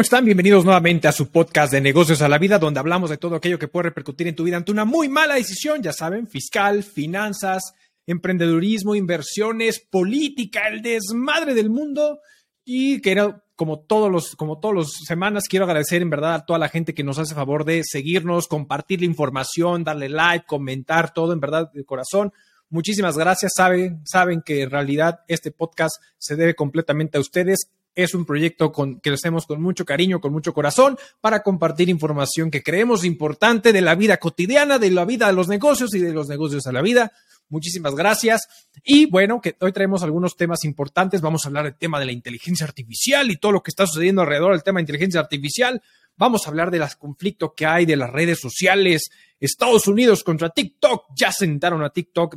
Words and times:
¿cómo 0.00 0.04
están? 0.04 0.24
Bienvenidos 0.24 0.64
nuevamente 0.64 1.08
a 1.08 1.12
su 1.12 1.30
podcast 1.30 1.70
de 1.70 1.82
negocios 1.82 2.22
a 2.22 2.28
la 2.30 2.38
vida, 2.38 2.58
donde 2.58 2.80
hablamos 2.80 3.10
de 3.10 3.18
todo 3.18 3.36
aquello 3.36 3.58
que 3.58 3.68
puede 3.68 3.90
repercutir 3.90 4.28
en 4.28 4.34
tu 4.34 4.44
vida 4.44 4.56
ante 4.56 4.72
una 4.72 4.86
muy 4.86 5.10
mala 5.10 5.34
decisión, 5.34 5.82
ya 5.82 5.92
saben, 5.92 6.26
fiscal, 6.26 6.82
finanzas, 6.82 7.74
emprendedurismo, 8.06 8.94
inversiones, 8.94 9.78
política, 9.78 10.68
el 10.68 10.80
desmadre 10.80 11.52
del 11.52 11.68
mundo. 11.68 12.20
Y 12.64 13.02
quiero, 13.02 13.42
como 13.56 13.80
todos 13.80 14.10
los, 14.10 14.36
como 14.36 14.58
todos 14.58 14.74
los 14.74 14.90
semanas, 15.06 15.44
quiero 15.50 15.66
agradecer 15.66 16.00
en 16.00 16.08
verdad 16.08 16.34
a 16.34 16.46
toda 16.46 16.58
la 16.58 16.70
gente 16.70 16.94
que 16.94 17.04
nos 17.04 17.18
hace 17.18 17.34
favor 17.34 17.66
de 17.66 17.82
seguirnos, 17.84 18.48
compartir 18.48 19.00
la 19.00 19.06
información, 19.06 19.84
darle 19.84 20.08
like, 20.08 20.46
comentar 20.46 21.12
todo, 21.12 21.34
en 21.34 21.40
verdad, 21.40 21.70
de 21.74 21.84
corazón. 21.84 22.32
Muchísimas 22.70 23.18
gracias. 23.18 23.52
Saben, 23.54 24.00
saben 24.06 24.40
que 24.40 24.62
en 24.62 24.70
realidad 24.70 25.20
este 25.28 25.50
podcast 25.50 25.96
se 26.16 26.36
debe 26.36 26.54
completamente 26.54 27.18
a 27.18 27.20
ustedes 27.20 27.68
es 27.94 28.14
un 28.14 28.24
proyecto 28.24 28.72
con, 28.72 29.00
que 29.00 29.10
hacemos 29.10 29.46
con 29.46 29.60
mucho 29.60 29.84
cariño, 29.84 30.20
con 30.20 30.32
mucho 30.32 30.52
corazón, 30.52 30.98
para 31.20 31.42
compartir 31.42 31.88
información 31.88 32.50
que 32.50 32.62
creemos 32.62 33.04
importante 33.04 33.72
de 33.72 33.80
la 33.80 33.94
vida 33.94 34.18
cotidiana, 34.18 34.78
de 34.78 34.90
la 34.90 35.04
vida 35.04 35.26
de 35.26 35.32
los 35.32 35.48
negocios 35.48 35.94
y 35.94 36.00
de 36.00 36.12
los 36.12 36.28
negocios 36.28 36.66
a 36.66 36.72
la 36.72 36.82
vida. 36.82 37.12
Muchísimas 37.48 37.96
gracias. 37.96 38.42
Y 38.84 39.06
bueno, 39.06 39.40
que 39.40 39.56
hoy 39.60 39.72
traemos 39.72 40.04
algunos 40.04 40.36
temas 40.36 40.64
importantes. 40.64 41.20
Vamos 41.20 41.44
a 41.44 41.48
hablar 41.48 41.64
del 41.64 41.74
tema 41.74 41.98
de 41.98 42.06
la 42.06 42.12
inteligencia 42.12 42.64
artificial 42.64 43.28
y 43.30 43.36
todo 43.36 43.50
lo 43.52 43.62
que 43.62 43.72
está 43.72 43.86
sucediendo 43.86 44.22
alrededor 44.22 44.52
del 44.52 44.62
tema 44.62 44.78
de 44.78 44.82
inteligencia 44.82 45.20
artificial. 45.20 45.82
Vamos 46.20 46.44
a 46.44 46.50
hablar 46.50 46.70
de 46.70 46.78
los 46.78 46.96
conflictos 46.96 47.52
que 47.56 47.64
hay 47.64 47.86
de 47.86 47.96
las 47.96 48.10
redes 48.10 48.38
sociales. 48.38 49.08
Estados 49.40 49.88
Unidos 49.88 50.22
contra 50.22 50.50
TikTok. 50.50 51.06
Ya 51.16 51.32
sentaron 51.32 51.82
a 51.82 51.88
TikTok 51.88 52.36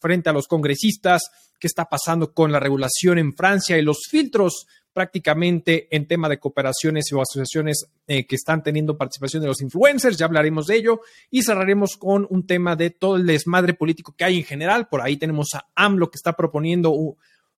frente 0.00 0.30
a 0.30 0.32
los 0.32 0.48
congresistas 0.48 1.30
qué 1.60 1.66
está 1.66 1.84
pasando 1.84 2.32
con 2.32 2.50
la 2.50 2.58
regulación 2.58 3.18
en 3.18 3.34
Francia 3.34 3.76
y 3.76 3.82
los 3.82 4.06
filtros 4.08 4.66
prácticamente 4.94 5.94
en 5.94 6.08
tema 6.08 6.30
de 6.30 6.38
cooperaciones 6.38 7.12
o 7.12 7.20
asociaciones 7.20 7.84
eh, 8.06 8.26
que 8.26 8.36
están 8.36 8.62
teniendo 8.62 8.96
participación 8.96 9.42
de 9.42 9.48
los 9.48 9.60
influencers, 9.60 10.16
ya 10.16 10.24
hablaremos 10.24 10.66
de 10.66 10.76
ello 10.76 11.02
y 11.30 11.42
cerraremos 11.42 11.98
con 11.98 12.26
un 12.30 12.46
tema 12.46 12.74
de 12.74 12.88
todo 12.88 13.16
el 13.16 13.26
desmadre 13.26 13.74
político 13.74 14.14
que 14.16 14.24
hay 14.24 14.38
en 14.38 14.44
general. 14.44 14.88
Por 14.88 15.02
ahí 15.02 15.18
tenemos 15.18 15.48
a 15.52 15.66
AMLO 15.74 16.10
que 16.10 16.16
está 16.16 16.32
proponiendo 16.32 16.94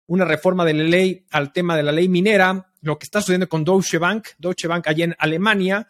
una 0.09 0.25
reforma 0.25 0.65
de 0.65 0.75
la 0.75 0.83
ley 0.83 1.25
al 1.31 1.53
tema 1.53 1.77
de 1.77 1.85
la 1.85 1.93
ley 1.93 2.09
minera, 2.09 2.73
lo 2.87 2.99
que 2.99 3.05
está 3.05 3.21
sucediendo 3.21 3.49
con 3.49 3.65
Deutsche 3.65 3.99
Bank, 3.99 4.29
Deutsche 4.39 4.69
Bank 4.69 4.87
allá 4.87 5.05
en 5.05 5.17
Alemania, 5.19 5.87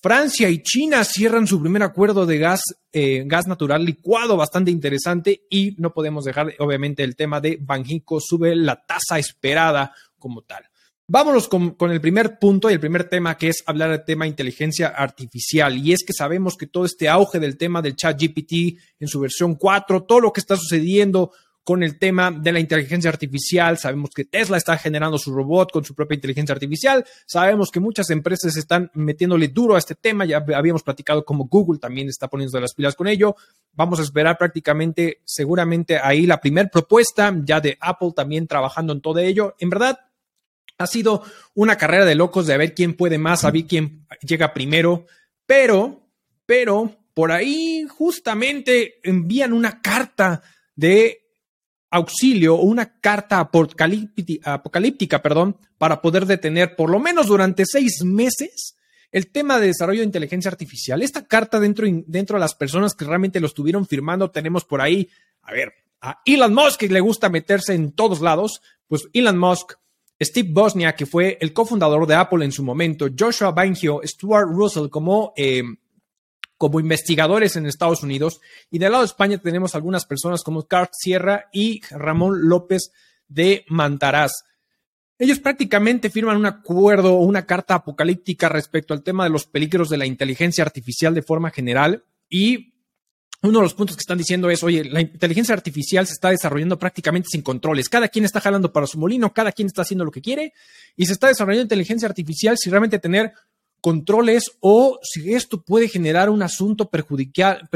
Francia 0.00 0.48
y 0.48 0.62
China 0.62 1.04
cierran 1.04 1.46
su 1.46 1.60
primer 1.60 1.82
acuerdo 1.82 2.24
de 2.24 2.38
gas, 2.38 2.62
eh, 2.92 3.24
gas 3.26 3.46
natural 3.46 3.84
licuado 3.84 4.36
bastante 4.36 4.70
interesante 4.70 5.42
y 5.50 5.74
no 5.78 5.92
podemos 5.92 6.24
dejar, 6.24 6.54
obviamente, 6.60 7.02
el 7.02 7.16
tema 7.16 7.40
de 7.40 7.58
Banjico 7.60 8.20
sube 8.20 8.54
la 8.54 8.84
tasa 8.86 9.18
esperada 9.18 9.92
como 10.18 10.42
tal. 10.42 10.64
Vámonos 11.10 11.48
con, 11.48 11.70
con, 11.70 11.90
el 11.90 12.00
primer 12.00 12.38
punto 12.38 12.70
y 12.70 12.74
el 12.74 12.80
primer 12.80 13.08
tema 13.08 13.36
que 13.36 13.48
es 13.48 13.64
hablar 13.66 13.90
del 13.90 14.04
tema 14.04 14.26
inteligencia 14.26 14.88
artificial. 14.88 15.76
Y 15.76 15.92
es 15.92 16.04
que 16.06 16.12
sabemos 16.12 16.56
que 16.56 16.66
todo 16.66 16.84
este 16.84 17.08
auge 17.08 17.40
del 17.40 17.56
tema 17.56 17.82
del 17.82 17.96
chat 17.96 18.20
GPT 18.20 18.78
en 19.00 19.08
su 19.08 19.18
versión 19.18 19.56
4, 19.56 20.04
todo 20.04 20.20
lo 20.20 20.32
que 20.32 20.40
está 20.40 20.56
sucediendo 20.56 21.32
con 21.68 21.82
el 21.82 21.98
tema 21.98 22.30
de 22.30 22.50
la 22.50 22.60
inteligencia 22.60 23.10
artificial. 23.10 23.76
Sabemos 23.76 24.08
que 24.16 24.24
Tesla 24.24 24.56
está 24.56 24.78
generando 24.78 25.18
su 25.18 25.34
robot 25.34 25.70
con 25.70 25.84
su 25.84 25.94
propia 25.94 26.14
inteligencia 26.14 26.54
artificial. 26.54 27.04
Sabemos 27.26 27.70
que 27.70 27.78
muchas 27.78 28.08
empresas 28.08 28.56
están 28.56 28.90
metiéndole 28.94 29.48
duro 29.48 29.74
a 29.74 29.78
este 29.78 29.94
tema. 29.94 30.24
Ya 30.24 30.42
habíamos 30.56 30.82
platicado 30.82 31.26
como 31.26 31.44
Google 31.44 31.78
también 31.78 32.08
está 32.08 32.26
poniendo 32.26 32.58
las 32.58 32.72
pilas 32.72 32.94
con 32.96 33.06
ello. 33.06 33.36
Vamos 33.74 34.00
a 34.00 34.02
esperar 34.02 34.38
prácticamente, 34.38 35.20
seguramente 35.26 35.98
ahí 35.98 36.24
la 36.24 36.40
primera 36.40 36.70
propuesta 36.70 37.36
ya 37.44 37.60
de 37.60 37.76
Apple 37.82 38.12
también 38.16 38.46
trabajando 38.46 38.94
en 38.94 39.02
todo 39.02 39.18
ello. 39.18 39.54
En 39.58 39.68
verdad, 39.68 39.98
ha 40.78 40.86
sido 40.86 41.22
una 41.52 41.76
carrera 41.76 42.06
de 42.06 42.14
locos 42.14 42.46
de 42.46 42.54
a 42.54 42.56
ver 42.56 42.74
quién 42.74 42.94
puede 42.94 43.18
más, 43.18 43.44
a 43.44 43.50
ver 43.50 43.66
quién 43.66 44.06
llega 44.22 44.54
primero. 44.54 45.04
Pero, 45.44 46.08
pero, 46.46 46.96
por 47.12 47.30
ahí 47.30 47.86
justamente 47.90 49.00
envían 49.02 49.52
una 49.52 49.82
carta 49.82 50.40
de 50.74 51.27
auxilio 51.90 52.56
o 52.56 52.62
una 52.62 53.00
carta 53.00 53.40
apocalíptica, 53.40 55.22
perdón, 55.22 55.56
para 55.78 56.00
poder 56.02 56.26
detener 56.26 56.76
por 56.76 56.90
lo 56.90 56.98
menos 56.98 57.28
durante 57.28 57.64
seis 57.66 58.04
meses 58.04 58.76
el 59.10 59.30
tema 59.30 59.58
de 59.58 59.68
desarrollo 59.68 60.00
de 60.00 60.06
inteligencia 60.06 60.50
artificial. 60.50 61.00
Esta 61.02 61.26
carta 61.26 61.58
dentro, 61.58 61.86
dentro 62.06 62.36
de 62.36 62.40
las 62.40 62.54
personas 62.54 62.94
que 62.94 63.06
realmente 63.06 63.40
lo 63.40 63.46
estuvieron 63.46 63.86
firmando, 63.86 64.30
tenemos 64.30 64.64
por 64.64 64.80
ahí, 64.80 65.08
a 65.42 65.52
ver, 65.52 65.72
a 66.00 66.20
Elon 66.24 66.54
Musk, 66.54 66.80
que 66.80 66.88
le 66.88 67.00
gusta 67.00 67.28
meterse 67.28 67.74
en 67.74 67.92
todos 67.92 68.20
lados, 68.20 68.60
pues 68.86 69.08
Elon 69.12 69.38
Musk, 69.38 69.72
Steve 70.20 70.48
Bosnia, 70.52 70.94
que 70.94 71.06
fue 71.06 71.38
el 71.40 71.52
cofundador 71.52 72.06
de 72.06 72.16
Apple 72.16 72.44
en 72.44 72.52
su 72.52 72.62
momento, 72.62 73.06
Joshua 73.18 73.52
Bangio, 73.52 74.00
Stuart 74.04 74.48
Russell 74.48 74.88
como... 74.88 75.32
Eh, 75.36 75.62
como 76.58 76.80
investigadores 76.80 77.56
en 77.56 77.66
Estados 77.66 78.02
Unidos. 78.02 78.40
Y 78.70 78.78
del 78.78 78.92
lado 78.92 79.04
de 79.04 79.08
España 79.08 79.38
tenemos 79.38 79.74
algunas 79.74 80.04
personas 80.04 80.42
como 80.42 80.66
Carl 80.66 80.90
Sierra 80.92 81.46
y 81.52 81.80
Ramón 81.90 82.48
López 82.48 82.92
de 83.28 83.64
Mantaraz. 83.68 84.32
Ellos 85.20 85.38
prácticamente 85.38 86.10
firman 86.10 86.36
un 86.36 86.46
acuerdo 86.46 87.14
o 87.14 87.24
una 87.24 87.46
carta 87.46 87.74
apocalíptica 87.74 88.48
respecto 88.48 88.92
al 88.92 89.02
tema 89.02 89.24
de 89.24 89.30
los 89.30 89.46
peligros 89.46 89.88
de 89.88 89.96
la 89.96 90.06
inteligencia 90.06 90.62
artificial 90.62 91.14
de 91.14 91.22
forma 91.22 91.50
general. 91.50 92.04
Y 92.28 92.74
uno 93.42 93.58
de 93.58 93.64
los 93.64 93.74
puntos 93.74 93.96
que 93.96 94.00
están 94.00 94.18
diciendo 94.18 94.50
es, 94.50 94.62
oye, 94.62 94.84
la 94.84 95.00
inteligencia 95.00 95.54
artificial 95.54 96.06
se 96.06 96.12
está 96.12 96.30
desarrollando 96.30 96.78
prácticamente 96.78 97.28
sin 97.30 97.42
controles. 97.42 97.88
Cada 97.88 98.08
quien 98.08 98.24
está 98.24 98.40
jalando 98.40 98.72
para 98.72 98.86
su 98.86 98.98
molino, 98.98 99.32
cada 99.32 99.52
quien 99.52 99.66
está 99.66 99.82
haciendo 99.82 100.04
lo 100.04 100.10
que 100.10 100.20
quiere 100.20 100.52
y 100.96 101.06
se 101.06 101.12
está 101.12 101.28
desarrollando 101.28 101.62
inteligencia 101.62 102.08
artificial 102.08 102.56
sin 102.58 102.72
realmente 102.72 102.98
tener 102.98 103.32
controles 103.80 104.56
o 104.60 104.98
si 105.02 105.34
esto 105.34 105.62
puede 105.62 105.88
generar 105.88 106.30
un 106.30 106.42
asunto 106.42 106.88
perjudicial, 106.88 107.68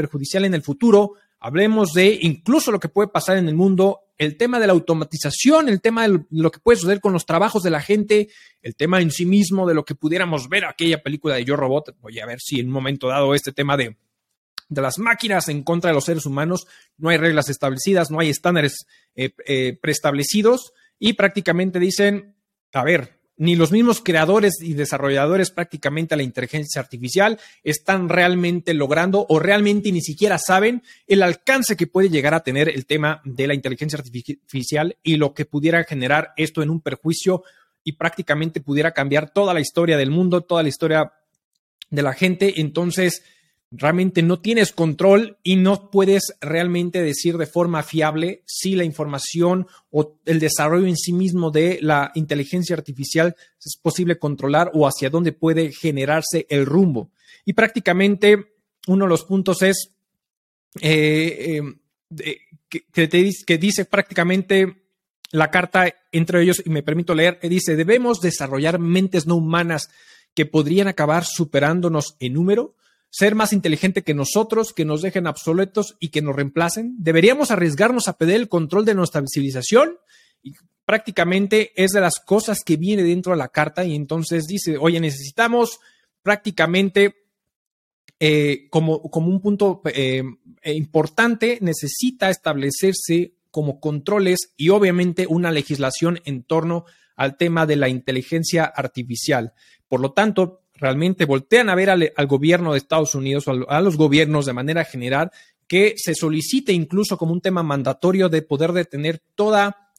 en 0.45 0.53
el 0.53 0.61
futuro. 0.61 1.13
Hablemos 1.39 1.93
de 1.93 2.19
incluso 2.21 2.71
lo 2.71 2.79
que 2.79 2.89
puede 2.89 3.09
pasar 3.09 3.37
en 3.37 3.49
el 3.49 3.55
mundo, 3.55 3.99
el 4.17 4.37
tema 4.37 4.59
de 4.59 4.67
la 4.67 4.73
automatización, 4.73 5.67
el 5.67 5.81
tema 5.81 6.07
de 6.07 6.25
lo 6.29 6.51
que 6.51 6.59
puede 6.59 6.77
suceder 6.77 7.01
con 7.01 7.13
los 7.13 7.25
trabajos 7.25 7.63
de 7.63 7.69
la 7.69 7.81
gente, 7.81 8.29
el 8.61 8.75
tema 8.75 9.01
en 9.01 9.11
sí 9.11 9.25
mismo 9.25 9.67
de 9.67 9.73
lo 9.73 9.83
que 9.83 9.95
pudiéramos 9.95 10.47
ver 10.47 10.65
aquella 10.65 11.01
película 11.03 11.35
de 11.35 11.45
Yo 11.45 11.55
Robot. 11.55 11.95
Voy 11.99 12.19
a 12.19 12.25
ver 12.25 12.39
si 12.39 12.59
en 12.59 12.67
un 12.67 12.73
momento 12.73 13.07
dado 13.07 13.35
este 13.35 13.51
tema 13.51 13.75
de, 13.75 13.97
de 14.69 14.81
las 14.81 14.99
máquinas 14.99 15.49
en 15.49 15.63
contra 15.63 15.89
de 15.89 15.95
los 15.95 16.05
seres 16.05 16.25
humanos, 16.25 16.67
no 16.97 17.09
hay 17.09 17.17
reglas 17.17 17.49
establecidas, 17.49 18.11
no 18.11 18.19
hay 18.19 18.29
estándares 18.29 18.85
eh, 19.15 19.33
eh, 19.45 19.77
preestablecidos 19.81 20.73
y 20.99 21.13
prácticamente 21.13 21.79
dicen, 21.79 22.35
a 22.71 22.83
ver, 22.83 23.12
ni 23.37 23.55
los 23.55 23.71
mismos 23.71 24.01
creadores 24.01 24.61
y 24.61 24.73
desarrolladores 24.73 25.51
prácticamente 25.51 26.13
a 26.13 26.17
la 26.17 26.23
inteligencia 26.23 26.81
artificial 26.81 27.39
están 27.63 28.09
realmente 28.09 28.73
logrando 28.73 29.25
o 29.27 29.39
realmente 29.39 29.91
ni 29.91 30.01
siquiera 30.01 30.37
saben 30.37 30.83
el 31.07 31.23
alcance 31.23 31.75
que 31.75 31.87
puede 31.87 32.09
llegar 32.09 32.33
a 32.33 32.43
tener 32.43 32.69
el 32.69 32.85
tema 32.85 33.21
de 33.25 33.47
la 33.47 33.55
inteligencia 33.55 33.97
artificial 33.97 34.97
y 35.01 35.15
lo 35.15 35.33
que 35.33 35.45
pudiera 35.45 35.83
generar 35.83 36.33
esto 36.37 36.61
en 36.61 36.69
un 36.69 36.81
perjuicio 36.81 37.43
y 37.83 37.93
prácticamente 37.93 38.61
pudiera 38.61 38.91
cambiar 38.91 39.31
toda 39.31 39.53
la 39.53 39.59
historia 39.59 39.97
del 39.97 40.11
mundo, 40.11 40.41
toda 40.41 40.63
la 40.63 40.69
historia 40.69 41.11
de 41.89 42.01
la 42.01 42.13
gente. 42.13 42.61
Entonces, 42.61 43.23
realmente 43.75 44.21
no 44.21 44.39
tienes 44.39 44.71
control 44.71 45.37
y 45.41 45.55
no 45.55 45.89
puedes 45.89 46.35
realmente 46.41 47.01
decir 47.01 47.37
de 47.37 47.47
forma 47.47 47.81
fiable 47.81 48.43
si 48.45 48.75
la 48.75 48.83
información 48.83 49.65
o 49.89 50.19
el 50.25 50.39
desarrollo 50.39 50.85
en 50.85 50.95
sí 50.95 51.11
mismo 51.11 51.49
de 51.49 51.79
la 51.81 52.11
inteligencia 52.13 52.75
artificial 52.75 53.35
es 53.59 53.75
posible 53.81 54.19
controlar 54.19 54.69
o 54.75 54.87
hacia 54.87 55.09
dónde 55.09 55.31
puede 55.31 55.71
generarse 55.71 56.45
el 56.49 56.67
rumbo. 56.67 57.09
Y 57.45 57.53
prácticamente 57.53 58.53
uno 58.87 59.05
de 59.05 59.09
los 59.09 59.25
puntos 59.25 59.63
es 59.63 59.89
eh, 60.79 61.61
eh, 62.19 62.37
que, 62.69 62.85
que 63.45 63.57
dice 63.57 63.85
prácticamente 63.85 64.83
la 65.31 65.49
carta 65.49 65.91
entre 66.11 66.43
ellos, 66.43 66.61
y 66.63 66.69
me 66.69 66.83
permito 66.83 67.15
leer, 67.15 67.39
dice, 67.41 67.75
debemos 67.75 68.21
desarrollar 68.21 68.77
mentes 68.77 69.25
no 69.25 69.35
humanas 69.35 69.89
que 70.35 70.45
podrían 70.45 70.87
acabar 70.87 71.25
superándonos 71.25 72.15
en 72.19 72.33
número, 72.33 72.75
ser 73.13 73.35
más 73.35 73.53
inteligente 73.53 74.01
que 74.01 74.15
nosotros, 74.15 74.73
que 74.73 74.85
nos 74.85 75.03
dejen 75.03 75.27
obsoletos 75.27 75.95
y 75.99 76.09
que 76.09 76.23
nos 76.23 76.35
reemplacen? 76.35 76.95
¿Deberíamos 76.97 77.51
arriesgarnos 77.51 78.07
a 78.07 78.17
pedir 78.17 78.37
el 78.37 78.49
control 78.49 78.85
de 78.85 78.95
nuestra 78.95 79.21
civilización? 79.31 79.99
Y 80.41 80.53
prácticamente 80.83 81.71
es 81.75 81.91
de 81.91 82.01
las 82.01 82.15
cosas 82.15 82.63
que 82.65 82.75
viene 82.75 83.03
dentro 83.03 83.33
de 83.33 83.37
la 83.37 83.49
carta 83.49 83.85
y 83.85 83.93
entonces 83.93 84.45
dice, 84.45 84.79
oye, 84.79 84.99
necesitamos 84.99 85.79
prácticamente 86.23 87.27
eh, 88.19 88.67
como, 88.71 89.03
como, 89.03 89.27
un 89.27 89.41
punto 89.41 89.83
eh, 89.93 90.23
importante, 90.63 91.59
necesita 91.61 92.31
establecerse 92.31 93.35
como 93.51 93.79
controles 93.79 94.53
y 94.57 94.69
obviamente 94.69 95.27
una 95.27 95.51
legislación 95.51 96.19
en 96.25 96.41
torno 96.41 96.85
al 97.15 97.37
tema 97.37 97.67
de 97.67 97.75
la 97.75 97.89
inteligencia 97.89 98.63
artificial. 98.63 99.53
Por 99.87 99.99
lo 99.99 100.13
tanto, 100.13 100.62
realmente 100.83 101.23
voltean 101.23 101.69
a 101.69 101.75
ver 101.75 101.89
al, 101.89 102.27
gobierno 102.27 102.73
de 102.73 102.77
Estados 102.77 103.15
Unidos 103.15 103.47
o 103.47 103.69
a, 103.69 103.79
los 103.79 103.95
gobiernos 103.95 104.45
de 104.45 104.51
manera 104.51 104.83
general 104.83 105.31
que 105.65 105.93
se 105.95 106.13
solicite 106.13 106.73
incluso 106.73 107.17
como 107.17 107.31
un 107.31 107.39
tema 107.39 107.63
mandatorio 107.63 108.27
de 108.27 108.41
poder 108.41 108.73
detener 108.73 109.21
toda 109.33 109.89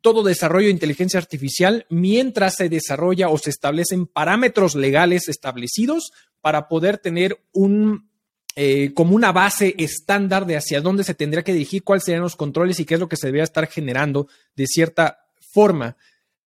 todo 0.00 0.24
desarrollo 0.24 0.66
de 0.66 0.72
inteligencia 0.72 1.18
artificial 1.18 1.86
mientras 1.90 2.56
se 2.56 2.68
desarrolla 2.68 3.28
o 3.28 3.38
se 3.38 3.50
establecen 3.50 4.06
parámetros 4.06 4.74
legales 4.74 5.28
establecidos 5.28 6.10
para 6.40 6.66
poder 6.66 6.98
tener 6.98 7.40
un 7.52 8.10
eh, 8.56 8.92
como 8.94 9.14
una 9.14 9.30
base 9.30 9.76
estándar 9.78 10.44
de 10.44 10.56
hacia 10.56 10.80
dónde 10.80 11.04
se 11.04 11.14
tendría 11.14 11.44
que 11.44 11.52
dirigir, 11.52 11.84
cuáles 11.84 12.02
serían 12.04 12.22
los 12.22 12.34
controles 12.34 12.80
y 12.80 12.84
qué 12.84 12.94
es 12.94 13.00
lo 13.00 13.08
que 13.08 13.16
se 13.16 13.28
debería 13.28 13.44
estar 13.44 13.68
generando 13.68 14.26
de 14.56 14.66
cierta 14.66 15.28
forma. 15.52 15.96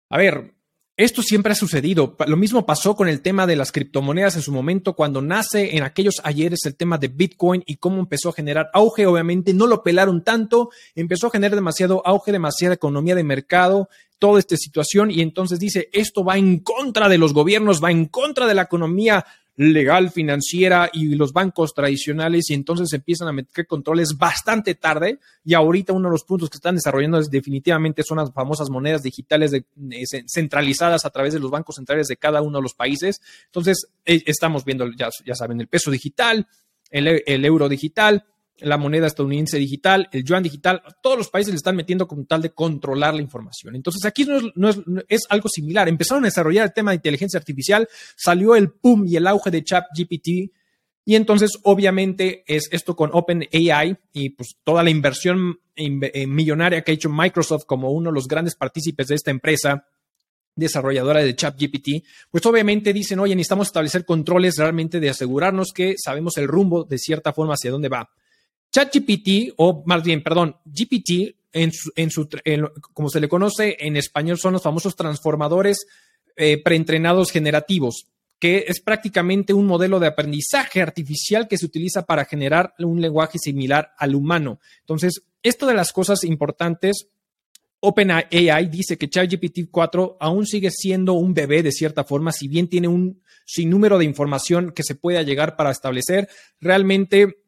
A 0.09 0.17
ver, 0.17 0.53
esto 0.95 1.23
siempre 1.23 1.53
ha 1.53 1.55
sucedido. 1.55 2.15
Lo 2.27 2.37
mismo 2.37 2.65
pasó 2.65 2.95
con 2.95 3.07
el 3.07 3.21
tema 3.21 3.47
de 3.47 3.55
las 3.55 3.71
criptomonedas 3.71 4.35
en 4.35 4.43
su 4.43 4.51
momento, 4.51 4.93
cuando 4.93 5.21
nace 5.21 5.75
en 5.75 5.83
aquellos 5.83 6.21
ayeres 6.23 6.65
el 6.65 6.75
tema 6.75 6.99
de 6.99 7.07
Bitcoin 7.07 7.63
y 7.65 7.77
cómo 7.77 7.99
empezó 7.99 8.29
a 8.29 8.33
generar 8.33 8.69
auge. 8.73 9.07
Obviamente 9.07 9.53
no 9.53 9.65
lo 9.65 9.81
pelaron 9.81 10.23
tanto, 10.23 10.69
empezó 10.93 11.27
a 11.27 11.31
generar 11.31 11.55
demasiado 11.55 12.05
auge, 12.05 12.31
demasiada 12.31 12.75
economía 12.75 13.15
de 13.15 13.23
mercado, 13.23 13.89
toda 14.19 14.39
esta 14.39 14.55
situación 14.55 15.11
y 15.11 15.21
entonces 15.21 15.59
dice, 15.59 15.89
esto 15.91 16.23
va 16.23 16.37
en 16.37 16.59
contra 16.59 17.09
de 17.09 17.17
los 17.17 17.33
gobiernos, 17.33 17.83
va 17.83 17.91
en 17.91 18.05
contra 18.05 18.47
de 18.47 18.53
la 18.53 18.61
economía 18.61 19.25
legal, 19.55 20.09
financiera 20.09 20.89
y 20.91 21.15
los 21.15 21.31
bancos 21.31 21.73
tradicionales 21.73 22.49
y 22.49 22.53
entonces 22.53 22.91
empiezan 22.93 23.27
a 23.27 23.33
meter 23.33 23.67
controles 23.67 24.17
bastante 24.17 24.73
tarde 24.75 25.19
y 25.45 25.53
ahorita 25.53 25.93
uno 25.93 26.09
de 26.09 26.13
los 26.13 26.23
puntos 26.23 26.49
que 26.49 26.57
están 26.57 26.75
desarrollando 26.75 27.19
es 27.19 27.29
definitivamente 27.29 28.03
son 28.03 28.17
las 28.17 28.33
famosas 28.33 28.69
monedas 28.69 29.03
digitales 29.03 29.53
eh, 29.53 29.63
centralizadas 30.27 31.05
a 31.05 31.11
través 31.11 31.33
de 31.33 31.39
los 31.39 31.51
bancos 31.51 31.75
centrales 31.75 32.07
de 32.07 32.17
cada 32.17 32.41
uno 32.41 32.57
de 32.57 32.63
los 32.63 32.73
países. 32.73 33.21
Entonces 33.45 33.87
eh, 34.05 34.23
estamos 34.25 34.65
viendo, 34.65 34.89
ya, 34.97 35.09
ya 35.25 35.35
saben, 35.35 35.61
el 35.61 35.67
peso 35.67 35.91
digital, 35.91 36.47
el 36.89 37.45
euro 37.45 37.69
digital, 37.69 38.23
la 38.59 38.77
moneda 38.77 39.07
estadounidense 39.07 39.57
digital, 39.57 40.07
el 40.11 40.23
yuan 40.23 40.43
digital, 40.43 40.81
todos 41.01 41.17
los 41.17 41.29
países 41.29 41.53
le 41.53 41.57
están 41.57 41.75
metiendo 41.75 42.07
como 42.07 42.25
tal 42.25 42.41
de 42.41 42.51
controlar 42.51 43.13
la 43.13 43.21
información. 43.21 43.75
Entonces 43.75 44.05
aquí 44.05 44.25
no 44.55 44.69
es, 45.07 45.21
algo 45.29 45.49
similar. 45.49 45.89
Empezaron 45.89 46.23
a 46.23 46.27
desarrollar 46.27 46.65
el 46.65 46.73
tema 46.73 46.91
de 46.91 46.95
inteligencia 46.95 47.37
artificial, 47.37 47.87
salió 48.15 48.55
el 48.55 48.71
pum 48.71 49.05
y 49.07 49.15
el 49.15 49.27
auge 49.27 49.51
de 49.51 49.63
ChatGPT 49.63 50.27
y 51.05 51.15
entonces 51.15 51.51
obviamente 51.63 52.43
es 52.47 52.69
esto 52.71 52.95
con 52.95 53.09
OpenAI 53.13 53.97
y 54.13 54.29
pues 54.29 54.55
toda 54.63 54.83
la 54.83 54.89
inversión 54.89 55.59
eh, 55.75 56.27
millonaria 56.27 56.81
que 56.81 56.91
ha 56.91 56.95
hecho 56.95 57.09
Microsoft 57.09 57.65
como 57.65 57.91
uno 57.91 58.09
de 58.09 58.15
los 58.15 58.27
grandes 58.27 58.55
partícipes 58.55 59.07
de 59.07 59.15
esta 59.15 59.31
empresa 59.31 59.85
desarrolladora 60.55 61.23
de 61.23 61.35
ChatGPT, 61.35 62.05
pues 62.29 62.45
obviamente 62.45 62.93
dicen, 62.93 63.19
oye, 63.19 63.35
necesitamos 63.35 63.67
establecer 63.67 64.05
controles 64.05 64.55
realmente 64.57 64.99
de 64.99 65.09
asegurarnos 65.09 65.73
que 65.73 65.95
sabemos 65.97 66.37
el 66.37 66.47
rumbo 66.47 66.83
de 66.83 66.99
cierta 66.99 67.33
forma 67.33 67.55
hacia 67.55 67.71
dónde 67.71 67.89
va. 67.89 68.11
ChatGPT, 68.73 69.53
o 69.57 69.83
más 69.85 70.03
bien, 70.03 70.23
perdón, 70.23 70.57
GPT, 70.65 71.35
como 72.91 73.09
se 73.09 73.19
le 73.19 73.29
conoce 73.29 73.77
en 73.79 73.97
español, 73.97 74.39
son 74.39 74.53
los 74.53 74.63
famosos 74.63 74.95
transformadores 74.95 75.85
eh, 76.35 76.57
preentrenados 76.57 77.31
generativos, 77.31 78.07
que 78.39 78.65
es 78.67 78.81
prácticamente 78.81 79.53
un 79.53 79.67
modelo 79.67 79.99
de 79.99 80.07
aprendizaje 80.07 80.81
artificial 80.81 81.47
que 81.47 81.59
se 81.59 81.67
utiliza 81.67 82.07
para 82.07 82.25
generar 82.25 82.73
un 82.79 82.99
lenguaje 82.99 83.37
similar 83.37 83.93
al 83.99 84.15
humano. 84.15 84.59
Entonces, 84.79 85.21
esto 85.43 85.67
de 85.67 85.75
las 85.75 85.93
cosas 85.93 86.23
importantes 86.23 87.09
OpenAI 87.79 88.69
dice 88.69 88.97
que 88.97 89.09
ChatGPT 89.09 89.69
4 89.69 90.17
aún 90.19 90.47
sigue 90.47 90.71
siendo 90.71 91.13
un 91.13 91.35
bebé 91.35 91.61
de 91.61 91.71
cierta 91.71 92.03
forma, 92.03 92.31
si 92.31 92.47
bien 92.47 92.69
tiene 92.69 92.87
un 92.87 93.21
sinnúmero 93.45 93.99
de 93.99 94.05
información 94.05 94.71
que 94.71 94.83
se 94.83 94.95
pueda 94.95 95.21
llegar 95.21 95.55
para 95.55 95.69
establecer, 95.69 96.27
realmente 96.59 97.42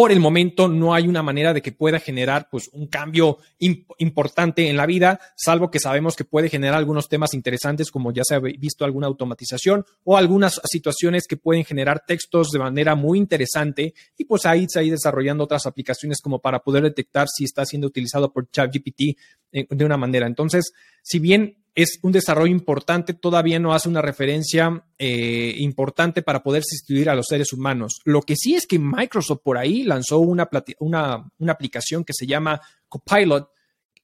por 0.00 0.12
el 0.12 0.18
momento 0.18 0.66
no 0.66 0.94
hay 0.94 1.08
una 1.08 1.22
manera 1.22 1.52
de 1.52 1.60
que 1.60 1.72
pueda 1.72 2.00
generar 2.00 2.48
pues 2.50 2.70
un 2.72 2.86
cambio 2.86 3.36
importante 3.58 4.66
en 4.70 4.78
la 4.78 4.86
vida, 4.86 5.20
salvo 5.36 5.70
que 5.70 5.78
sabemos 5.78 6.16
que 6.16 6.24
puede 6.24 6.48
generar 6.48 6.78
algunos 6.78 7.10
temas 7.10 7.34
interesantes 7.34 7.90
como 7.90 8.10
ya 8.10 8.22
se 8.24 8.34
ha 8.34 8.38
visto 8.38 8.86
alguna 8.86 9.08
automatización 9.08 9.84
o 10.04 10.16
algunas 10.16 10.58
situaciones 10.64 11.26
que 11.26 11.36
pueden 11.36 11.66
generar 11.66 12.02
textos 12.06 12.50
de 12.50 12.60
manera 12.60 12.94
muy 12.94 13.18
interesante 13.18 13.92
y 14.16 14.24
pues 14.24 14.46
ahí 14.46 14.64
se 14.70 14.78
ahí 14.80 14.88
desarrollando 14.88 15.44
otras 15.44 15.66
aplicaciones 15.66 16.22
como 16.22 16.38
para 16.38 16.60
poder 16.60 16.84
detectar 16.84 17.28
si 17.28 17.44
está 17.44 17.66
siendo 17.66 17.86
utilizado 17.86 18.32
por 18.32 18.50
ChatGPT 18.50 19.18
eh, 19.52 19.66
de 19.68 19.84
una 19.84 19.98
manera. 19.98 20.26
Entonces, 20.26 20.72
si 21.02 21.18
bien 21.18 21.59
es 21.82 21.98
un 22.02 22.12
desarrollo 22.12 22.50
importante, 22.50 23.14
todavía 23.14 23.58
no 23.58 23.72
hace 23.72 23.88
una 23.88 24.02
referencia 24.02 24.84
eh, 24.98 25.54
importante 25.58 26.22
para 26.22 26.42
poder 26.42 26.62
sustituir 26.62 27.08
a 27.10 27.14
los 27.14 27.26
seres 27.26 27.52
humanos. 27.52 28.00
Lo 28.04 28.22
que 28.22 28.36
sí 28.36 28.54
es 28.54 28.66
que 28.66 28.78
Microsoft 28.78 29.40
por 29.42 29.58
ahí 29.58 29.82
lanzó 29.84 30.18
una, 30.18 30.48
una, 30.78 31.30
una 31.38 31.52
aplicación 31.52 32.04
que 32.04 32.12
se 32.12 32.26
llama 32.26 32.60
Copilot 32.88 33.50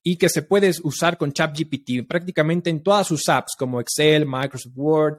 y 0.03 0.17
que 0.17 0.29
se 0.29 0.43
puede 0.43 0.71
usar 0.85 1.19
con 1.19 1.33
ChatGPT 1.33 2.07
prácticamente 2.07 2.71
en 2.71 2.83
todas 2.83 3.09
sus 3.09 3.29
apps 3.29 3.55
como 3.59 3.81
Excel, 3.81 4.25
Microsoft 4.27 4.77
Word, 4.77 5.19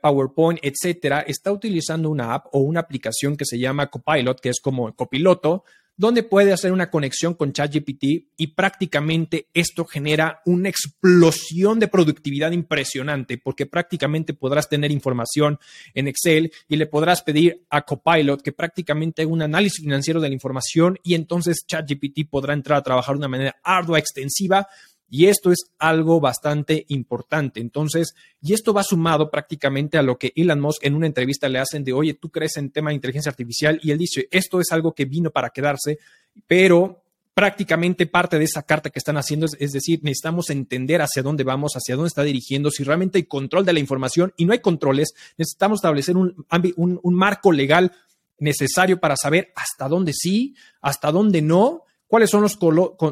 PowerPoint, 0.00 0.60
etcétera, 0.62 1.20
está 1.20 1.52
utilizando 1.52 2.08
una 2.08 2.34
app 2.34 2.46
o 2.52 2.60
una 2.60 2.80
aplicación 2.80 3.36
que 3.36 3.44
se 3.44 3.58
llama 3.58 3.88
Copilot, 3.88 4.40
que 4.40 4.50
es 4.50 4.60
como 4.60 4.94
copiloto, 4.94 5.64
donde 5.96 6.22
puede 6.22 6.52
hacer 6.52 6.72
una 6.72 6.90
conexión 6.90 7.34
con 7.34 7.52
ChatGPT 7.52 8.04
y 8.36 8.48
prácticamente 8.48 9.48
esto 9.54 9.84
genera 9.84 10.40
una 10.44 10.68
explosión 10.68 11.78
de 11.78 11.88
productividad 11.88 12.52
impresionante 12.52 13.38
porque 13.38 13.66
prácticamente 13.66 14.34
podrás 14.34 14.68
tener 14.68 14.90
información 14.90 15.58
en 15.94 16.08
Excel 16.08 16.52
y 16.68 16.76
le 16.76 16.86
podrás 16.86 17.22
pedir 17.22 17.64
a 17.70 17.82
Copilot 17.82 18.42
que 18.42 18.52
prácticamente 18.52 19.22
haga 19.22 19.30
un 19.30 19.42
análisis 19.42 19.80
financiero 19.80 20.20
de 20.20 20.28
la 20.28 20.34
información 20.34 20.98
y 21.02 21.14
entonces 21.14 21.64
ChatGPT 21.66 22.28
podrá 22.28 22.54
entrar 22.54 22.78
a 22.78 22.82
trabajar 22.82 23.14
de 23.14 23.18
una 23.18 23.28
manera 23.28 23.56
ardua, 23.62 23.98
extensiva 23.98 24.66
y 25.08 25.26
esto 25.26 25.52
es 25.52 25.70
algo 25.78 26.20
bastante 26.20 26.84
importante. 26.88 27.60
Entonces, 27.60 28.14
y 28.40 28.52
esto 28.52 28.72
va 28.72 28.82
sumado 28.82 29.30
prácticamente 29.30 29.98
a 29.98 30.02
lo 30.02 30.18
que 30.18 30.32
Elon 30.34 30.60
Musk 30.60 30.84
en 30.84 30.94
una 30.94 31.06
entrevista 31.06 31.48
le 31.48 31.58
hacen 31.58 31.84
de, 31.84 31.92
oye, 31.92 32.14
tú 32.14 32.30
crees 32.30 32.56
en 32.56 32.70
tema 32.70 32.90
de 32.90 32.96
inteligencia 32.96 33.30
artificial 33.30 33.78
y 33.82 33.90
él 33.90 33.98
dice, 33.98 34.28
esto 34.30 34.60
es 34.60 34.72
algo 34.72 34.92
que 34.92 35.04
vino 35.04 35.30
para 35.30 35.50
quedarse, 35.50 35.98
pero 36.46 37.02
prácticamente 37.34 38.06
parte 38.06 38.38
de 38.38 38.44
esa 38.44 38.62
carta 38.62 38.90
que 38.90 38.98
están 38.98 39.16
haciendo 39.16 39.46
es, 39.58 39.72
decir, 39.72 40.00
necesitamos 40.02 40.50
entender 40.50 41.02
hacia 41.02 41.22
dónde 41.22 41.42
vamos, 41.42 41.72
hacia 41.74 41.96
dónde 41.96 42.08
está 42.08 42.22
dirigiendo, 42.22 42.70
si 42.70 42.84
realmente 42.84 43.18
hay 43.18 43.24
control 43.24 43.64
de 43.64 43.72
la 43.72 43.80
información 43.80 44.32
y 44.36 44.44
no 44.44 44.52
hay 44.52 44.60
controles, 44.60 45.14
necesitamos 45.36 45.78
establecer 45.78 46.16
un, 46.16 46.46
un, 46.76 47.00
un 47.02 47.14
marco 47.14 47.50
legal 47.50 47.92
necesario 48.38 49.00
para 49.00 49.16
saber 49.16 49.52
hasta 49.56 49.88
dónde 49.88 50.12
sí, 50.12 50.54
hasta 50.80 51.10
dónde 51.10 51.42
no 51.42 51.82
cuáles 52.14 52.30
son 52.30 52.42
los, 52.42 52.56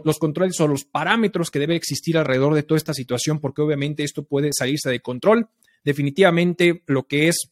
los, 0.05 0.19
controles 0.21 0.61
o 0.61 0.69
los 0.69 0.85
parámetros 0.85 1.51
que 1.51 1.59
debe 1.59 1.75
existir 1.75 2.17
alrededor 2.17 2.55
de 2.55 2.63
toda 2.63 2.79
esta 2.79 2.95
situación, 2.95 3.41
porque 3.41 3.61
obviamente 3.61 4.05
esto 4.05 4.23
puede 4.23 4.51
salirse 4.57 4.91
de 4.91 5.01
control. 5.01 5.49
Definitivamente 5.83 6.85
lo 6.87 7.03
que 7.09 7.27
es 7.27 7.51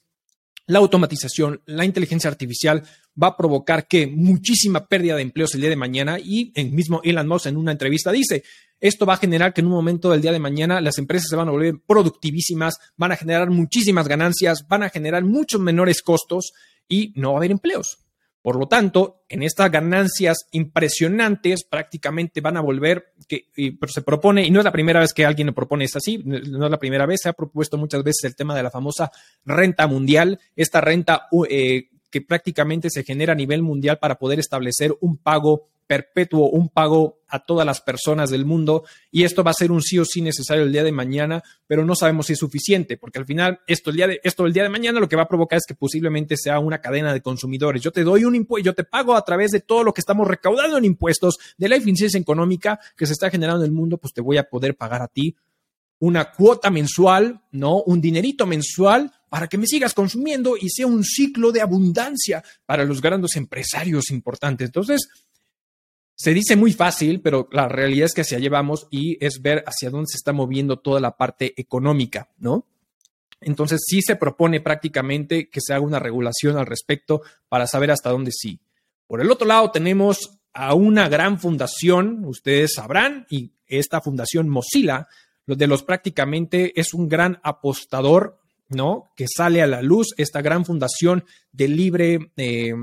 la 0.66 0.78
automatización, 0.78 1.60
la 1.66 1.84
inteligencia 1.84 2.30
artificial 2.30 2.84
va 3.20 3.26
a 3.26 3.36
provocar 3.36 3.88
que 3.88 4.06
muchísima 4.06 4.86
pérdida 4.86 5.16
de 5.16 5.22
empleos 5.22 5.52
el 5.56 5.62
día 5.62 5.70
de 5.70 5.74
mañana 5.74 6.20
y 6.22 6.52
el 6.54 6.70
mismo 6.70 7.00
Elon 7.02 7.26
Musk 7.26 7.46
en 7.46 7.56
una 7.56 7.72
entrevista 7.72 8.12
dice, 8.12 8.44
esto 8.78 9.04
va 9.04 9.14
a 9.14 9.16
generar 9.16 9.52
que 9.52 9.60
en 9.60 9.66
un 9.66 9.72
momento 9.72 10.08
del 10.08 10.22
día 10.22 10.30
de 10.30 10.38
mañana 10.38 10.80
las 10.80 10.98
empresas 10.98 11.26
se 11.28 11.34
van 11.34 11.48
a 11.48 11.50
volver 11.50 11.80
productivísimas, 11.84 12.78
van 12.96 13.10
a 13.10 13.16
generar 13.16 13.50
muchísimas 13.50 14.06
ganancias, 14.06 14.68
van 14.68 14.84
a 14.84 14.88
generar 14.88 15.24
muchos 15.24 15.60
menores 15.60 16.00
costos 16.00 16.52
y 16.88 17.12
no 17.16 17.30
va 17.30 17.34
a 17.34 17.40
haber 17.40 17.50
empleos. 17.50 17.98
Por 18.42 18.56
lo 18.56 18.66
tanto, 18.66 19.24
en 19.28 19.42
estas 19.42 19.70
ganancias 19.70 20.46
impresionantes 20.52 21.64
prácticamente 21.64 22.40
van 22.40 22.56
a 22.56 22.62
volver, 22.62 23.12
que 23.28 23.46
pero 23.54 23.92
se 23.92 24.02
propone, 24.02 24.44
y 24.44 24.50
no 24.50 24.60
es 24.60 24.64
la 24.64 24.72
primera 24.72 25.00
vez 25.00 25.12
que 25.12 25.26
alguien 25.26 25.48
lo 25.48 25.54
propone, 25.54 25.84
es 25.84 25.96
así, 25.96 26.22
no 26.24 26.36
es 26.36 26.70
la 26.70 26.78
primera 26.78 27.06
vez, 27.06 27.20
se 27.22 27.28
ha 27.28 27.34
propuesto 27.34 27.76
muchas 27.76 28.02
veces 28.02 28.24
el 28.24 28.36
tema 28.36 28.54
de 28.54 28.62
la 28.62 28.70
famosa 28.70 29.10
renta 29.44 29.86
mundial, 29.86 30.40
esta 30.56 30.80
renta 30.80 31.28
eh, 31.48 31.90
que 32.10 32.20
prácticamente 32.22 32.88
se 32.90 33.04
genera 33.04 33.32
a 33.32 33.36
nivel 33.36 33.62
mundial 33.62 33.98
para 33.98 34.18
poder 34.18 34.38
establecer 34.38 34.96
un 35.00 35.16
pago 35.18 35.69
perpetuo, 35.90 36.50
un 36.50 36.68
pago 36.68 37.18
a 37.26 37.40
todas 37.40 37.66
las 37.66 37.80
personas 37.80 38.30
del 38.30 38.44
mundo 38.44 38.84
y 39.10 39.24
esto 39.24 39.42
va 39.42 39.50
a 39.50 39.54
ser 39.54 39.72
un 39.72 39.82
sí 39.82 39.98
o 39.98 40.04
sí 40.04 40.22
necesario 40.22 40.62
el 40.62 40.70
día 40.70 40.84
de 40.84 40.92
mañana, 40.92 41.42
pero 41.66 41.84
no 41.84 41.96
sabemos 41.96 42.26
si 42.26 42.34
es 42.34 42.38
suficiente, 42.38 42.96
porque 42.96 43.18
al 43.18 43.26
final 43.26 43.58
esto 43.66 43.90
el 43.90 43.96
día 43.96 44.06
de, 44.06 44.20
esto 44.22 44.46
el 44.46 44.52
día 44.52 44.62
de 44.62 44.68
mañana 44.68 45.00
lo 45.00 45.08
que 45.08 45.16
va 45.16 45.22
a 45.22 45.28
provocar 45.28 45.56
es 45.56 45.64
que 45.66 45.74
posiblemente 45.74 46.36
sea 46.36 46.60
una 46.60 46.80
cadena 46.80 47.12
de 47.12 47.20
consumidores. 47.22 47.82
Yo 47.82 47.90
te 47.90 48.04
doy 48.04 48.24
un 48.24 48.36
impuesto, 48.36 48.66
yo 48.66 48.72
te 48.72 48.84
pago 48.84 49.16
a 49.16 49.24
través 49.24 49.50
de 49.50 49.58
todo 49.58 49.82
lo 49.82 49.92
que 49.92 50.00
estamos 50.00 50.28
recaudando 50.28 50.78
en 50.78 50.84
impuestos, 50.84 51.38
de 51.58 51.68
la 51.68 51.74
eficiencia 51.74 52.20
económica 52.20 52.78
que 52.96 53.06
se 53.06 53.12
está 53.12 53.28
generando 53.28 53.64
en 53.64 53.70
el 53.70 53.74
mundo, 53.74 53.98
pues 53.98 54.14
te 54.14 54.20
voy 54.20 54.36
a 54.36 54.48
poder 54.48 54.76
pagar 54.76 55.02
a 55.02 55.08
ti 55.08 55.34
una 55.98 56.30
cuota 56.30 56.70
mensual, 56.70 57.42
¿no? 57.50 57.82
Un 57.82 58.00
dinerito 58.00 58.46
mensual 58.46 59.12
para 59.28 59.48
que 59.48 59.58
me 59.58 59.66
sigas 59.66 59.92
consumiendo 59.92 60.56
y 60.56 60.70
sea 60.70 60.86
un 60.86 61.02
ciclo 61.02 61.50
de 61.50 61.60
abundancia 61.60 62.44
para 62.64 62.84
los 62.84 63.02
grandes 63.02 63.34
empresarios 63.34 64.10
importantes. 64.10 64.66
Entonces, 64.66 65.08
se 66.20 66.34
dice 66.34 66.54
muy 66.54 66.74
fácil, 66.74 67.22
pero 67.22 67.48
la 67.50 67.66
realidad 67.66 68.04
es 68.04 68.12
que 68.12 68.20
hacia 68.20 68.36
allá 68.36 68.50
vamos 68.50 68.86
y 68.90 69.16
es 69.24 69.40
ver 69.40 69.64
hacia 69.66 69.88
dónde 69.88 70.08
se 70.08 70.18
está 70.18 70.34
moviendo 70.34 70.78
toda 70.78 71.00
la 71.00 71.16
parte 71.16 71.54
económica, 71.56 72.28
¿no? 72.36 72.66
Entonces 73.40 73.80
sí 73.86 74.02
se 74.02 74.16
propone 74.16 74.60
prácticamente 74.60 75.48
que 75.48 75.62
se 75.62 75.72
haga 75.72 75.82
una 75.82 75.98
regulación 75.98 76.58
al 76.58 76.66
respecto 76.66 77.22
para 77.48 77.66
saber 77.66 77.90
hasta 77.90 78.10
dónde 78.10 78.32
sí. 78.32 78.60
Por 79.06 79.22
el 79.22 79.30
otro 79.30 79.46
lado 79.46 79.70
tenemos 79.70 80.38
a 80.52 80.74
una 80.74 81.08
gran 81.08 81.40
fundación, 81.40 82.22
ustedes 82.26 82.74
sabrán, 82.74 83.26
y 83.30 83.52
esta 83.66 84.02
fundación 84.02 84.46
Mozilla, 84.46 85.08
de 85.46 85.66
los 85.66 85.82
prácticamente 85.84 86.78
es 86.78 86.92
un 86.92 87.08
gran 87.08 87.40
apostador, 87.42 88.40
¿no? 88.68 89.10
Que 89.16 89.24
sale 89.26 89.62
a 89.62 89.66
la 89.66 89.80
luz 89.80 90.08
esta 90.18 90.42
gran 90.42 90.66
fundación 90.66 91.24
de 91.50 91.68
libre, 91.68 92.30
eh, 92.36 92.74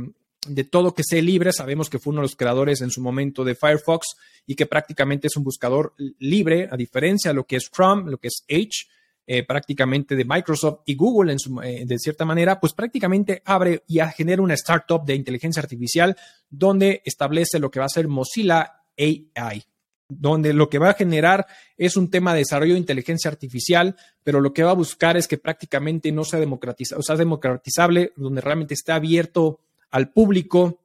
de 0.48 0.64
todo 0.64 0.94
que 0.94 1.04
sea 1.04 1.22
libre. 1.22 1.52
Sabemos 1.54 1.90
que 1.90 2.00
fue 2.00 2.12
uno 2.12 2.22
de 2.22 2.26
los 2.26 2.36
creadores 2.36 2.82
en 2.82 2.92
su 2.92 3.02
momento 3.02 3.44
de 3.44 3.56
Firefox 3.56 4.16
y 4.46 4.56
que 4.56 4.66
prácticamente 4.66 5.28
es 5.28 5.38
un 5.38 5.44
buscador 5.44 5.94
libre, 6.20 6.68
a 6.72 6.78
diferencia 6.78 7.32
de 7.32 7.36
lo 7.36 7.46
que 7.46 7.58
es 7.58 7.70
Chrome, 7.70 8.10
lo 8.10 8.18
que 8.18 8.28
es 8.28 8.44
Edge. 8.48 8.88
Eh, 9.30 9.44
prácticamente 9.44 10.16
de 10.16 10.24
Microsoft 10.24 10.84
y 10.86 10.96
Google 10.96 11.34
en 11.34 11.38
eh, 11.62 11.84
de 11.86 12.00
cierta 12.00 12.24
manera, 12.24 12.62
pues 12.62 12.72
prácticamente 12.72 13.42
abre 13.44 13.84
y 13.86 14.00
genera 14.16 14.42
una 14.42 14.54
startup 14.54 15.04
de 15.04 15.16
inteligencia 15.16 15.62
artificial 15.62 16.16
donde 16.50 17.02
establece 17.04 17.60
lo 17.60 17.70
que 17.70 17.82
va 17.82 17.88
a 17.88 17.90
ser 17.90 18.08
Mozilla 18.08 18.84
AI 18.96 19.66
donde 20.10 20.54
lo 20.54 20.70
que 20.70 20.80
va 20.80 20.92
a 20.92 20.94
generar 20.94 21.48
es 21.76 21.98
un 21.98 22.10
tema 22.10 22.34
de 22.34 22.40
desarrollo 22.40 22.74
de 22.74 22.80
inteligencia 22.80 23.30
artificial, 23.30 23.96
pero 24.24 24.40
lo 24.40 24.54
que 24.54 24.64
va 24.64 24.72
a 24.72 24.76
buscar 24.76 25.18
es 25.18 25.28
que 25.28 25.38
prácticamente 25.38 26.12
no 26.12 26.24
sea 26.24 26.40
democratizable, 26.40 27.00
o 27.00 27.04
sea, 27.04 27.16
democratizable, 27.16 28.14
donde 28.16 28.42
realmente 28.42 28.74
esté 28.74 28.94
abierto 28.94 29.60
al 29.92 30.12
público, 30.12 30.82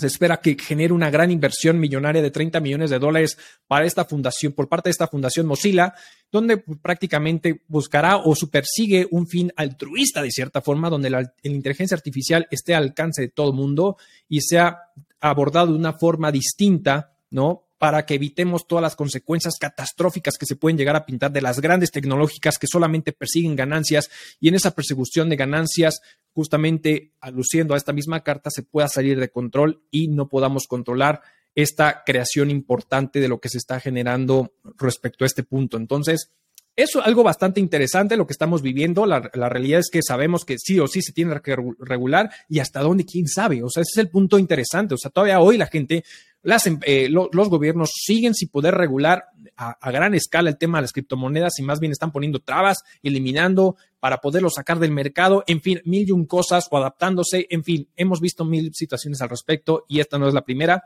se 0.00 0.06
espera 0.06 0.40
que 0.40 0.56
genere 0.58 0.94
una 0.94 1.10
gran 1.10 1.30
inversión 1.30 1.78
millonaria 1.78 2.22
de 2.22 2.30
30 2.30 2.58
millones 2.60 2.90
de 2.90 2.98
dólares 2.98 3.38
para 3.66 3.84
esta 3.84 4.06
fundación, 4.06 4.52
por 4.52 4.68
parte 4.68 4.88
de 4.88 4.92
esta 4.92 5.06
fundación 5.06 5.46
Mozilla, 5.46 5.94
donde 6.32 6.58
prácticamente 6.58 7.62
buscará 7.68 8.16
o 8.16 8.34
supersigue 8.34 9.06
un 9.10 9.28
fin 9.28 9.52
altruista 9.56 10.22
de 10.22 10.30
cierta 10.30 10.62
forma, 10.62 10.88
donde 10.88 11.10
la, 11.10 11.32
inteligencia 11.42 11.94
artificial 11.94 12.48
esté 12.50 12.74
al 12.74 12.84
alcance 12.84 13.22
de 13.22 13.28
todo 13.28 13.50
el 13.50 13.56
mundo 13.56 13.98
y 14.28 14.40
sea 14.40 14.78
abordado 15.20 15.72
de 15.72 15.78
una 15.78 15.92
forma 15.92 16.32
distinta, 16.32 17.12
¿no? 17.30 17.66
para 17.80 18.04
que 18.04 18.16
evitemos 18.16 18.66
todas 18.66 18.82
las 18.82 18.94
consecuencias 18.94 19.54
catastróficas 19.58 20.36
que 20.36 20.44
se 20.44 20.54
pueden 20.54 20.76
llegar 20.76 20.96
a 20.96 21.06
pintar 21.06 21.32
de 21.32 21.40
las 21.40 21.60
grandes 21.60 21.90
tecnológicas 21.90 22.58
que 22.58 22.66
solamente 22.66 23.12
persiguen 23.12 23.56
ganancias 23.56 24.10
y 24.38 24.48
en 24.48 24.54
esa 24.54 24.72
persecución 24.72 25.30
de 25.30 25.36
ganancias, 25.36 26.02
justamente 26.32 27.12
aluciendo 27.20 27.74
a 27.74 27.76
esta 27.76 27.92
misma 27.92 28.22
carta, 28.22 28.50
se 28.50 28.62
pueda 28.62 28.88
salir 28.88 29.18
de 29.18 29.30
control 29.30 29.82
y 29.90 30.08
no 30.08 30.28
podamos 30.28 30.66
controlar 30.66 31.22
esta 31.54 32.02
creación 32.04 32.50
importante 32.50 33.20
de 33.20 33.28
lo 33.28 33.40
que 33.40 33.48
se 33.48 33.58
está 33.58 33.80
generando 33.80 34.52
respecto 34.78 35.24
a 35.24 35.26
este 35.26 35.42
punto. 35.42 35.76
Entonces, 35.76 36.30
es 36.76 36.96
algo 36.96 37.22
bastante 37.22 37.60
interesante 37.60 38.16
lo 38.16 38.26
que 38.26 38.32
estamos 38.32 38.62
viviendo. 38.62 39.04
La, 39.04 39.20
realidad 39.20 39.80
es 39.80 39.90
que 39.90 40.02
sabemos 40.02 40.44
que 40.44 40.56
sí 40.58 40.78
o 40.80 40.86
sí 40.86 41.02
se 41.02 41.12
tiene 41.12 41.38
que 41.42 41.56
regular 41.78 42.30
y 42.48 42.60
hasta 42.60 42.80
dónde, 42.80 43.04
quién 43.04 43.26
sabe. 43.26 43.62
O 43.62 43.68
sea, 43.68 43.82
ese 43.82 43.92
es 43.94 43.98
el 43.98 44.08
punto 44.08 44.38
interesante. 44.38 44.94
O 44.94 44.98
sea, 44.98 45.10
todavía 45.10 45.40
hoy 45.40 45.58
la 45.58 45.66
gente, 45.66 46.04
las, 46.42 46.66
em, 46.66 46.78
eh, 46.84 47.08
los 47.10 47.48
gobiernos 47.48 47.90
siguen 47.94 48.34
sin 48.34 48.48
poder 48.48 48.74
regular 48.74 49.26
a, 49.56 49.90
gran 49.90 50.14
escala 50.14 50.48
el 50.48 50.56
tema 50.56 50.78
de 50.78 50.82
las 50.82 50.92
criptomonedas 50.92 51.58
y 51.58 51.62
más 51.62 51.80
bien 51.80 51.92
están 51.92 52.12
poniendo 52.12 52.40
trabas, 52.40 52.78
eliminando 53.02 53.76
para 53.98 54.18
poderlo 54.18 54.48
sacar 54.48 54.78
del 54.78 54.90
mercado. 54.90 55.44
En 55.46 55.60
fin, 55.60 55.82
mil 55.84 56.08
y 56.08 56.12
un 56.12 56.24
cosas 56.24 56.66
o 56.70 56.78
adaptándose. 56.78 57.46
En 57.50 57.62
fin, 57.62 57.88
hemos 57.96 58.20
visto 58.20 58.44
mil 58.44 58.72
situaciones 58.74 59.20
al 59.20 59.28
respecto 59.28 59.84
y 59.86 60.00
esta 60.00 60.18
no 60.18 60.28
es 60.28 60.34
la 60.34 60.44
primera 60.44 60.82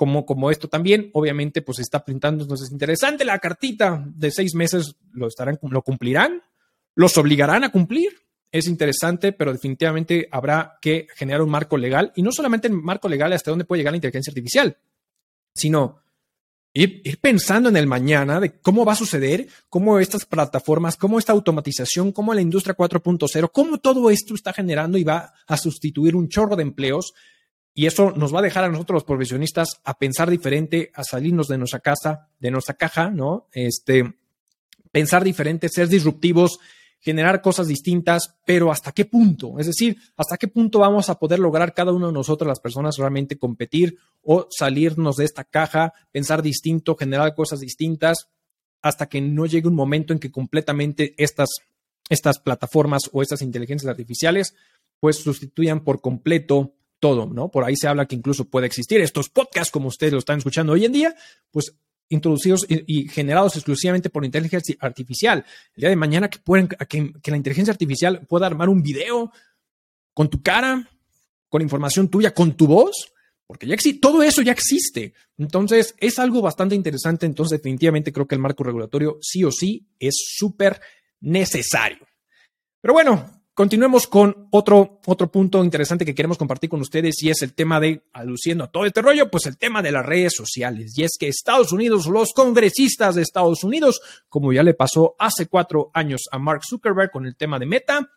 como, 0.00 0.24
como 0.24 0.50
esto 0.50 0.66
también, 0.66 1.10
obviamente, 1.12 1.60
pues 1.60 1.78
está 1.78 2.02
pintando, 2.02 2.44
entonces 2.44 2.72
interesante 2.72 3.22
la 3.22 3.38
cartita 3.38 4.02
de 4.06 4.30
seis 4.30 4.54
meses, 4.54 4.94
lo 5.12 5.26
estarán, 5.26 5.58
lo 5.60 5.82
cumplirán, 5.82 6.42
los 6.94 7.18
obligarán 7.18 7.64
a 7.64 7.70
cumplir. 7.70 8.19
Es 8.52 8.66
interesante, 8.66 9.32
pero 9.32 9.52
definitivamente 9.52 10.28
habrá 10.30 10.78
que 10.80 11.06
generar 11.14 11.42
un 11.42 11.50
marco 11.50 11.76
legal 11.76 12.12
y 12.16 12.22
no 12.22 12.32
solamente 12.32 12.68
el 12.68 12.74
marco 12.74 13.08
legal 13.08 13.32
hasta 13.32 13.50
dónde 13.50 13.64
puede 13.64 13.80
llegar 13.80 13.92
la 13.92 13.98
inteligencia 13.98 14.30
artificial, 14.30 14.76
sino 15.54 16.00
Ir, 16.72 17.18
pensando 17.20 17.68
en 17.68 17.76
el 17.76 17.88
mañana 17.88 18.38
de 18.38 18.52
cómo 18.60 18.84
va 18.84 18.92
a 18.92 18.96
suceder, 18.96 19.48
cómo 19.68 19.98
estas 19.98 20.24
plataformas, 20.24 20.96
cómo 20.96 21.18
esta 21.18 21.32
automatización, 21.32 22.12
cómo 22.12 22.32
la 22.32 22.42
industria 22.42 22.76
4.0, 22.76 23.50
cómo 23.52 23.78
todo 23.78 24.08
esto 24.08 24.34
está 24.34 24.52
generando 24.52 24.96
y 24.96 25.02
va 25.02 25.34
a 25.48 25.56
sustituir 25.56 26.14
un 26.14 26.28
chorro 26.28 26.54
de 26.54 26.62
empleos 26.62 27.12
y 27.74 27.86
eso 27.86 28.12
nos 28.12 28.32
va 28.32 28.38
a 28.38 28.42
dejar 28.42 28.62
a 28.62 28.68
nosotros 28.68 28.98
los 28.98 29.04
profesionistas 29.04 29.80
a 29.82 29.98
pensar 29.98 30.30
diferente, 30.30 30.92
a 30.94 31.02
salirnos 31.02 31.48
de 31.48 31.58
nuestra 31.58 31.80
casa, 31.80 32.28
de 32.38 32.52
nuestra 32.52 32.74
caja, 32.74 33.10
¿no? 33.10 33.48
Este, 33.52 34.14
pensar 34.92 35.24
diferente, 35.24 35.68
ser 35.68 35.88
disruptivos, 35.88 36.60
generar 37.00 37.40
cosas 37.40 37.66
distintas, 37.66 38.36
pero 38.44 38.70
¿hasta 38.70 38.92
qué 38.92 39.06
punto? 39.06 39.58
Es 39.58 39.66
decir, 39.66 39.96
¿hasta 40.16 40.36
qué 40.36 40.48
punto 40.48 40.78
vamos 40.78 41.08
a 41.08 41.18
poder 41.18 41.38
lograr 41.38 41.72
cada 41.72 41.92
uno 41.92 42.08
de 42.08 42.12
nosotros, 42.12 42.46
las 42.46 42.60
personas, 42.60 42.98
realmente 42.98 43.38
competir 43.38 43.98
o 44.22 44.46
salirnos 44.50 45.16
de 45.16 45.24
esta 45.24 45.44
caja, 45.44 45.94
pensar 46.12 46.42
distinto, 46.42 46.96
generar 46.96 47.34
cosas 47.34 47.60
distintas, 47.60 48.28
hasta 48.82 49.08
que 49.08 49.20
no 49.20 49.46
llegue 49.46 49.68
un 49.68 49.74
momento 49.74 50.12
en 50.12 50.18
que 50.18 50.30
completamente 50.30 51.14
estas, 51.16 51.48
estas 52.08 52.38
plataformas 52.38 53.02
o 53.12 53.22
estas 53.22 53.42
inteligencias 53.42 53.90
artificiales 53.90 54.54
pues 55.00 55.16
sustituyan 55.16 55.82
por 55.82 56.02
completo 56.02 56.74
todo, 56.98 57.26
¿no? 57.26 57.50
Por 57.50 57.64
ahí 57.64 57.74
se 57.76 57.88
habla 57.88 58.06
que 58.06 58.14
incluso 58.14 58.44
puede 58.44 58.66
existir 58.66 59.00
estos 59.00 59.30
podcasts 59.30 59.70
como 59.70 59.88
ustedes 59.88 60.12
lo 60.12 60.18
están 60.18 60.38
escuchando 60.38 60.74
hoy 60.74 60.84
en 60.84 60.92
día, 60.92 61.16
pues 61.50 61.74
introducidos 62.10 62.66
y, 62.68 63.08
generados 63.08 63.56
exclusivamente 63.56 64.10
por 64.10 64.24
inteligencia 64.24 64.76
artificial. 64.80 65.44
El 65.74 65.80
día 65.80 65.88
de 65.88 65.96
mañana 65.96 66.28
que, 66.28 66.38
pueden, 66.38 66.68
que, 66.68 67.30
la 67.30 67.36
inteligencia 67.36 67.72
artificial 67.72 68.26
pueda 68.28 68.46
armar 68.46 68.68
un 68.68 68.82
video 68.82 69.32
con 70.12 70.28
tu 70.28 70.42
cara, 70.42 70.88
con 71.48 71.62
información 71.62 72.08
tuya, 72.08 72.34
con 72.34 72.56
tu 72.56 72.66
voz, 72.66 73.12
porque 73.46 73.66
ya 73.66 73.74
existe, 73.74 74.00
todo 74.00 74.22
eso 74.22 74.42
ya 74.42 74.52
existe. 74.52 75.14
Entonces, 75.38 75.94
es 75.98 76.18
algo 76.18 76.42
bastante 76.42 76.74
interesante. 76.74 77.26
Entonces, 77.26 77.58
definitivamente 77.58 78.12
creo 78.12 78.26
que 78.26 78.34
el 78.34 78.40
marco 78.40 78.62
regulatorio 78.62 79.18
sí 79.22 79.42
o 79.44 79.50
sí 79.50 79.88
es 79.98 80.14
súper 80.36 80.80
necesario. 81.20 82.06
Pero 82.80 82.94
bueno, 82.94 83.39
Continuemos 83.52 84.06
con 84.06 84.48
otro, 84.50 85.00
otro 85.06 85.30
punto 85.30 85.62
interesante 85.62 86.04
que 86.04 86.14
queremos 86.14 86.38
compartir 86.38 86.70
con 86.70 86.80
ustedes 86.80 87.22
y 87.22 87.30
es 87.30 87.42
el 87.42 87.52
tema 87.52 87.80
de, 87.80 88.04
aluciendo 88.12 88.64
a 88.64 88.70
todo 88.70 88.86
este 88.86 89.02
rollo, 89.02 89.30
pues 89.30 89.46
el 89.46 89.58
tema 89.58 89.82
de 89.82 89.92
las 89.92 90.06
redes 90.06 90.34
sociales. 90.36 90.96
Y 90.96 91.02
es 91.02 91.12
que 91.18 91.28
Estados 91.28 91.72
Unidos, 91.72 92.06
los 92.06 92.32
congresistas 92.32 93.16
de 93.16 93.22
Estados 93.22 93.64
Unidos, 93.64 94.00
como 94.28 94.52
ya 94.52 94.62
le 94.62 94.74
pasó 94.74 95.14
hace 95.18 95.46
cuatro 95.46 95.90
años 95.94 96.22
a 96.30 96.38
Mark 96.38 96.62
Zuckerberg 96.68 97.10
con 97.10 97.26
el 97.26 97.36
tema 97.36 97.58
de 97.58 97.66
Meta, 97.66 98.10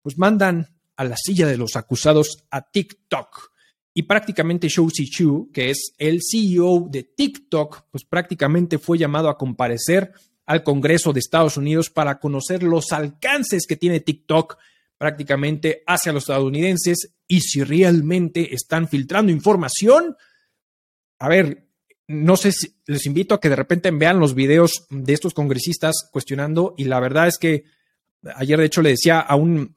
pues 0.00 0.16
mandan 0.16 0.68
a 0.96 1.04
la 1.04 1.16
silla 1.16 1.46
de 1.46 1.56
los 1.56 1.76
acusados 1.76 2.44
a 2.50 2.62
TikTok. 2.62 3.52
Y 3.92 4.02
prácticamente 4.04 4.68
Shou 4.68 4.90
Chu, 4.90 5.50
que 5.52 5.70
es 5.70 5.92
el 5.98 6.20
CEO 6.22 6.86
de 6.88 7.02
TikTok, 7.02 7.86
pues 7.90 8.04
prácticamente 8.04 8.78
fue 8.78 8.96
llamado 8.96 9.28
a 9.28 9.36
comparecer 9.36 10.12
al 10.48 10.62
Congreso 10.62 11.12
de 11.12 11.20
Estados 11.20 11.58
Unidos 11.58 11.90
para 11.90 12.18
conocer 12.18 12.62
los 12.62 12.92
alcances 12.92 13.66
que 13.68 13.76
tiene 13.76 14.00
TikTok 14.00 14.56
prácticamente 14.96 15.82
hacia 15.86 16.10
los 16.10 16.22
estadounidenses 16.22 17.12
y 17.28 17.42
si 17.42 17.62
realmente 17.62 18.54
están 18.54 18.88
filtrando 18.88 19.30
información. 19.30 20.16
A 21.18 21.28
ver, 21.28 21.68
no 22.06 22.38
sé 22.38 22.52
si 22.52 22.74
les 22.86 23.04
invito 23.04 23.34
a 23.34 23.40
que 23.40 23.50
de 23.50 23.56
repente 23.56 23.90
vean 23.90 24.20
los 24.20 24.34
videos 24.34 24.86
de 24.88 25.12
estos 25.12 25.34
congresistas 25.34 26.08
cuestionando 26.10 26.74
y 26.78 26.84
la 26.84 26.98
verdad 26.98 27.28
es 27.28 27.36
que 27.36 27.64
ayer 28.34 28.58
de 28.58 28.64
hecho 28.64 28.80
le 28.80 28.90
decía 28.90 29.20
a 29.20 29.36
un, 29.36 29.76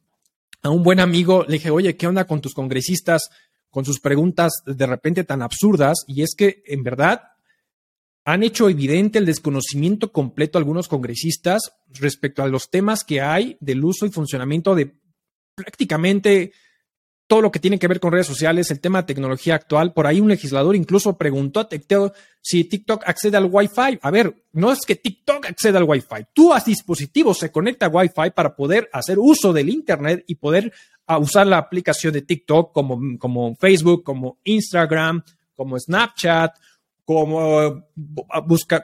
a 0.63 0.69
un 0.69 0.83
buen 0.83 1.01
amigo, 1.01 1.43
le 1.45 1.55
dije, 1.55 1.69
oye, 1.69 1.97
¿qué 1.97 2.07
onda 2.07 2.25
con 2.25 2.39
tus 2.39 2.53
congresistas? 2.53 3.29
con 3.71 3.85
sus 3.85 4.01
preguntas 4.01 4.51
de 4.65 4.85
repente 4.85 5.23
tan 5.23 5.41
absurdas 5.41 6.03
y 6.05 6.23
es 6.23 6.35
que 6.37 6.61
en 6.67 6.83
verdad 6.83 7.30
han 8.23 8.43
hecho 8.43 8.69
evidente 8.69 9.19
el 9.19 9.25
desconocimiento 9.25 10.11
completo 10.11 10.57
de 10.57 10.61
algunos 10.61 10.87
congresistas 10.87 11.73
respecto 11.93 12.43
a 12.43 12.47
los 12.47 12.69
temas 12.69 13.03
que 13.03 13.21
hay 13.21 13.57
del 13.59 13.83
uso 13.83 14.05
y 14.05 14.11
funcionamiento 14.11 14.75
de 14.75 14.95
prácticamente 15.55 16.51
todo 17.31 17.41
lo 17.41 17.51
que 17.51 17.59
tiene 17.59 17.79
que 17.79 17.87
ver 17.87 18.01
con 18.01 18.11
redes 18.11 18.27
sociales, 18.27 18.69
el 18.71 18.81
tema 18.81 19.01
de 19.01 19.07
tecnología 19.07 19.55
actual. 19.55 19.93
Por 19.93 20.05
ahí 20.05 20.19
un 20.19 20.27
legislador 20.27 20.75
incluso 20.75 21.17
preguntó 21.17 21.61
a 21.61 21.69
TikTok 21.69 22.13
si 22.41 22.65
TikTok 22.65 23.03
accede 23.07 23.37
al 23.37 23.47
Wi-Fi. 23.49 23.99
A 24.01 24.11
ver, 24.11 24.47
no 24.51 24.69
es 24.69 24.81
que 24.81 24.97
TikTok 24.97 25.45
acceda 25.45 25.77
al 25.77 25.85
Wi-Fi. 25.85 26.25
Tú 26.33 26.53
a 26.53 26.59
dispositivo 26.59 27.33
se 27.33 27.49
conecta 27.49 27.85
a 27.85 27.89
Wi-Fi 27.89 28.31
para 28.35 28.53
poder 28.53 28.89
hacer 28.91 29.17
uso 29.17 29.53
del 29.53 29.69
Internet 29.69 30.25
y 30.27 30.35
poder 30.35 30.73
ah, 31.07 31.19
usar 31.19 31.47
la 31.47 31.57
aplicación 31.57 32.11
de 32.11 32.21
TikTok 32.21 32.73
como, 32.73 32.99
como 33.17 33.55
Facebook, 33.55 34.03
como 34.03 34.39
Instagram, 34.43 35.23
como 35.55 35.79
Snapchat, 35.79 36.51
como 37.13 37.85
ah, 38.29 38.41
buscar, 38.41 38.83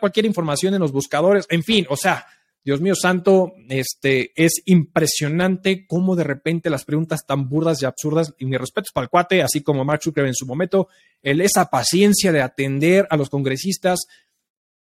cualquier 0.00 0.26
información 0.26 0.74
en 0.74 0.80
los 0.80 0.92
buscadores. 0.92 1.46
En 1.48 1.62
fin, 1.62 1.86
o 1.88 1.96
sea, 1.96 2.26
Dios 2.62 2.80
mío 2.80 2.94
santo, 2.94 3.54
este, 3.68 4.32
es 4.36 4.62
impresionante 4.66 5.86
cómo 5.86 6.14
de 6.14 6.24
repente 6.24 6.68
las 6.68 6.84
preguntas 6.84 7.24
tan 7.26 7.48
burdas 7.48 7.80
y 7.82 7.86
absurdas, 7.86 8.34
y 8.38 8.44
mi 8.44 8.56
respeto 8.56 8.86
es 8.88 8.92
para 8.92 9.04
el 9.04 9.10
cuate, 9.10 9.42
así 9.42 9.62
como 9.62 9.84
Mark 9.84 10.02
Zuckerberg 10.02 10.28
en 10.28 10.34
su 10.34 10.46
momento, 10.46 10.88
él 11.22 11.40
esa 11.40 11.70
paciencia 11.70 12.32
de 12.32 12.42
atender 12.42 13.06
a 13.10 13.16
los 13.16 13.30
congresistas 13.30 14.00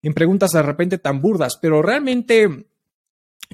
en 0.03 0.15
preguntas 0.15 0.51
de 0.51 0.63
repente 0.63 0.99
tan 0.99 1.23
burdas, 1.23 1.57
pero 1.61 1.83
realmente 1.83 2.67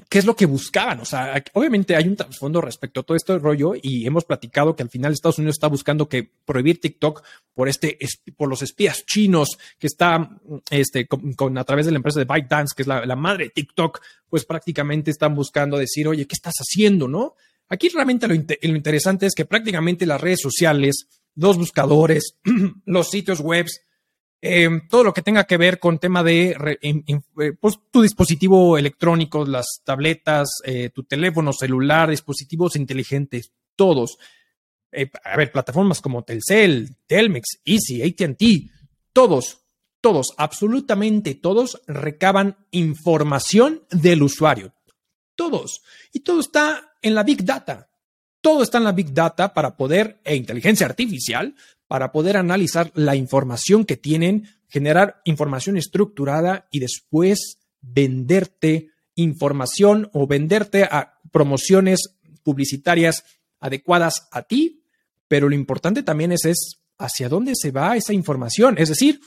¿Qué 0.07 0.19
es 0.19 0.25
lo 0.25 0.35
que 0.35 0.45
buscaban? 0.45 0.99
O 0.99 1.05
sea, 1.05 1.43
obviamente 1.53 1.95
hay 1.95 2.07
un 2.07 2.15
trasfondo 2.15 2.61
respecto 2.61 2.99
a 2.99 3.03
todo 3.03 3.17
este 3.17 3.37
rollo 3.37 3.73
y 3.81 4.05
hemos 4.05 4.23
platicado 4.23 4.75
que 4.75 4.83
al 4.83 4.89
final 4.89 5.11
Estados 5.11 5.39
Unidos 5.39 5.55
está 5.55 5.67
buscando 5.67 6.07
que 6.07 6.29
prohibir 6.45 6.79
TikTok 6.79 7.23
por 7.53 7.67
este 7.67 7.97
por 8.37 8.49
los 8.49 8.61
espías 8.61 9.05
chinos 9.05 9.57
que 9.77 9.87
está 9.87 10.29
este 10.69 11.07
con, 11.07 11.57
a 11.57 11.63
través 11.63 11.85
de 11.85 11.91
la 11.91 11.97
empresa 11.97 12.19
de 12.19 12.25
ByteDance, 12.25 12.73
que 12.75 12.83
es 12.83 12.87
la, 12.87 13.15
madre 13.15 13.45
de 13.45 13.49
TikTok, 13.51 14.01
pues 14.29 14.45
prácticamente 14.45 15.11
están 15.11 15.35
buscando 15.35 15.77
decir, 15.77 16.07
oye, 16.07 16.25
¿qué 16.27 16.35
estás 16.35 16.55
haciendo? 16.59 17.07
¿No? 17.07 17.35
Aquí 17.67 17.89
realmente 17.89 18.27
lo, 18.27 18.35
lo 18.35 18.75
interesante 18.75 19.25
es 19.25 19.33
que 19.35 19.45
prácticamente 19.45 20.05
las 20.05 20.21
redes 20.21 20.41
sociales, 20.41 21.07
los 21.35 21.57
buscadores, 21.57 22.35
los 22.85 23.09
sitios 23.09 23.39
webs, 23.39 23.81
Em, 24.41 24.87
todo 24.87 25.03
lo 25.03 25.13
que 25.13 25.21
tenga 25.21 25.43
que 25.43 25.57
ver 25.57 25.79
con 25.79 25.99
tema 25.99 26.23
de 26.23 26.55
eh, 26.81 27.21
pues, 27.59 27.77
tu 27.91 28.01
dispositivo 28.01 28.77
electrónico, 28.77 29.45
las 29.45 29.81
tabletas, 29.83 30.47
eh, 30.63 30.91
tu 30.91 31.03
teléfono 31.03 31.51
celular, 31.51 32.09
dispositivos 32.09 32.77
inteligentes, 32.77 33.51
todos. 33.75 34.17
Eh, 34.93 35.09
a 35.25 35.35
ver, 35.35 35.51
plataformas 35.51 35.99
como 35.99 36.23
Telcel, 36.23 36.95
Telmex, 37.05 37.59
Easy, 37.65 38.01
ATT, 38.01 38.71
todos, 39.11 39.59
todos, 39.99 40.33
absolutamente 40.37 41.35
todos 41.35 41.81
recaban 41.85 42.57
información 42.71 43.83
del 43.91 44.23
usuario. 44.23 44.73
Todos. 45.35 45.81
Y 46.13 46.21
todo 46.21 46.39
está 46.39 46.93
en 47.01 47.13
la 47.13 47.23
Big 47.23 47.43
Data. 47.43 47.89
Todo 48.39 48.63
está 48.63 48.77
en 48.77 48.85
la 48.85 48.93
Big 48.93 49.13
Data 49.13 49.53
para 49.53 49.75
poder, 49.75 50.21
e 50.23 50.35
inteligencia 50.37 50.85
artificial, 50.85 51.55
para 51.89 52.11
poder 52.11 52.37
analizar 52.37 52.91
la 52.93 53.15
información 53.15 53.83
que 53.83 53.97
tienen, 53.97 54.47
generar 54.67 55.21
información 55.25 55.75
estructurada 55.75 56.67
y 56.69 56.79
después 56.79 57.57
venderte 57.81 58.91
información 59.15 60.07
o 60.13 60.27
venderte 60.27 60.83
a 60.83 61.19
promociones 61.31 62.19
publicitarias 62.43 63.23
adecuadas 63.59 64.27
a 64.31 64.43
ti. 64.43 64.83
Pero 65.27 65.49
lo 65.49 65.55
importante 65.55 66.03
también 66.03 66.31
es, 66.31 66.45
es 66.45 66.79
hacia 66.99 67.27
dónde 67.27 67.53
se 67.55 67.71
va 67.71 67.97
esa 67.97 68.13
información. 68.13 68.75
Es 68.77 68.89
decir, 68.89 69.19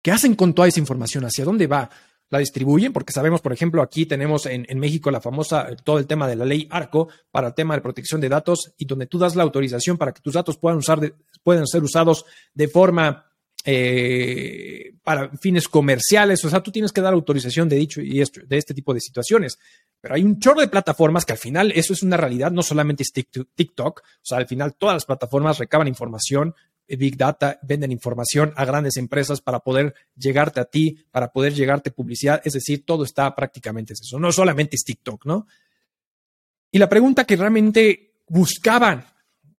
¿qué 0.00 0.12
hacen 0.12 0.36
con 0.36 0.54
toda 0.54 0.68
esa 0.68 0.78
información? 0.78 1.24
¿Hacia 1.24 1.44
dónde 1.44 1.66
va? 1.66 1.90
La 2.30 2.38
distribuyen, 2.38 2.92
porque 2.92 3.12
sabemos, 3.12 3.40
por 3.40 3.52
ejemplo, 3.52 3.82
aquí 3.82 4.06
tenemos 4.06 4.46
en, 4.46 4.66
México 4.78 5.10
la 5.10 5.20
famosa, 5.20 5.68
todo 5.82 5.98
el 5.98 6.06
tema 6.06 6.28
de 6.28 6.36
la 6.36 6.44
ley 6.44 6.68
ARCO 6.70 7.08
para 7.30 7.48
el 7.48 7.54
tema 7.54 7.74
de 7.74 7.80
protección 7.80 8.20
de 8.20 8.28
datos 8.28 8.74
y 8.76 8.84
donde 8.84 9.06
tú 9.06 9.18
das 9.18 9.34
la 9.34 9.42
autorización 9.42 9.96
para 9.96 10.12
que 10.12 10.20
tus 10.20 10.34
datos 10.34 10.58
puedan, 10.58 10.78
usar 10.78 11.14
puedan 11.42 11.66
ser 11.66 11.82
usados 11.82 12.24
de 12.52 12.68
forma 12.68 13.24
eh, 13.64 14.94
para 15.02 15.30
fines 15.36 15.68
comerciales. 15.68 16.44
O 16.44 16.50
sea, 16.50 16.62
tú 16.62 16.70
tienes 16.70 16.92
que 16.92 17.00
dar 17.00 17.12
autorización 17.12 17.68
de 17.68 17.76
dicho 17.76 18.00
y 18.00 18.18
de 18.18 18.56
este 18.56 18.74
tipo 18.74 18.94
de 18.94 19.00
situaciones. 19.00 19.58
Pero 20.00 20.14
hay 20.14 20.22
un 20.22 20.38
chorro 20.38 20.60
de 20.60 20.68
plataformas 20.68 21.24
que 21.24 21.32
al 21.32 21.38
final 21.38 21.72
eso 21.74 21.92
es 21.92 22.02
una 22.02 22.16
realidad, 22.16 22.52
no 22.52 22.62
solamente 22.62 23.02
es 23.02 23.12
TikTok, 23.12 24.00
o 24.00 24.20
sea, 24.22 24.38
al 24.38 24.46
final 24.46 24.74
todas 24.74 24.96
las 24.96 25.04
plataformas 25.04 25.58
recaban 25.58 25.88
información, 25.88 26.54
Big 26.96 27.16
Data, 27.16 27.58
venden 27.62 27.92
información 27.92 28.52
a 28.56 28.64
grandes 28.64 28.96
empresas 28.96 29.40
para 29.40 29.60
poder 29.60 29.94
llegarte 30.16 30.60
a 30.60 30.64
ti, 30.64 31.04
para 31.10 31.32
poder 31.32 31.54
llegarte 31.54 31.90
publicidad. 31.90 32.40
Es 32.44 32.54
decir, 32.54 32.84
todo 32.86 33.04
está 33.04 33.34
prácticamente 33.34 33.92
eso. 33.92 34.18
No 34.18 34.32
solamente 34.32 34.76
es 34.76 34.84
TikTok, 34.84 35.26
¿no? 35.26 35.46
Y 36.70 36.78
la 36.78 36.88
pregunta 36.88 37.24
que 37.24 37.36
realmente 37.36 38.22
buscaban 38.28 39.04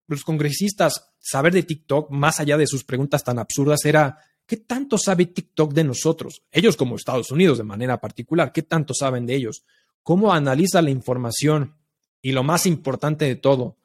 los 0.07 0.23
congresistas 0.23 1.13
saber 1.19 1.53
de 1.53 1.63
TikTok, 1.63 2.09
más 2.11 2.39
allá 2.39 2.57
de 2.57 2.67
sus 2.67 2.83
preguntas 2.83 3.23
tan 3.23 3.39
absurdas, 3.39 3.85
era, 3.85 4.17
¿qué 4.45 4.57
tanto 4.57 4.97
sabe 4.97 5.27
TikTok 5.27 5.73
de 5.73 5.83
nosotros? 5.83 6.43
Ellos 6.51 6.75
como 6.75 6.95
Estados 6.95 7.31
Unidos 7.31 7.57
de 7.57 7.63
manera 7.63 7.99
particular, 7.99 8.51
¿qué 8.51 8.63
tanto 8.63 8.93
saben 8.93 9.25
de 9.25 9.35
ellos? 9.35 9.63
¿Cómo 10.03 10.33
analiza 10.33 10.81
la 10.81 10.89
información? 10.89 11.75
Y 12.21 12.31
lo 12.31 12.43
más 12.43 12.65
importante 12.65 13.25
de 13.25 13.35
todo, 13.35 13.77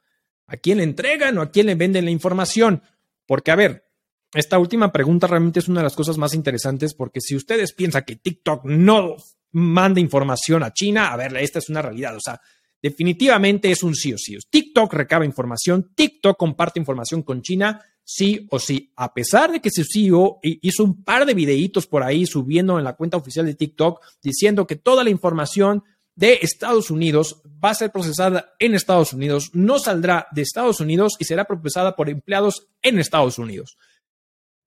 ¿a 0.46 0.56
quién 0.56 0.78
le 0.78 0.84
entregan 0.84 1.36
o 1.38 1.42
a 1.42 1.50
quién 1.50 1.66
le 1.66 1.74
venden 1.74 2.04
la 2.04 2.10
información? 2.10 2.82
Porque, 3.26 3.50
a 3.50 3.57
ver, 3.57 3.85
esta 4.35 4.59
última 4.59 4.93
pregunta 4.93 5.26
realmente 5.26 5.60
es 5.60 5.69
una 5.69 5.80
de 5.80 5.84
las 5.84 5.95
cosas 5.95 6.19
más 6.19 6.34
interesantes 6.34 6.95
porque 6.95 7.21
si 7.21 7.37
ustedes 7.37 7.73
piensan 7.73 8.04
que 8.04 8.17
TikTok 8.17 8.65
no 8.65 9.17
manda 9.52 10.00
información 10.00 10.65
a 10.65 10.73
China, 10.73 11.13
a 11.13 11.17
ver, 11.17 11.37
esta 11.37 11.60
es 11.60 11.69
una 11.69 11.82
realidad. 11.82 12.17
O 12.17 12.21
sea, 12.21 12.41
definitivamente 12.82 13.71
es 13.71 13.82
un 13.82 13.95
sí 13.95 14.13
o 14.13 14.19
sí. 14.19 14.37
TikTok 14.50 14.93
recaba 14.93 15.25
información, 15.25 15.93
TikTok 15.95 16.37
comparte 16.37 16.80
información 16.80 17.23
con 17.23 17.43
China, 17.43 17.80
sí 18.02 18.47
o 18.50 18.58
sí. 18.58 18.93
A 18.97 19.15
pesar 19.15 19.52
de 19.52 19.60
que 19.60 19.71
su 19.71 19.84
CEO 19.84 20.41
hizo 20.43 20.82
un 20.82 21.04
par 21.04 21.25
de 21.25 21.34
videitos 21.34 21.87
por 21.87 22.02
ahí 22.02 22.26
subiendo 22.26 22.76
en 22.78 22.84
la 22.84 22.97
cuenta 22.97 23.17
oficial 23.17 23.47
de 23.47 23.54
TikTok 23.54 24.00
diciendo 24.21 24.67
que 24.67 24.76
toda 24.76 25.04
la 25.04 25.10
información 25.10 25.84
de 26.16 26.38
Estados 26.42 26.90
Unidos 26.90 27.42
va 27.62 27.70
a 27.70 27.74
ser 27.74 27.90
procesada 27.90 28.54
en 28.58 28.74
Estados 28.74 29.12
Unidos, 29.12 29.50
no 29.52 29.78
saldrá 29.78 30.28
de 30.32 30.42
Estados 30.42 30.80
Unidos 30.80 31.14
y 31.18 31.24
será 31.24 31.44
procesada 31.44 31.96
por 31.96 32.08
empleados 32.08 32.68
en 32.82 32.98
Estados 32.98 33.38
Unidos. 33.38 33.76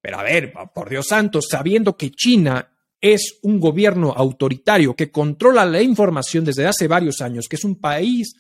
Pero 0.02 0.20
a 0.20 0.24
ver, 0.24 0.54
por 0.74 0.90
Dios 0.90 1.08
santo, 1.08 1.42
sabiendo 1.42 1.98
que 1.98 2.12
China 2.12 2.72
es 3.00 3.40
un 3.44 3.60
gobierno 3.60 4.14
autoritario 4.16 4.96
que 4.96 5.12
controla 5.12 5.66
la 5.66 5.82
información 5.82 6.44
desde 6.44 6.66
hace 6.66 6.88
varios 6.88 7.22
años, 7.22 7.48
que 7.48 7.56
es 7.56 7.64
un 7.64 7.76
país 7.80 8.36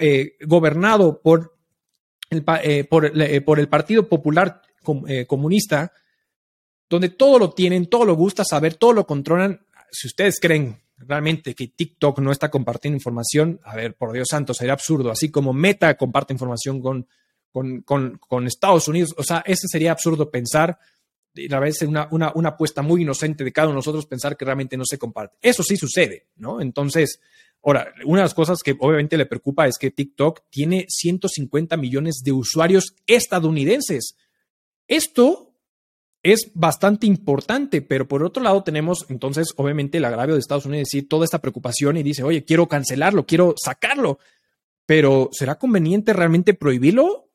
eh, 0.00 0.36
gobernado 0.46 1.20
por 1.20 1.56
el, 2.30 2.38
eh, 2.62 2.86
eh, 2.90 3.40
por 3.40 3.58
el, 3.60 3.68
Partido 3.68 4.08
Popular 4.08 4.62
Comunista, 5.26 5.92
donde 6.88 7.10
todo 7.10 7.38
lo 7.38 7.52
tienen, 7.52 7.86
todo 7.86 8.04
lo 8.04 8.14
gusta 8.14 8.44
saber, 8.44 8.74
todo 8.74 8.92
lo 8.92 9.06
controlan. 9.06 9.66
Si 9.90 10.06
ustedes 10.06 10.38
creen 10.40 10.83
realmente 10.96 11.54
que 11.54 11.68
TikTok 11.68 12.20
no 12.20 12.32
está 12.32 12.50
compartiendo 12.50 12.96
información, 12.96 13.60
a 13.64 13.76
ver, 13.76 13.94
por 13.94 14.12
Dios 14.12 14.28
santo, 14.30 14.54
sería 14.54 14.72
absurdo. 14.72 15.10
Así 15.10 15.30
como 15.30 15.52
Meta 15.52 15.96
comparte 15.96 16.32
información 16.32 16.80
con, 16.80 17.06
con, 17.82 18.46
Estados 18.46 18.88
Unidos, 18.88 19.14
o 19.16 19.22
sea, 19.22 19.42
ese 19.46 19.68
sería 19.68 19.92
absurdo 19.92 20.30
pensar. 20.30 20.78
Y 21.34 21.48
la 21.48 21.58
verdad 21.58 21.76
es 21.76 21.88
una, 21.88 22.08
una, 22.12 22.32
una, 22.34 22.50
apuesta 22.50 22.82
muy 22.82 23.02
inocente 23.02 23.42
de 23.42 23.52
cada 23.52 23.66
uno 23.66 23.74
de 23.74 23.78
nosotros 23.78 24.06
pensar 24.06 24.36
que 24.36 24.44
realmente 24.44 24.76
no 24.76 24.84
se 24.84 24.98
comparte. 24.98 25.36
Eso 25.40 25.62
sí 25.64 25.76
sucede, 25.76 26.28
¿no? 26.36 26.60
Entonces, 26.60 27.20
ahora, 27.62 27.92
una 28.04 28.20
de 28.20 28.24
las 28.24 28.34
cosas 28.34 28.60
que 28.62 28.76
obviamente 28.78 29.16
le 29.16 29.26
preocupa 29.26 29.66
es 29.66 29.76
que 29.78 29.90
TikTok 29.90 30.42
tiene 30.48 30.86
150 30.88 31.76
millones 31.76 32.22
de 32.24 32.32
usuarios 32.32 32.94
estadounidenses. 33.06 34.16
Esto 34.86 35.53
es 36.24 36.50
bastante 36.54 37.06
importante, 37.06 37.82
pero 37.82 38.08
por 38.08 38.24
otro 38.24 38.42
lado 38.42 38.64
tenemos 38.64 39.04
entonces 39.10 39.52
obviamente 39.56 39.98
el 39.98 40.06
agravio 40.06 40.34
de 40.34 40.40
Estados 40.40 40.64
Unidos 40.64 40.88
decir 40.90 41.06
toda 41.06 41.26
esta 41.26 41.40
preocupación 41.40 41.98
y 41.98 42.02
dice, 42.02 42.22
oye, 42.24 42.44
quiero 42.44 42.66
cancelarlo, 42.66 43.26
quiero 43.26 43.54
sacarlo, 43.62 44.18
pero 44.86 45.28
¿será 45.32 45.56
conveniente 45.56 46.14
realmente 46.14 46.54
prohibirlo? 46.54 47.28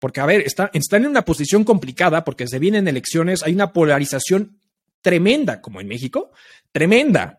Porque, 0.00 0.20
a 0.20 0.26
ver, 0.26 0.40
está, 0.40 0.68
están 0.74 1.04
en 1.04 1.10
una 1.10 1.24
posición 1.24 1.62
complicada 1.62 2.24
porque 2.24 2.48
se 2.48 2.58
vienen 2.58 2.88
elecciones, 2.88 3.44
hay 3.44 3.54
una 3.54 3.72
polarización 3.72 4.58
tremenda, 5.00 5.60
como 5.60 5.80
en 5.80 5.86
México, 5.86 6.32
tremenda, 6.72 7.38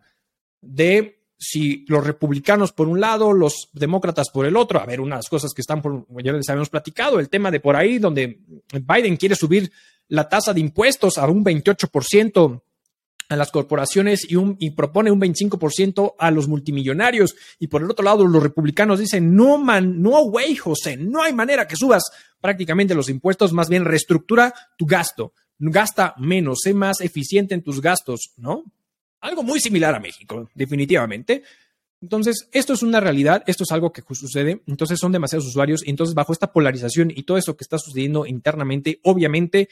de 0.62 1.20
si 1.38 1.84
los 1.88 2.06
republicanos 2.06 2.72
por 2.72 2.88
un 2.88 3.00
lado, 3.00 3.34
los 3.34 3.68
demócratas 3.74 4.30
por 4.30 4.46
el 4.46 4.56
otro, 4.56 4.80
a 4.80 4.86
ver, 4.86 5.00
unas 5.00 5.28
cosas 5.28 5.52
que 5.54 5.60
están 5.60 5.82
por, 5.82 6.06
ya 6.22 6.32
les 6.32 6.48
habíamos 6.48 6.70
platicado, 6.70 7.20
el 7.20 7.28
tema 7.28 7.50
de 7.50 7.60
por 7.60 7.76
ahí 7.76 7.98
donde 7.98 8.40
Biden 8.72 9.18
quiere 9.18 9.34
subir 9.34 9.70
la 10.10 10.28
tasa 10.28 10.52
de 10.52 10.60
impuestos 10.60 11.16
a 11.16 11.26
un 11.26 11.44
28% 11.44 12.62
a 13.30 13.36
las 13.36 13.52
corporaciones 13.52 14.28
y, 14.28 14.34
un, 14.34 14.56
y 14.58 14.70
propone 14.70 15.12
un 15.12 15.20
25% 15.20 16.14
a 16.18 16.30
los 16.32 16.48
multimillonarios. 16.48 17.36
Y 17.60 17.68
por 17.68 17.80
el 17.80 17.90
otro 17.90 18.04
lado, 18.04 18.26
los 18.26 18.42
republicanos 18.42 18.98
dicen, 18.98 19.36
no, 19.36 19.56
man, 19.56 20.02
no, 20.02 20.24
güey, 20.24 20.56
José, 20.56 20.96
no 20.96 21.22
hay 21.22 21.32
manera 21.32 21.66
que 21.68 21.76
subas 21.76 22.10
prácticamente 22.40 22.94
los 22.94 23.08
impuestos, 23.08 23.52
más 23.52 23.68
bien 23.68 23.84
reestructura 23.84 24.52
tu 24.76 24.84
gasto, 24.84 25.32
gasta 25.58 26.14
menos, 26.18 26.58
sé 26.64 26.74
más 26.74 27.00
eficiente 27.00 27.54
en 27.54 27.62
tus 27.62 27.80
gastos, 27.80 28.32
¿no? 28.36 28.64
Algo 29.20 29.44
muy 29.44 29.60
similar 29.60 29.94
a 29.94 30.00
México, 30.00 30.50
definitivamente. 30.54 31.44
Entonces, 32.02 32.48
esto 32.50 32.72
es 32.72 32.82
una 32.82 32.98
realidad, 32.98 33.44
esto 33.46 33.62
es 33.62 33.70
algo 33.70 33.92
que 33.92 34.02
sucede, 34.12 34.62
entonces 34.66 34.98
son 34.98 35.12
demasiados 35.12 35.46
usuarios, 35.46 35.86
y 35.86 35.90
entonces 35.90 36.14
bajo 36.14 36.32
esta 36.32 36.52
polarización 36.52 37.12
y 37.14 37.22
todo 37.22 37.36
eso 37.36 37.56
que 37.56 37.62
está 37.62 37.78
sucediendo 37.78 38.26
internamente, 38.26 38.98
obviamente 39.04 39.68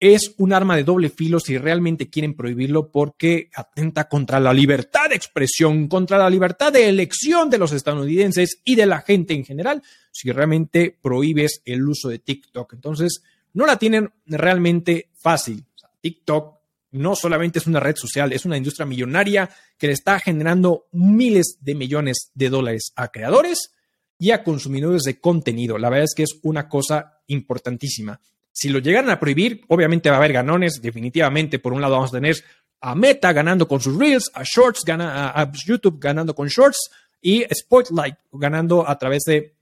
es 0.00 0.34
un 0.38 0.54
arma 0.54 0.76
de 0.76 0.84
doble 0.84 1.10
filo 1.10 1.38
si 1.38 1.58
realmente 1.58 2.08
quieren 2.08 2.34
prohibirlo 2.34 2.90
porque 2.90 3.50
atenta 3.54 4.08
contra 4.08 4.40
la 4.40 4.54
libertad 4.54 5.10
de 5.10 5.14
expresión, 5.14 5.88
contra 5.88 6.16
la 6.16 6.30
libertad 6.30 6.72
de 6.72 6.88
elección 6.88 7.50
de 7.50 7.58
los 7.58 7.72
estadounidenses 7.72 8.60
y 8.64 8.76
de 8.76 8.86
la 8.86 9.02
gente 9.02 9.34
en 9.34 9.44
general, 9.44 9.82
si 10.10 10.32
realmente 10.32 10.96
prohíbes 11.00 11.60
el 11.66 11.86
uso 11.86 12.08
de 12.08 12.18
TikTok. 12.18 12.72
Entonces, 12.72 13.22
no 13.52 13.66
la 13.66 13.78
tienen 13.78 14.10
realmente 14.24 15.10
fácil. 15.18 15.64
TikTok 16.00 16.60
no 16.92 17.14
solamente 17.14 17.58
es 17.58 17.66
una 17.66 17.78
red 17.78 17.96
social, 17.96 18.32
es 18.32 18.46
una 18.46 18.56
industria 18.56 18.86
millonaria 18.86 19.50
que 19.76 19.86
le 19.86 19.92
está 19.92 20.18
generando 20.18 20.86
miles 20.92 21.58
de 21.60 21.74
millones 21.74 22.30
de 22.34 22.48
dólares 22.48 22.92
a 22.96 23.08
creadores 23.08 23.72
y 24.18 24.30
a 24.30 24.42
consumidores 24.42 25.02
de 25.02 25.20
contenido. 25.20 25.78
La 25.78 25.90
verdad 25.90 26.04
es 26.04 26.14
que 26.14 26.22
es 26.22 26.38
una 26.42 26.68
cosa 26.68 27.20
importantísima. 27.26 28.18
Si 28.60 28.68
lo 28.68 28.78
llegaran 28.78 29.08
a 29.08 29.18
prohibir, 29.18 29.62
obviamente 29.68 30.10
va 30.10 30.16
a 30.16 30.18
haber 30.18 30.34
ganones, 30.34 30.82
definitivamente. 30.82 31.58
Por 31.58 31.72
un 31.72 31.80
lado 31.80 31.94
vamos 31.94 32.10
a 32.10 32.18
tener 32.18 32.44
a 32.82 32.94
Meta 32.94 33.32
ganando 33.32 33.66
con 33.66 33.80
sus 33.80 33.96
Reels, 33.96 34.30
a 34.34 34.42
Shorts, 34.44 34.84
gana, 34.84 35.30
a, 35.30 35.50
YouTube 35.50 35.98
ganando 35.98 36.34
con 36.34 36.46
Shorts 36.46 36.90
y 37.22 37.42
Spotlight 37.54 38.16
ganando 38.30 38.86
a 38.86 38.98
través 38.98 39.22
de 39.24 39.54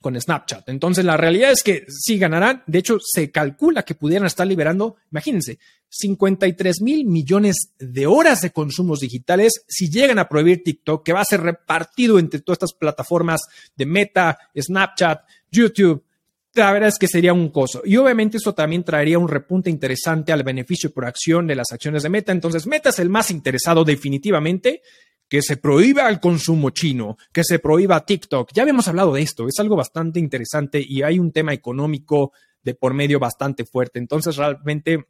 con 0.00 0.14
Snapchat. 0.20 0.68
Entonces, 0.68 1.04
la 1.04 1.16
realidad 1.16 1.50
es 1.50 1.64
que 1.64 1.84
sí 1.88 2.16
ganarán. 2.16 2.62
De 2.68 2.78
hecho, 2.78 2.98
se 3.02 3.32
calcula 3.32 3.82
que 3.82 3.96
pudieran 3.96 4.28
estar 4.28 4.46
liberando, 4.46 4.94
imagínense, 5.10 5.58
53 5.88 6.80
mil 6.80 7.06
millones 7.06 7.72
de 7.76 8.06
horas 8.06 8.40
de 8.42 8.52
consumos 8.52 9.00
digitales 9.00 9.64
si 9.66 9.90
llegan 9.90 10.20
a 10.20 10.28
prohibir 10.28 10.62
TikTok, 10.62 11.04
que 11.04 11.12
va 11.12 11.22
a 11.22 11.24
ser 11.24 11.40
repartido 11.40 12.20
entre 12.20 12.38
todas 12.38 12.58
estas 12.58 12.78
plataformas 12.78 13.40
de 13.74 13.84
Meta, 13.84 14.38
Snapchat, 14.56 15.22
YouTube. 15.50 16.04
La 16.54 16.72
verdad 16.72 16.88
es 16.88 16.98
que 16.98 17.08
sería 17.08 17.32
un 17.32 17.50
coso. 17.50 17.82
Y 17.84 17.96
obviamente 17.96 18.38
eso 18.38 18.54
también 18.54 18.82
traería 18.82 19.18
un 19.18 19.28
repunte 19.28 19.70
interesante 19.70 20.32
al 20.32 20.42
beneficio 20.42 20.92
por 20.92 21.04
acción 21.04 21.46
de 21.46 21.54
las 21.54 21.70
acciones 21.72 22.02
de 22.02 22.08
Meta. 22.08 22.32
Entonces, 22.32 22.66
Meta 22.66 22.88
es 22.88 22.98
el 22.98 23.10
más 23.10 23.30
interesado 23.30 23.84
definitivamente 23.84 24.82
que 25.28 25.42
se 25.42 25.58
prohíba 25.58 26.08
el 26.08 26.20
consumo 26.20 26.70
chino, 26.70 27.18
que 27.32 27.44
se 27.44 27.58
prohíba 27.58 28.04
TikTok. 28.04 28.50
Ya 28.54 28.62
habíamos 28.62 28.88
hablado 28.88 29.12
de 29.12 29.22
esto, 29.22 29.46
es 29.46 29.58
algo 29.58 29.76
bastante 29.76 30.18
interesante 30.18 30.82
y 30.84 31.02
hay 31.02 31.18
un 31.18 31.32
tema 31.32 31.52
económico 31.52 32.32
de 32.62 32.74
por 32.74 32.94
medio 32.94 33.18
bastante 33.18 33.64
fuerte. 33.64 33.98
Entonces, 33.98 34.36
realmente, 34.36 35.06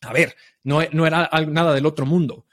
a 0.00 0.12
ver, 0.12 0.34
no, 0.64 0.80
no 0.92 1.06
era 1.06 1.30
nada 1.48 1.72
del 1.72 1.86
otro 1.86 2.06
mundo. 2.06 2.44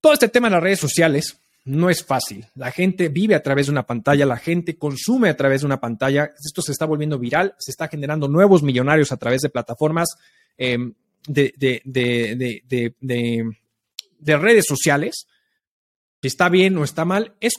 Todo 0.00 0.12
este 0.12 0.28
tema 0.28 0.48
de 0.48 0.54
las 0.54 0.62
redes 0.62 0.78
sociales 0.78 1.40
no 1.66 1.90
es 1.90 2.02
fácil. 2.02 2.46
La 2.54 2.70
gente 2.70 3.08
vive 3.08 3.34
a 3.34 3.42
través 3.42 3.66
de 3.66 3.72
una 3.72 3.86
pantalla, 3.86 4.24
la 4.24 4.38
gente 4.38 4.78
consume 4.78 5.28
a 5.28 5.36
través 5.36 5.60
de 5.60 5.66
una 5.66 5.80
pantalla. 5.80 6.32
Esto 6.42 6.62
se 6.62 6.72
está 6.72 6.86
volviendo 6.86 7.18
viral, 7.18 7.54
se 7.58 7.70
está 7.70 7.88
generando 7.88 8.28
nuevos 8.28 8.62
millonarios 8.62 9.12
a 9.12 9.18
través 9.18 9.42
de 9.42 9.50
plataformas 9.50 10.16
em, 10.56 10.94
de, 11.26 11.52
de 14.18 14.36
redes 14.36 14.64
sociales 14.66 15.26
si 16.26 16.28
está 16.28 16.48
bien 16.48 16.76
o 16.78 16.84
está 16.84 17.04
mal, 17.04 17.36
es, 17.40 17.54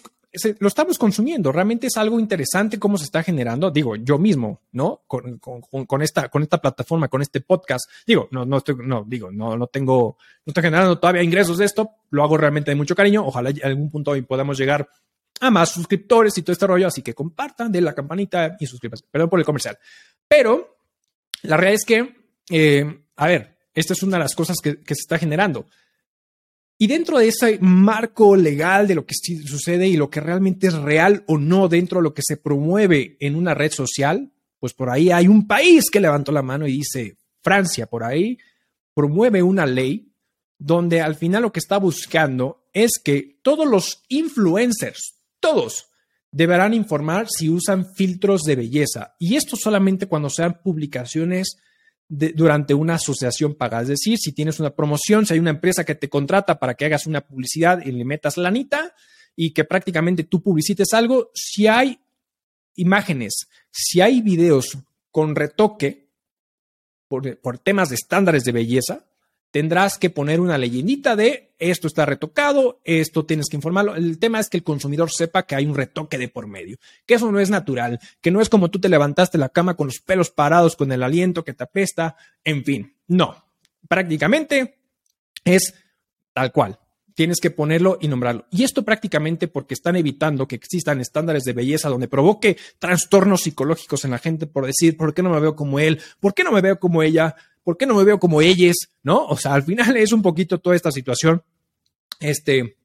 lo 0.60 0.68
estamos 0.68 0.98
consumiendo. 0.98 1.52
Realmente 1.52 1.88
es 1.88 1.98
algo 1.98 2.20
interesante 2.20 2.80
cómo 2.80 2.98
se 2.98 3.06
está 3.06 3.24
generando. 3.24 3.72
Digo, 3.72 3.96
yo 3.96 4.18
mismo, 4.18 4.62
¿no? 4.72 5.04
Con, 5.08 5.40
con, 5.40 6.02
esta, 6.02 6.30
con 6.30 6.44
esta 6.44 6.60
plataforma, 6.60 7.08
con 7.08 7.22
este 7.22 7.42
podcast. 7.42 7.90
Digo, 8.06 8.28
no, 8.32 8.46
no 8.46 8.64
no, 8.84 9.06
digo, 9.08 9.32
no, 9.32 9.58
no 9.58 9.68
tengo, 9.68 10.18
no 10.46 10.52
estoy 10.52 10.64
generando 10.64 11.00
todavía 11.00 11.24
ingresos 11.24 11.58
de 11.58 11.66
esto. 11.66 11.92
Lo 12.10 12.24
hago 12.24 12.38
realmente 12.38 12.72
de 12.72 12.76
mucho 12.76 12.96
cariño. 12.96 13.26
Ojalá 13.26 13.50
en 13.50 13.66
algún 13.66 13.90
punto 13.90 14.12
hoy 14.12 14.22
podamos 14.22 14.58
llegar 14.58 14.88
a 15.40 15.52
más 15.52 15.70
suscriptores 15.70 16.38
y 16.38 16.42
todo 16.42 16.54
este 16.54 16.68
rollo. 16.68 16.88
Así 16.88 17.02
que 17.02 17.14
compartan, 17.14 17.72
de 17.72 17.82
la 17.82 17.94
campanita 17.94 18.58
y 18.60 18.66
suscríbanse. 18.66 19.06
Perdón 19.10 19.30
por 19.30 19.40
el 19.40 19.46
comercial. 19.46 19.78
Pero 20.28 20.78
la 21.44 21.58
realidad 21.58 21.80
es 21.82 21.86
que, 21.86 22.16
eh, 22.50 23.04
a 23.16 23.28
ver, 23.28 23.58
esta 23.74 23.94
es 23.94 24.04
una 24.04 24.18
de 24.18 24.24
las 24.24 24.36
cosas 24.36 24.58
que 24.62 24.72
se 24.72 25.02
está 25.02 25.18
generando. 25.18 25.66
Y 26.78 26.88
dentro 26.88 27.18
de 27.18 27.28
ese 27.28 27.58
marco 27.60 28.36
legal 28.36 28.88
de 28.88 28.96
lo 28.96 29.06
que 29.06 29.16
sucede 29.16 29.88
y 29.88 29.98
lo 29.98 30.10
que 30.10 30.20
realmente 30.20 30.68
es 30.68 30.74
real 30.74 31.24
o 31.28 31.38
no 31.38 31.68
dentro 31.68 32.00
de 32.00 32.04
lo 32.04 32.14
que 32.14 32.22
se 32.24 32.38
promueve 32.38 33.18
en 33.20 33.36
una 33.36 33.56
red 33.56 33.72
social, 33.72 34.32
pues 34.60 34.74
por 34.74 34.90
ahí 34.90 35.10
hay 35.10 35.28
un 35.28 35.48
país 35.48 35.90
que 35.92 36.00
levantó 36.00 36.32
la 36.32 36.44
mano 36.44 36.68
y 36.68 36.74
dice, 36.74 37.18
Francia, 37.42 37.88
por 37.88 38.04
ahí, 38.04 38.38
promueve 38.94 39.42
una 39.42 39.66
ley 39.66 40.12
donde 40.60 41.02
al 41.02 41.16
final 41.16 41.44
lo 41.44 41.52
que 41.52 41.60
está 41.60 41.78
buscando 41.78 42.68
es 42.74 42.94
que 43.04 43.40
todos 43.42 43.68
los 43.68 44.04
influencers, 44.08 45.16
todos, 45.40 45.90
deberán 46.32 46.74
informar 46.74 47.28
si 47.30 47.50
usan 47.50 47.92
filtros 47.96 48.44
de 48.44 48.56
belleza. 48.56 49.16
Y 49.20 49.36
esto 49.36 49.56
solamente 49.56 50.08
cuando 50.08 50.30
sean 50.30 50.62
publicaciones 50.64 51.58
durante 52.10 52.74
una 52.74 52.96
asociación 52.96 53.56
paga. 53.56 53.82
Es 53.82 53.90
decir, 53.90 54.18
si 54.18 54.32
tienes 54.32 54.60
una 54.60 54.74
promoción, 54.74 55.26
si 55.26 55.34
hay 55.34 55.40
una 55.40 55.50
empresa 55.50 55.84
que 55.84 55.96
te 55.96 56.10
contrata 56.10 56.60
para 56.60 56.76
que 56.76 56.86
hagas 56.86 57.06
una 57.06 57.22
publicidad 57.22 57.86
y 57.86 57.92
le 57.92 58.06
metas 58.06 58.38
lanita 58.38 58.94
y 59.36 59.54
que 59.54 59.66
prácticamente 59.66 60.24
tú 60.24 60.42
publicites 60.42 60.94
algo, 60.94 61.32
si 61.34 61.68
hay 61.68 62.00
imágenes, 62.76 63.48
si 63.72 64.02
hay 64.02 64.22
videos 64.22 64.78
con 65.12 65.36
retoque 65.36 66.10
por, 67.08 67.40
por 67.40 67.58
temas 67.60 67.90
de 67.90 67.96
estándares 67.96 68.44
de 68.44 68.52
belleza, 68.52 69.06
tendrás 69.52 69.98
que 69.98 70.10
poner 70.10 70.40
una 70.40 70.58
leyendita 70.58 71.16
de 71.16 71.48
esto 71.60 71.88
está 71.88 72.06
retocado, 72.06 72.80
esto 72.84 73.26
tienes 73.26 73.48
que 73.50 73.56
informarlo. 73.56 73.96
El 73.96 74.20
tema 74.20 74.40
es 74.40 74.50
que 74.50 74.58
el 74.58 74.64
consumidor 74.64 75.12
sepa 75.12 75.44
que 75.44 75.56
hay 75.56 75.66
un 75.66 75.76
retoque 75.76 76.18
de 76.18 76.28
por 76.28 76.48
medio, 76.48 76.78
que 77.06 77.16
eso 77.16 77.32
no 77.32 77.40
es 77.40 77.50
natural, 77.50 78.00
que 78.22 78.32
no 78.32 78.42
es 78.42 78.50
como 78.50 78.70
tú 78.70 78.80
te 78.80 78.90
levantaste 78.90 79.38
la 79.38 79.50
cama 79.50 79.76
con 79.76 79.88
los 79.88 80.00
pelos 80.00 80.30
parados, 80.30 80.76
con 80.76 80.92
el 80.92 81.02
aliento 81.04 81.44
que 81.44 81.54
te 81.54 81.64
apesta, 81.64 82.16
en 82.44 82.64
fin, 82.64 82.96
no. 83.08 83.44
Prácticamente 83.88 84.78
es 85.44 85.74
tal 86.34 86.52
cual. 86.52 86.80
Tienes 87.16 87.40
que 87.42 87.50
ponerlo 87.50 87.98
y 88.00 88.08
nombrarlo. 88.08 88.46
Y 88.52 88.64
esto 88.64 88.86
prácticamente 88.86 89.48
porque 89.48 89.74
están 89.74 89.96
evitando 89.96 90.48
que 90.48 90.56
existan 90.56 91.02
estándares 91.02 91.46
de 91.46 91.54
belleza 91.54 91.90
donde 91.90 92.08
provoque 92.08 92.58
trastornos 92.78 93.42
psicológicos 93.42 94.06
en 94.06 94.12
la 94.12 94.20
gente 94.20 94.46
por 94.46 94.68
decir, 94.68 94.98
¿por 94.98 95.16
qué 95.16 95.24
no 95.24 95.32
me 95.32 95.40
veo 95.40 95.56
como 95.56 95.80
él? 95.80 96.00
¿Por 96.20 96.36
qué 96.36 96.44
no 96.44 96.52
me 96.52 96.62
veo 96.62 96.80
como 96.80 97.02
ella? 97.02 97.36
¿Por 97.68 97.76
qué 97.76 97.86
no 97.86 97.96
me 97.96 98.06
veo 98.06 98.18
como 98.18 98.42
ellos? 98.42 98.78
¿No? 99.04 99.26
O 99.26 99.36
sea, 99.36 99.54
al 99.54 99.64
final 99.64 99.98
es 99.98 100.14
un 100.14 100.22
poquito 100.22 100.58
toda 100.58 100.78
esta 100.78 100.90
situación, 100.90 101.44
este, 102.22 102.78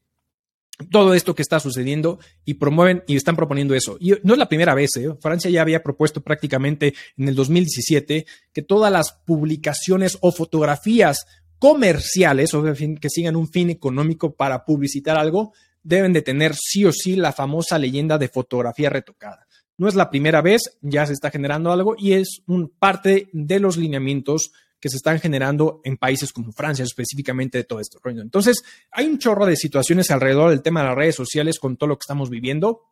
todo 0.90 1.14
esto 1.14 1.37
que 1.37 1.42
está 1.42 1.61
sucediendo 1.61 2.18
y 2.45 2.55
promueven 2.55 3.05
y 3.07 3.14
están 3.14 3.37
proponiendo 3.37 3.77
eso. 3.77 3.97
Y 4.01 4.14
no 4.25 4.33
es 4.33 4.40
la 4.40 4.49
primera 4.49 4.75
vez, 4.75 4.97
¿eh? 4.97 5.14
Francia 5.21 5.49
ya 5.53 5.62
había 5.62 5.85
propuesto 5.85 6.21
prácticamente 6.21 6.95
en 7.16 7.29
el 7.29 7.37
2017 7.37 8.27
que 8.53 8.62
todas 8.62 8.90
las 8.90 9.12
publicaciones 9.12 10.18
o 10.21 10.33
fotografías 10.33 11.27
comerciales 11.61 12.53
o 12.53 12.64
que 12.64 13.09
sigan 13.09 13.37
un 13.37 13.49
fin 13.49 13.71
económico 13.71 14.35
para 14.35 14.64
publicitar 14.64 15.16
algo, 15.16 15.53
deben 15.85 16.12
de 16.12 16.23
tener 16.23 16.57
sí 16.57 16.85
o 16.87 16.90
sí 16.90 17.14
la 17.14 17.33
famosa 17.33 17.79
leyenda 17.79 18.18
de 18.18 18.27
fotografía 18.27 18.90
retocada. 18.90 19.47
No 19.79 19.87
es 19.87 19.95
la 19.95 20.11
primera 20.11 20.42
vez, 20.42 20.77
ya 20.81 21.07
se 21.07 21.12
está 21.12 21.31
generando 21.31 21.71
algo 21.71 21.95
y 21.97 22.14
es 22.14 22.42
un 22.49 22.68
parte 22.68 23.29
de 23.33 23.61
los 23.61 23.77
lineamientos 23.77 24.51
que 24.83 24.88
se 24.88 24.97
están 24.97 25.21
generando 25.21 25.81
en 25.85 25.97
países 25.97 26.33
como 26.33 26.51
Francia, 26.51 26.83
específicamente 26.85 27.57
de 27.57 27.62
todo 27.62 27.79
esto. 27.79 28.01
Entonces, 28.05 28.64
hay 28.90 29.07
un 29.07 29.16
chorro 29.16 29.47
de 29.47 29.55
situaciones 29.55 30.11
alrededor 30.11 30.51
del 30.51 30.61
tema 30.61 30.81
de 30.81 30.88
las 30.88 30.97
redes 30.97 31.14
sociales 31.14 31.61
con 31.61 31.77
todo 31.77 31.87
lo 31.87 31.97
que 31.97 32.03
estamos 32.03 32.31
viviendo. 32.31 32.83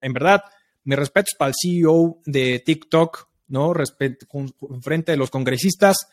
En 0.00 0.12
verdad, 0.12 0.42
me 0.82 0.96
respeto 0.96 1.30
para 1.38 1.50
el 1.50 1.54
CEO 1.56 2.18
de 2.26 2.58
TikTok, 2.58 3.28
¿no? 3.46 3.72
Respeto 3.72 4.26
frente 4.82 5.12
de 5.12 5.18
los 5.18 5.30
congresistas. 5.30 6.08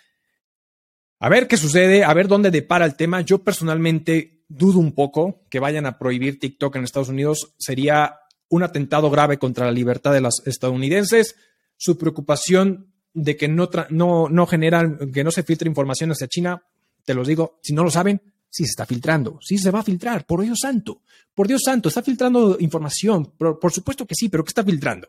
A 1.17 1.29
ver 1.29 1.47
qué 1.47 1.57
sucede, 1.57 2.03
a 2.03 2.13
ver 2.13 2.27
dónde 2.27 2.51
depara 2.51 2.85
el 2.85 2.95
tema. 2.95 3.21
Yo 3.21 3.39
personalmente 3.39 4.43
dudo 4.47 4.77
un 4.77 4.93
poco 4.93 5.47
que 5.49 5.59
vayan 5.59 5.87
a 5.87 5.97
prohibir 5.97 6.37
TikTok 6.37 6.75
en 6.75 6.83
Estados 6.83 7.09
Unidos. 7.09 7.55
Sería 7.57 8.19
un 8.49 8.61
atentado 8.61 9.09
grave 9.09 9.39
contra 9.39 9.65
la 9.65 9.71
libertad 9.71 10.13
de 10.13 10.21
los 10.21 10.45
estadounidenses. 10.45 11.35
Su 11.75 11.97
preocupación 11.97 12.92
de 13.13 13.37
que 13.37 13.47
no, 13.47 13.69
no, 13.89 14.29
no 14.29 14.47
generan, 14.47 15.11
que 15.11 15.23
no 15.23 15.31
se 15.31 15.43
filtre 15.43 15.69
información 15.69 16.11
hacia 16.11 16.27
China, 16.27 16.63
te 17.05 17.13
los 17.13 17.27
digo, 17.27 17.59
si 17.61 17.73
no 17.73 17.83
lo 17.83 17.91
saben, 17.91 18.21
sí 18.49 18.65
se 18.65 18.71
está 18.71 18.85
filtrando, 18.85 19.39
sí 19.41 19.57
se 19.57 19.71
va 19.71 19.79
a 19.79 19.83
filtrar, 19.83 20.25
por 20.25 20.41
Dios 20.41 20.59
santo, 20.61 21.01
por 21.33 21.47
Dios 21.47 21.61
santo, 21.65 21.89
está 21.89 22.01
filtrando 22.01 22.57
información, 22.59 23.33
por, 23.37 23.71
supuesto 23.71 24.05
que 24.05 24.15
sí, 24.15 24.29
pero 24.29 24.43
¿qué 24.43 24.49
está 24.49 24.63
filtrando? 24.63 25.07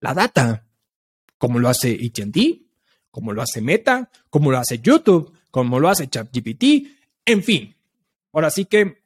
La 0.00 0.14
data, 0.14 0.64
como 1.38 1.58
lo 1.58 1.68
hace 1.68 1.92
ATT, 1.94 2.36
como 3.10 3.32
lo 3.32 3.42
hace 3.42 3.60
Meta, 3.60 4.10
como 4.30 4.50
lo 4.50 4.58
hace 4.58 4.78
YouTube, 4.78 5.32
como 5.50 5.80
lo 5.80 5.88
hace 5.88 6.08
ChatGPT, 6.08 6.64
en 7.24 7.42
fin. 7.42 7.74
Ahora 8.32 8.50
sí 8.50 8.66
que 8.66 9.02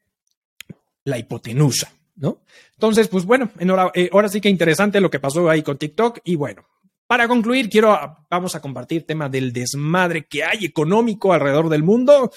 la 1.05 1.17
hipotenusa, 1.17 1.93
¿no? 2.17 2.43
Entonces, 2.73 3.09
pues 3.09 3.25
bueno, 3.25 3.51
eh, 3.95 4.11
ahora 4.13 4.29
sí 4.29 4.41
que 4.41 4.49
interesante 4.49 5.01
lo 5.01 5.11
que 5.11 5.21
pasó 5.21 5.49
ahí 5.49 5.63
con 5.63 5.79
TikTok 5.79 6.19
y 6.25 6.35
bueno, 6.35 6.67
para 7.11 7.27
concluir, 7.27 7.69
quiero, 7.69 8.25
vamos 8.31 8.55
a 8.55 8.61
compartir 8.61 9.05
tema 9.05 9.29
del 9.29 9.53
desmadre 9.53 10.27
que 10.27 10.45
hay 10.45 10.65
económico 10.65 11.33
alrededor 11.33 11.69
del 11.69 11.83
mundo. 11.83 12.31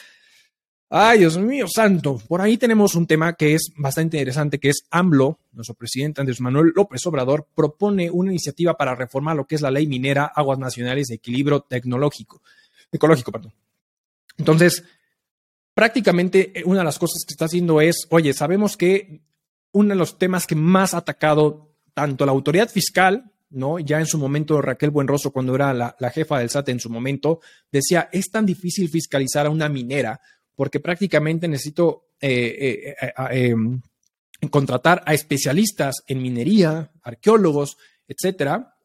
Ay, 0.90 1.20
Dios 1.20 1.38
mío, 1.38 1.68
santo. 1.68 2.20
Por 2.28 2.42
ahí 2.42 2.58
tenemos 2.58 2.96
un 2.96 3.06
tema 3.06 3.34
que 3.34 3.54
es 3.54 3.72
bastante 3.78 4.18
interesante, 4.18 4.58
que 4.58 4.70
es 4.70 4.88
AMLO, 4.90 5.38
nuestro 5.52 5.76
presidente 5.76 6.22
Andrés 6.22 6.42
Manuel 6.42 6.74
López 6.76 7.06
Obrador, 7.06 7.46
propone 7.54 8.10
una 8.10 8.32
iniciativa 8.32 8.74
para 8.74 8.96
reformar 8.96 9.36
lo 9.36 9.46
que 9.46 9.54
es 9.54 9.62
la 9.62 9.70
ley 9.70 9.86
minera, 9.86 10.26
aguas 10.26 10.58
nacionales 10.58 11.06
de 11.06 11.16
equilibrio 11.18 11.60
tecnológico, 11.60 12.42
ecológico, 12.92 13.32
perdón. 13.32 13.54
Entonces, 14.40 14.84
prácticamente 15.76 16.52
eh, 16.56 16.64
una 16.66 16.80
de 16.80 16.86
las 16.86 16.98
cosas 16.98 17.26
que 17.28 17.34
está 17.36 17.46
haciendo 17.46 17.80
es, 17.80 18.08
oye, 18.10 18.34
sabemos 18.34 18.76
que 18.76 19.22
uno 19.72 19.90
de 19.90 19.96
los 19.96 20.18
temas 20.18 20.48
que 20.48 20.56
más 20.56 20.96
ha 20.96 20.98
atacado 20.98 21.76
tanto 21.94 22.26
la 22.26 22.32
autoridad 22.32 22.72
fiscal 22.72 23.33
¿no? 23.54 23.80
Ya 23.80 24.00
en 24.00 24.06
su 24.06 24.18
momento 24.18 24.62
Raquel 24.62 24.92
Buenroso, 24.92 25.32
cuando 25.32 25.56
era 25.56 25.74
la, 25.74 26.10
jefa 26.12 26.40
del 26.40 26.50
SAT 26.50 26.70
en 26.70 26.80
su 26.80 26.90
momento, 26.90 27.40
decía, 27.72 28.10
es 28.12 28.30
tan 28.30 28.46
difícil 28.46 28.90
fiscalizar 28.90 29.46
a 29.46 29.50
una 29.50 29.70
minera 29.70 30.20
porque 30.56 30.80
prácticamente 30.80 31.48
necesito 31.48 32.10
eh, 32.22 32.96
eh, 33.00 33.14
eh, 33.32 33.50
em, 33.50 33.82
contratar 34.50 35.02
a 35.06 35.14
especialistas 35.14 36.04
en 36.08 36.22
minería, 36.22 36.92
arqueólogos, 37.02 37.78
etcétera, 38.08 38.76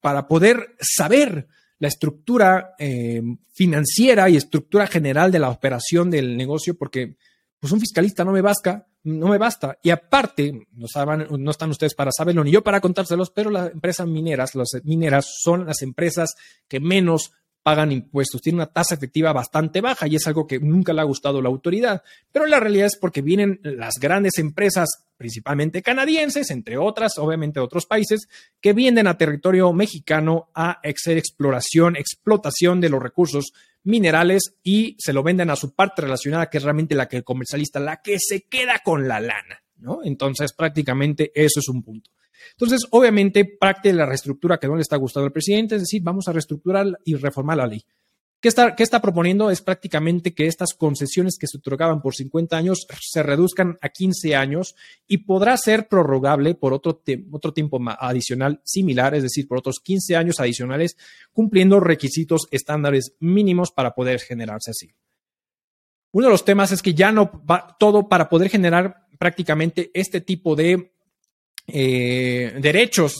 para 0.00 0.28
poder 0.28 0.76
saber 0.80 1.48
la 1.78 1.88
estructura 1.88 2.74
eh, 2.78 3.22
financiera 3.52 4.28
y 4.28 4.36
estructura 4.36 4.86
general 4.86 5.30
de 5.30 5.38
la 5.38 5.50
operación 5.50 6.10
del 6.10 6.36
negocio, 6.36 6.76
porque 6.76 7.16
pues 7.58 7.72
un 7.72 7.80
fiscalista 7.80 8.24
no 8.24 8.32
me 8.32 8.40
basta, 8.40 8.86
no 9.04 9.28
me 9.28 9.38
basta. 9.38 9.78
Y 9.82 9.90
aparte, 9.90 10.66
no, 10.72 11.50
están 11.50 11.70
ustedes 11.70 11.94
para 11.94 12.10
saberlo 12.12 12.44
ni 12.44 12.50
yo 12.50 12.62
para 12.62 12.80
contárselos, 12.80 13.30
pero 13.30 13.50
las 13.50 13.72
empresas 13.72 14.06
mineras, 14.06 14.54
las 14.54 14.68
mineras 14.84 15.26
son 15.42 15.66
las 15.66 15.82
empresas 15.82 16.34
que 16.66 16.80
menos 16.80 17.32
pagan 17.62 17.92
impuestos, 17.92 18.40
tienen 18.40 18.60
una 18.60 18.72
tasa 18.72 18.94
efectiva 18.94 19.32
bastante 19.32 19.82
baja 19.82 20.06
y 20.06 20.16
es 20.16 20.26
algo 20.26 20.46
que 20.46 20.58
nunca 20.58 20.94
le 20.94 21.02
ha 21.02 21.04
gustado 21.04 21.42
la 21.42 21.50
autoridad. 21.50 22.02
Pero 22.32 22.46
la 22.46 22.60
realidad 22.60 22.86
es 22.86 22.96
porque 22.96 23.20
vienen 23.20 23.60
las 23.62 23.94
grandes 24.00 24.38
empresas, 24.38 24.88
principalmente 25.18 25.82
canadienses, 25.82 26.50
entre 26.50 26.78
otras, 26.78 27.18
obviamente 27.18 27.60
otros 27.60 27.84
países, 27.84 28.28
que 28.60 28.72
vienen 28.72 29.06
a 29.06 29.18
territorio 29.18 29.70
mexicano 29.74 30.48
a 30.54 30.80
hacer 30.82 31.18
exploración, 31.18 31.96
explotación 31.96 32.80
de 32.80 32.88
los 32.88 33.02
recursos 33.02 33.52
minerales 33.84 34.54
y 34.62 34.96
se 34.98 35.12
lo 35.12 35.22
venden 35.22 35.50
a 35.50 35.56
su 35.56 35.74
parte 35.74 36.02
relacionada, 36.02 36.50
que 36.50 36.58
es 36.58 36.64
realmente 36.64 36.94
la 36.94 37.08
que 37.08 37.18
el 37.18 37.24
comercialista, 37.24 37.80
la 37.80 38.00
que 38.02 38.18
se 38.18 38.42
queda 38.42 38.80
con 38.84 39.08
la 39.08 39.20
lana, 39.20 39.62
¿no? 39.78 40.00
Entonces, 40.04 40.52
prácticamente 40.52 41.32
eso 41.34 41.60
es 41.60 41.68
un 41.68 41.82
punto. 41.82 42.10
Entonces, 42.52 42.86
obviamente, 42.90 43.44
parte 43.44 43.88
de 43.88 43.94
la 43.94 44.06
reestructura 44.06 44.58
que 44.58 44.68
no 44.68 44.76
le 44.76 44.82
está 44.82 44.96
gustando 44.96 45.26
al 45.26 45.32
presidente 45.32 45.76
es 45.76 45.82
decir, 45.82 46.02
vamos 46.02 46.28
a 46.28 46.32
reestructurar 46.32 46.86
y 47.04 47.14
reformar 47.14 47.56
la 47.56 47.66
ley. 47.66 47.84
¿Qué 48.40 48.48
está, 48.48 49.02
proponiendo? 49.02 49.50
Es 49.50 49.62
prácticamente 49.62 50.32
que 50.32 50.46
estas 50.46 50.72
concesiones 50.72 51.36
que 51.40 51.48
se 51.48 51.58
otorgaban 51.58 52.00
por 52.00 52.14
50 52.14 52.56
años 52.56 52.86
se 53.00 53.24
reduzcan 53.24 53.76
a 53.80 53.88
15 53.88 54.36
años 54.36 54.76
y 55.08 55.18
podrá 55.18 55.56
ser 55.56 55.88
prorrogable 55.88 56.54
por 56.54 56.72
otro, 56.72 57.02
otro 57.32 57.52
tiempo 57.52 57.80
adicional 57.98 58.60
similar, 58.64 59.16
es 59.16 59.24
decir, 59.24 59.48
por 59.48 59.58
otros 59.58 59.80
15 59.82 60.14
años 60.14 60.38
adicionales, 60.38 60.96
cumpliendo 61.32 61.80
requisitos 61.80 62.46
estándares 62.52 63.16
mínimos 63.18 63.72
para 63.72 63.94
poder 63.96 64.20
generarse 64.20 64.70
así. 64.70 64.94
Uno 66.12 66.26
de 66.28 66.32
los 66.32 66.44
temas 66.44 66.70
es 66.70 66.80
que 66.80 66.94
ya 66.94 67.10
no 67.10 67.44
va 67.44 67.76
todo 67.76 68.08
para 68.08 68.28
poder 68.28 68.50
generar 68.50 69.08
prácticamente 69.18 69.90
este 69.94 70.20
tipo 70.20 70.54
de 70.54 70.92
eh, 71.70 72.58
derechos 72.60 73.16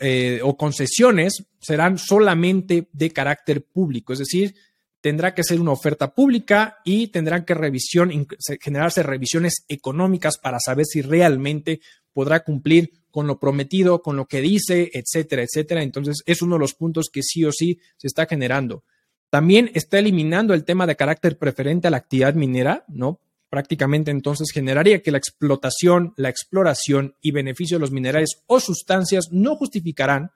eh, 0.00 0.40
o 0.42 0.56
concesiones 0.56 1.44
serán 1.60 1.96
solamente 1.96 2.88
de 2.92 3.10
carácter 3.10 3.64
público, 3.64 4.12
es 4.12 4.18
decir, 4.18 4.54
tendrá 5.00 5.34
que 5.34 5.44
ser 5.44 5.60
una 5.60 5.70
oferta 5.70 6.12
pública 6.12 6.78
y 6.84 7.08
tendrán 7.08 7.44
que 7.44 7.54
revisión, 7.54 8.26
generarse 8.60 9.02
revisiones 9.02 9.64
económicas 9.68 10.38
para 10.38 10.58
saber 10.58 10.86
si 10.86 11.02
realmente 11.02 11.80
podrá 12.12 12.40
cumplir 12.42 12.90
con 13.10 13.26
lo 13.28 13.38
prometido, 13.38 14.02
con 14.02 14.16
lo 14.16 14.26
que 14.26 14.40
dice, 14.40 14.90
etcétera, 14.92 15.42
etcétera. 15.42 15.82
Entonces, 15.82 16.22
es 16.26 16.42
uno 16.42 16.56
de 16.56 16.60
los 16.60 16.74
puntos 16.74 17.10
que 17.12 17.22
sí 17.22 17.44
o 17.44 17.52
sí 17.52 17.78
se 17.96 18.08
está 18.08 18.26
generando. 18.26 18.82
También 19.30 19.70
está 19.74 19.98
eliminando 19.98 20.54
el 20.54 20.64
tema 20.64 20.86
de 20.86 20.96
carácter 20.96 21.38
preferente 21.38 21.86
a 21.86 21.90
la 21.90 21.98
actividad 21.98 22.34
minera, 22.34 22.84
¿no? 22.88 23.20
Prácticamente 23.54 24.10
entonces 24.10 24.50
generaría 24.50 25.00
que 25.00 25.12
la 25.12 25.18
explotación, 25.18 26.12
la 26.16 26.28
exploración 26.28 27.14
y 27.20 27.30
beneficio 27.30 27.76
de 27.76 27.82
los 27.82 27.92
minerales 27.92 28.42
o 28.48 28.58
sustancias 28.58 29.28
no 29.30 29.54
justificarán 29.54 30.32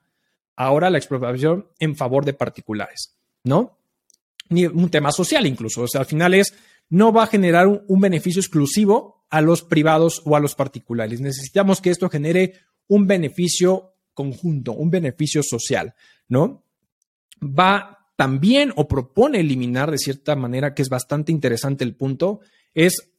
ahora 0.55 0.89
la 0.89 0.99
explotación 0.99 1.67
en 1.81 1.97
favor 1.97 2.25
de 2.25 2.33
particulares, 2.33 3.17
¿no? 3.43 3.77
Ni 4.51 4.67
un 4.67 4.89
tema 4.89 5.11
social 5.11 5.47
incluso, 5.47 5.83
o 5.83 5.89
sea, 5.89 6.03
al 6.03 6.07
final 6.07 6.33
es, 6.33 6.55
no 6.91 7.13
va 7.13 7.25
a 7.25 7.27
generar 7.27 7.67
un, 7.67 7.83
un 7.89 8.01
beneficio 8.01 8.39
exclusivo 8.39 9.27
a 9.31 9.41
los 9.41 9.65
privados 9.65 10.23
o 10.25 10.37
a 10.37 10.41
los 10.41 10.55
particulares. 10.55 11.21
Necesitamos 11.21 11.81
que 11.81 11.91
esto 11.91 12.09
genere 12.09 12.55
un 12.87 13.09
beneficio 13.09 13.95
conjunto, 14.15 14.75
un 14.75 14.91
beneficio 14.91 15.43
social, 15.43 15.93
¿no? 16.29 16.63
Va 17.43 17.99
también 18.15 18.73
o 18.77 18.87
propone 18.87 19.41
eliminar 19.41 19.91
de 19.91 19.99
cierta 19.99 20.37
manera, 20.37 20.73
que 20.73 20.83
es 20.83 20.89
bastante 20.89 21.33
interesante 21.33 21.83
el 21.83 21.97
punto, 21.97 22.43
es 22.75 23.11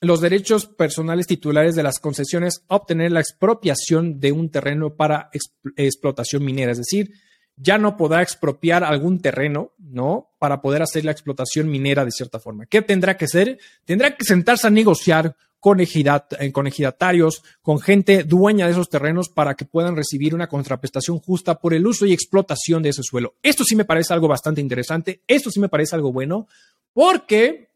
los 0.00 0.20
derechos 0.20 0.66
personales 0.66 1.26
titulares 1.26 1.74
de 1.74 1.82
las 1.82 1.98
concesiones 1.98 2.64
a 2.68 2.76
obtener 2.76 3.12
la 3.12 3.20
expropiación 3.20 4.20
de 4.20 4.32
un 4.32 4.50
terreno 4.50 4.94
para 4.94 5.30
explotación 5.76 6.44
minera. 6.44 6.72
Es 6.72 6.78
decir, 6.78 7.12
ya 7.56 7.78
no 7.78 7.96
podrá 7.96 8.22
expropiar 8.22 8.84
algún 8.84 9.20
terreno, 9.20 9.72
¿no? 9.78 10.30
Para 10.38 10.62
poder 10.62 10.82
hacer 10.82 11.04
la 11.04 11.10
explotación 11.10 11.68
minera 11.68 12.04
de 12.04 12.12
cierta 12.12 12.38
forma. 12.38 12.66
¿Qué 12.66 12.82
tendrá 12.82 13.16
que 13.16 13.26
ser? 13.26 13.58
Tendrá 13.84 14.16
que 14.16 14.24
sentarse 14.24 14.68
a 14.68 14.70
negociar 14.70 15.34
con, 15.58 15.80
eh, 15.80 16.52
con 16.52 16.68
ejidatarios, 16.68 17.42
con 17.60 17.80
gente 17.80 18.22
dueña 18.22 18.66
de 18.66 18.72
esos 18.72 18.88
terrenos 18.88 19.28
para 19.28 19.54
que 19.54 19.64
puedan 19.64 19.96
recibir 19.96 20.34
una 20.34 20.46
contraprestación 20.46 21.18
justa 21.18 21.58
por 21.58 21.74
el 21.74 21.84
uso 21.84 22.06
y 22.06 22.12
explotación 22.12 22.82
de 22.82 22.90
ese 22.90 23.02
suelo. 23.02 23.34
Esto 23.42 23.64
sí 23.64 23.74
me 23.74 23.84
parece 23.84 24.14
algo 24.14 24.28
bastante 24.28 24.60
interesante. 24.60 25.22
Esto 25.26 25.50
sí 25.50 25.58
me 25.58 25.68
parece 25.68 25.96
algo 25.96 26.12
bueno 26.12 26.46
porque 26.92 27.67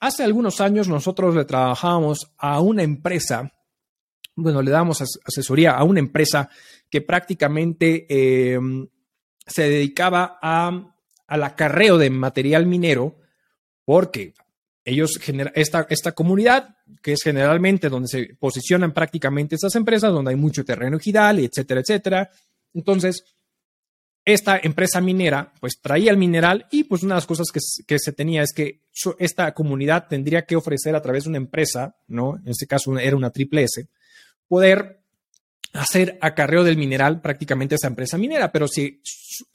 Hace 0.00 0.22
algunos 0.22 0.60
años 0.60 0.88
nosotros 0.88 1.34
le 1.34 1.44
trabajábamos 1.44 2.32
a 2.38 2.60
una 2.60 2.82
empresa, 2.82 3.52
bueno, 4.36 4.62
le 4.62 4.70
damos 4.70 5.02
asesoría 5.02 5.72
a 5.72 5.82
una 5.82 5.98
empresa 5.98 6.48
que 6.88 7.00
prácticamente 7.00 8.06
em, 8.54 8.88
se 9.46 9.62
dedicaba 9.64 10.38
a, 10.40 10.94
al 11.26 11.42
acarreo 11.42 11.98
de 11.98 12.10
material 12.10 12.66
minero, 12.66 13.18
porque 13.84 14.34
ellos 14.84 15.18
generan 15.20 15.52
esta, 15.56 15.86
esta 15.90 16.12
comunidad, 16.12 16.76
que 17.02 17.12
es 17.12 17.22
generalmente 17.22 17.88
donde 17.88 18.08
se 18.08 18.36
posicionan 18.38 18.94
prácticamente 18.94 19.56
estas 19.56 19.74
empresas, 19.74 20.12
donde 20.12 20.30
hay 20.30 20.36
mucho 20.36 20.64
terreno 20.64 20.96
ejidal, 20.96 21.40
etcétera, 21.40 21.80
etcétera. 21.80 22.30
Entonces, 22.72 23.24
esta 24.32 24.60
empresa 24.62 25.00
minera 25.00 25.54
pues 25.58 25.80
traía 25.80 26.10
el 26.10 26.18
mineral 26.18 26.66
y 26.70 26.84
pues 26.84 27.02
una 27.02 27.14
de 27.14 27.18
las 27.18 27.26
cosas 27.26 27.46
que, 27.50 27.98
se 27.98 28.12
tenía 28.12 28.42
es 28.42 28.52
que 28.52 28.82
esta 29.18 29.54
comunidad 29.54 30.06
tendría 30.06 30.44
que 30.44 30.54
ofrecer 30.54 30.94
a 30.94 31.00
través 31.00 31.24
de 31.24 31.30
una 31.30 31.38
empresa, 31.38 31.96
¿no? 32.08 32.36
En 32.36 32.48
este 32.48 32.66
caso 32.66 32.98
era 32.98 33.16
una 33.16 33.30
triple 33.30 33.62
S, 33.62 33.88
poder 34.46 35.00
hacer 35.72 36.18
acarreo 36.20 36.62
del 36.62 36.76
mineral 36.76 37.22
prácticamente 37.22 37.76
esa 37.76 37.86
empresa 37.86 38.18
minera, 38.18 38.52
pero 38.52 38.68
si 38.68 39.00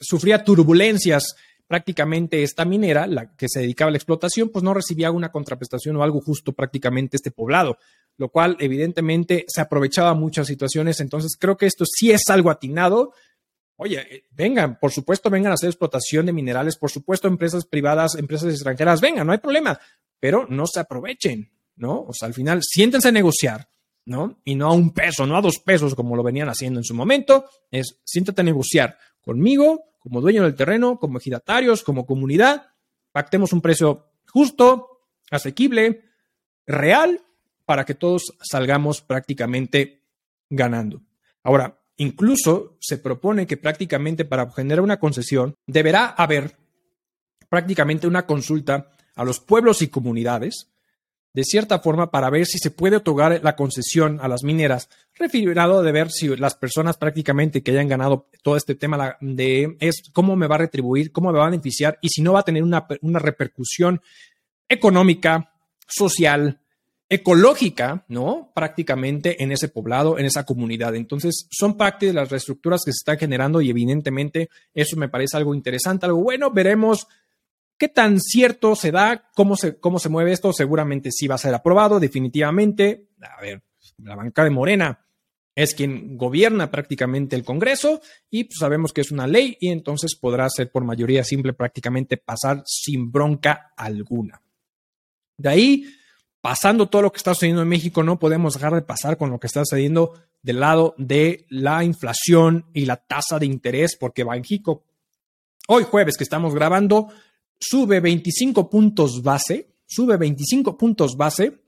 sufría 0.00 0.42
turbulencias 0.42 1.36
prácticamente 1.68 2.42
esta 2.42 2.64
minera, 2.64 3.06
la 3.06 3.34
que 3.36 3.48
se 3.48 3.60
dedicaba 3.60 3.90
a 3.90 3.92
la 3.92 3.98
explotación, 3.98 4.48
pues 4.48 4.64
no 4.64 4.74
recibía 4.74 5.12
una 5.12 5.30
contraprestación 5.30 5.96
o 5.96 6.02
algo 6.02 6.20
justo 6.20 6.52
prácticamente 6.52 7.16
este 7.16 7.30
poblado, 7.30 7.78
lo 8.16 8.28
cual 8.28 8.56
evidentemente 8.58 9.44
se 9.46 9.60
aprovechaba 9.60 10.14
muchas 10.14 10.48
situaciones, 10.48 10.98
entonces 10.98 11.36
creo 11.38 11.56
que 11.56 11.66
esto 11.66 11.84
sí 11.86 12.10
es 12.10 12.28
algo 12.28 12.50
atinado, 12.50 13.12
Oye, 13.76 14.00
eh, 14.00 14.24
vengan, 14.30 14.78
por 14.78 14.92
supuesto, 14.92 15.30
vengan 15.30 15.52
a 15.52 15.54
hacer 15.54 15.68
explotación 15.68 16.26
de 16.26 16.32
minerales, 16.32 16.76
por 16.76 16.90
supuesto, 16.90 17.26
empresas 17.26 17.64
privadas, 17.66 18.14
empresas 18.16 18.52
extranjeras, 18.52 19.00
vengan, 19.00 19.26
no 19.26 19.32
hay 19.32 19.38
problema, 19.38 19.78
pero 20.20 20.46
no 20.48 20.66
se 20.66 20.80
aprovechen, 20.80 21.50
¿no? 21.76 22.02
O 22.02 22.12
sea, 22.12 22.28
al 22.28 22.34
final, 22.34 22.60
siéntense 22.62 23.08
a 23.08 23.12
negociar, 23.12 23.68
¿no? 24.04 24.40
Y 24.44 24.54
no 24.54 24.68
a 24.68 24.72
un 24.72 24.92
peso, 24.92 25.26
no 25.26 25.36
a 25.36 25.40
dos 25.40 25.58
pesos 25.58 25.94
como 25.94 26.14
lo 26.14 26.22
venían 26.22 26.48
haciendo 26.48 26.78
en 26.78 26.84
su 26.84 26.94
momento, 26.94 27.46
es 27.70 28.00
siéntate 28.04 28.42
a 28.42 28.44
negociar 28.44 28.96
conmigo, 29.20 29.84
como 29.98 30.20
dueño 30.20 30.42
del 30.42 30.54
terreno, 30.54 30.98
como 30.98 31.18
ejidatarios, 31.18 31.82
como 31.82 32.06
comunidad, 32.06 32.68
pactemos 33.10 33.52
un 33.52 33.60
precio 33.60 34.12
justo, 34.28 35.06
asequible, 35.30 36.04
real, 36.66 37.22
para 37.64 37.84
que 37.84 37.94
todos 37.94 38.34
salgamos 38.42 39.00
prácticamente 39.00 40.04
ganando. 40.50 41.02
Ahora, 41.42 41.80
Incluso 41.96 42.76
se 42.80 42.98
propone 42.98 43.46
que 43.46 43.56
prácticamente 43.56 44.24
para 44.24 44.50
generar 44.50 44.82
una 44.82 44.98
concesión 44.98 45.54
deberá 45.66 46.06
haber 46.06 46.56
prácticamente 47.48 48.06
una 48.06 48.26
consulta 48.26 48.90
a 49.14 49.24
los 49.24 49.38
pueblos 49.38 49.80
y 49.80 49.88
comunidades, 49.88 50.70
de 51.32 51.44
cierta 51.44 51.80
forma, 51.80 52.10
para 52.10 52.30
ver 52.30 52.46
si 52.46 52.58
se 52.58 52.70
puede 52.70 52.96
otorgar 52.96 53.40
la 53.42 53.56
concesión 53.56 54.18
a 54.20 54.28
las 54.28 54.44
mineras, 54.44 54.88
referido 55.14 55.82
de 55.82 55.92
ver 55.92 56.10
si 56.10 56.28
las 56.36 56.54
personas 56.54 56.96
prácticamente 56.96 57.62
que 57.62 57.72
hayan 57.72 57.88
ganado 57.88 58.28
todo 58.42 58.56
este 58.56 58.74
tema 58.74 59.16
de 59.20 59.76
es 59.80 60.02
cómo 60.12 60.36
me 60.36 60.46
va 60.46 60.56
a 60.56 60.58
retribuir, 60.58 61.12
cómo 61.12 61.32
me 61.32 61.38
va 61.38 61.46
a 61.46 61.50
beneficiar 61.50 61.98
y 62.00 62.08
si 62.08 62.22
no 62.22 62.32
va 62.32 62.40
a 62.40 62.44
tener 62.44 62.62
una, 62.62 62.86
una 63.02 63.18
repercusión 63.18 64.00
económica, 64.68 65.52
social, 65.86 66.60
ecológica, 67.08 68.04
¿no? 68.08 68.52
Prácticamente 68.54 69.42
en 69.42 69.52
ese 69.52 69.68
poblado, 69.68 70.18
en 70.18 70.26
esa 70.26 70.44
comunidad. 70.44 70.94
Entonces, 70.94 71.46
son 71.50 71.76
parte 71.76 72.06
de 72.06 72.12
las 72.12 72.30
reestructuras 72.30 72.82
que 72.84 72.92
se 72.92 72.98
están 72.98 73.18
generando 73.18 73.60
y 73.60 73.70
evidentemente 73.70 74.48
eso 74.72 74.96
me 74.96 75.08
parece 75.08 75.36
algo 75.36 75.54
interesante, 75.54 76.06
algo 76.06 76.22
bueno. 76.22 76.50
Veremos 76.50 77.06
qué 77.76 77.88
tan 77.88 78.20
cierto 78.20 78.74
se 78.74 78.90
da, 78.90 79.30
cómo 79.34 79.56
se, 79.56 79.78
cómo 79.78 79.98
se 79.98 80.08
mueve 80.08 80.32
esto. 80.32 80.52
Seguramente 80.52 81.10
sí 81.12 81.26
va 81.26 81.34
a 81.34 81.38
ser 81.38 81.54
aprobado, 81.54 82.00
definitivamente. 82.00 83.08
A 83.20 83.40
ver, 83.40 83.62
la 83.98 84.16
banca 84.16 84.44
de 84.44 84.50
Morena 84.50 85.00
es 85.54 85.74
quien 85.74 86.16
gobierna 86.16 86.70
prácticamente 86.70 87.36
el 87.36 87.44
Congreso 87.44 88.00
y 88.28 88.44
pues, 88.44 88.56
sabemos 88.58 88.92
que 88.92 89.02
es 89.02 89.12
una 89.12 89.26
ley 89.26 89.56
y 89.60 89.68
entonces 89.68 90.16
podrá 90.16 90.48
ser 90.50 90.70
por 90.70 90.84
mayoría 90.84 91.22
simple 91.22 91.52
prácticamente 91.52 92.16
pasar 92.16 92.62
sin 92.66 93.12
bronca 93.12 93.72
alguna. 93.76 94.40
De 95.36 95.48
ahí 95.48 95.84
pasando 96.44 96.90
todo 96.90 97.00
lo 97.00 97.10
que 97.10 97.16
está 97.16 97.32
sucediendo 97.32 97.62
en 97.62 97.68
México, 97.68 98.02
no 98.02 98.18
podemos 98.18 98.52
dejar 98.52 98.74
de 98.74 98.82
pasar 98.82 99.16
con 99.16 99.30
lo 99.30 99.40
que 99.40 99.46
está 99.46 99.60
sucediendo 99.60 100.12
del 100.42 100.60
lado 100.60 100.94
de 100.98 101.46
la 101.48 101.82
inflación 101.84 102.66
y 102.74 102.84
la 102.84 102.98
tasa 102.98 103.38
de 103.38 103.46
interés, 103.46 103.96
porque 103.98 104.24
Banjico 104.24 104.84
hoy 105.68 105.84
jueves 105.84 106.18
que 106.18 106.24
estamos 106.24 106.54
grabando, 106.54 107.08
sube 107.58 107.98
25 108.00 108.68
puntos 108.68 109.22
base, 109.22 109.70
sube 109.86 110.18
25 110.18 110.76
puntos 110.76 111.16
base 111.16 111.62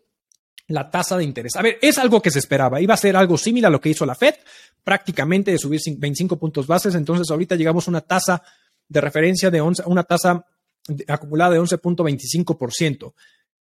la 0.66 0.90
tasa 0.90 1.16
de 1.16 1.24
interés. 1.24 1.56
A 1.56 1.62
ver, 1.62 1.78
es 1.80 1.96
algo 1.96 2.20
que 2.20 2.30
se 2.30 2.40
esperaba. 2.40 2.78
Iba 2.78 2.92
a 2.92 2.98
ser 2.98 3.16
algo 3.16 3.38
similar 3.38 3.70
a 3.70 3.72
lo 3.72 3.80
que 3.80 3.88
hizo 3.88 4.04
la 4.04 4.14
Fed, 4.14 4.34
prácticamente 4.84 5.52
de 5.52 5.58
subir 5.58 5.80
25 5.96 6.36
puntos 6.36 6.66
bases. 6.66 6.94
Entonces, 6.94 7.30
ahorita 7.30 7.56
llegamos 7.56 7.88
a 7.88 7.92
una 7.92 8.02
tasa 8.02 8.42
de 8.86 9.00
referencia 9.00 9.50
de 9.50 9.58
11, 9.58 9.84
una 9.86 10.04
tasa 10.04 10.44
acumulada 11.08 11.54
de 11.54 11.60
11.25%. 11.62 13.14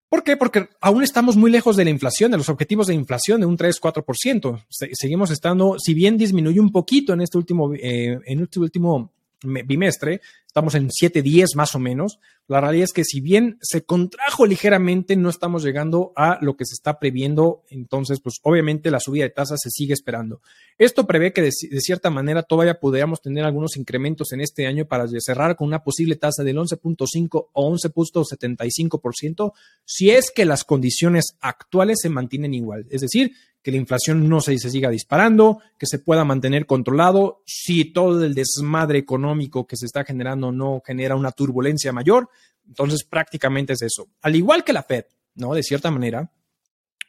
¿Por 0.09 0.23
qué? 0.23 0.35
Porque 0.35 0.69
aún 0.81 1.03
estamos 1.03 1.37
muy 1.37 1.51
lejos 1.51 1.77
de 1.77 1.83
la 1.83 1.91
inflación, 1.91 2.31
de 2.31 2.37
los 2.37 2.49
objetivos 2.49 2.87
de 2.87 2.95
inflación 2.95 3.41
de 3.41 3.45
un 3.45 3.57
3-4%. 3.57 4.65
seguimos 4.69 5.29
estando, 5.29 5.77
si 5.77 5.93
bien 5.93 6.17
disminuyó 6.17 6.61
un 6.63 6.71
poquito 6.71 7.13
en 7.13 7.21
este 7.21 7.37
último, 7.37 7.73
eh, 7.75 8.19
en 8.25 8.41
este 8.41 8.59
último 8.59 9.11
bimestre, 9.43 10.21
estamos 10.45 10.75
en 10.75 10.89
7.10 10.89 11.55
más 11.55 11.75
o 11.75 11.79
menos. 11.79 12.19
La 12.47 12.59
realidad 12.59 12.85
es 12.85 12.93
que 12.93 13.03
si 13.03 13.21
bien 13.21 13.59
se 13.61 13.83
contrajo 13.83 14.47
ligeramente, 14.47 15.15
no 15.15 15.29
estamos 15.29 15.63
llegando 15.63 16.13
a 16.15 16.39
lo 16.41 16.57
que 16.57 16.65
se 16.65 16.73
está 16.73 16.97
previendo. 16.97 17.63
Entonces, 17.69 18.19
pues 18.21 18.39
obviamente 18.41 18.89
la 18.89 18.99
subida 18.99 19.23
de 19.23 19.29
tasas 19.29 19.59
se 19.61 19.69
sigue 19.69 19.93
esperando. 19.93 20.41
Esto 20.79 21.05
prevé 21.05 21.31
que 21.31 21.43
de, 21.43 21.51
cierta 21.51 22.09
manera 22.09 22.41
todavía 22.41 22.79
podríamos 22.79 23.21
tener 23.21 23.45
algunos 23.45 23.77
incrementos 23.77 24.31
en 24.33 24.41
este 24.41 24.65
año 24.65 24.85
para 24.85 25.07
cerrar 25.19 25.55
con 25.55 25.67
una 25.67 25.83
posible 25.83 26.15
tasa 26.15 26.43
del 26.43 26.57
11.5 26.57 27.49
o 27.53 27.71
11.75% 27.71 29.53
si 29.85 30.09
es 30.09 30.31
que 30.31 30.45
las 30.45 30.63
condiciones 30.63 31.35
actuales 31.41 31.99
se 32.01 32.09
mantienen 32.09 32.55
igual. 32.55 32.87
Es 32.89 33.01
decir, 33.01 33.33
que 33.61 33.71
la 33.71 33.77
inflación 33.77 34.29
no 34.29 34.41
se, 34.41 34.57
siga 34.57 34.89
disparando, 34.89 35.59
que 35.77 35.85
se 35.85 35.99
pueda 35.99 36.23
mantener 36.23 36.65
controlado, 36.65 37.41
si 37.45 37.85
todo 37.85 38.23
el 38.23 38.33
desmadre 38.33 38.99
económico 38.99 39.67
que 39.67 39.75
se 39.75 39.85
está 39.85 40.03
generando 40.03 40.51
no 40.51 40.81
genera 40.85 41.15
una 41.15 41.31
turbulencia 41.31 41.91
mayor, 41.91 42.29
entonces 42.67 43.03
prácticamente 43.03 43.73
es 43.73 43.81
eso. 43.81 44.07
Al 44.21 44.35
igual 44.35 44.63
que 44.63 44.73
la 44.73 44.83
Fed, 44.83 45.05
¿no? 45.35 45.53
De 45.53 45.63
cierta 45.63 45.91
manera, 45.91 46.31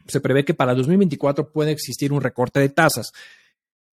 se 0.07 0.21
prevé 0.21 0.45
que 0.45 0.55
para 0.55 0.75
2024 0.75 1.53
puede 1.53 1.71
existir 1.71 2.13
un 2.13 2.21
recorte 2.21 2.59
de 2.61 2.69
tasas. 2.69 3.13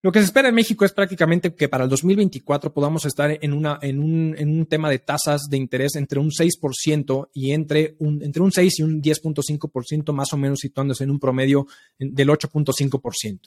Lo 0.04 0.12
que 0.12 0.20
se 0.20 0.26
espera 0.26 0.50
en 0.50 0.56
México 0.56 0.84
es 0.84 0.92
prácticamente 0.92 1.56
que 1.56 1.70
para 1.70 1.86
el 1.86 1.89
2024 1.89 2.74
podamos 2.74 3.06
estar 3.06 3.39
en, 3.42 3.54
un 3.54 4.68
tema 4.70 4.89
de 4.89 5.00
tasas 5.00 5.44
de 5.50 5.56
interés 5.56 5.96
entre 5.96 6.20
un 6.20 6.30
6% 6.30 7.30
y 7.34 7.54
entre 7.54 7.96
un, 8.00 8.22
entre 8.22 8.42
un 8.44 8.52
6 8.52 8.80
y 8.80 8.84
un 8.84 9.02
10.5%, 9.02 10.12
más 10.12 10.34
o 10.34 10.38
menos 10.38 10.60
situándose 10.60 11.06
en 11.06 11.10
un 11.10 11.20
promedio 11.20 11.68
del 11.98 12.28
8.5%. 12.28 13.39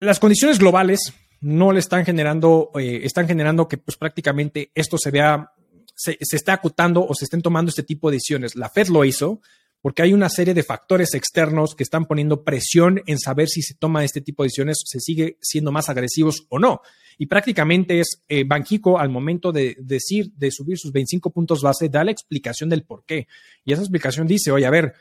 Las 0.00 0.18
condiciones 0.18 0.58
globales 0.58 1.12
no 1.40 1.70
le 1.70 1.78
están 1.78 2.04
generando, 2.04 2.72
eh, 2.74 3.02
están 3.04 3.28
generando 3.28 3.68
que 3.68 3.78
pues 3.78 3.96
prácticamente 3.96 4.72
esto 4.74 4.98
se 4.98 5.12
vea, 5.12 5.52
se, 5.94 6.18
se 6.20 6.36
está 6.36 6.54
acotando 6.54 7.06
o 7.06 7.14
se 7.14 7.26
estén 7.26 7.40
tomando 7.40 7.68
este 7.68 7.84
tipo 7.84 8.10
de 8.10 8.16
decisiones. 8.16 8.56
La 8.56 8.68
Fed 8.68 8.88
lo 8.88 9.04
hizo, 9.04 9.42
porque 9.82 10.02
hay 10.02 10.14
una 10.14 10.28
serie 10.28 10.54
de 10.54 10.62
factores 10.62 11.12
externos 11.14 11.74
que 11.74 11.82
están 11.82 12.06
poniendo 12.06 12.44
presión 12.44 13.02
en 13.06 13.18
saber 13.18 13.48
si 13.48 13.62
se 13.62 13.74
toma 13.74 14.04
este 14.04 14.20
tipo 14.20 14.42
de 14.42 14.46
decisiones, 14.46 14.78
se 14.84 15.00
sigue 15.00 15.36
siendo 15.42 15.72
más 15.72 15.88
agresivos 15.88 16.46
o 16.48 16.58
no. 16.60 16.80
Y 17.18 17.26
prácticamente 17.26 18.00
es 18.00 18.22
eh, 18.28 18.44
Banjico 18.46 18.98
al 18.98 19.10
momento 19.10 19.50
de 19.50 19.76
decir, 19.80 20.32
de 20.36 20.50
subir 20.52 20.78
sus 20.78 20.92
25 20.92 21.30
puntos 21.30 21.60
base, 21.62 21.88
da 21.88 22.04
la 22.04 22.12
explicación 22.12 22.70
del 22.70 22.84
por 22.84 23.04
qué. 23.04 23.26
Y 23.64 23.72
esa 23.72 23.82
explicación 23.82 24.26
dice, 24.28 24.52
oye, 24.52 24.66
a 24.66 24.70
ver, 24.70 24.94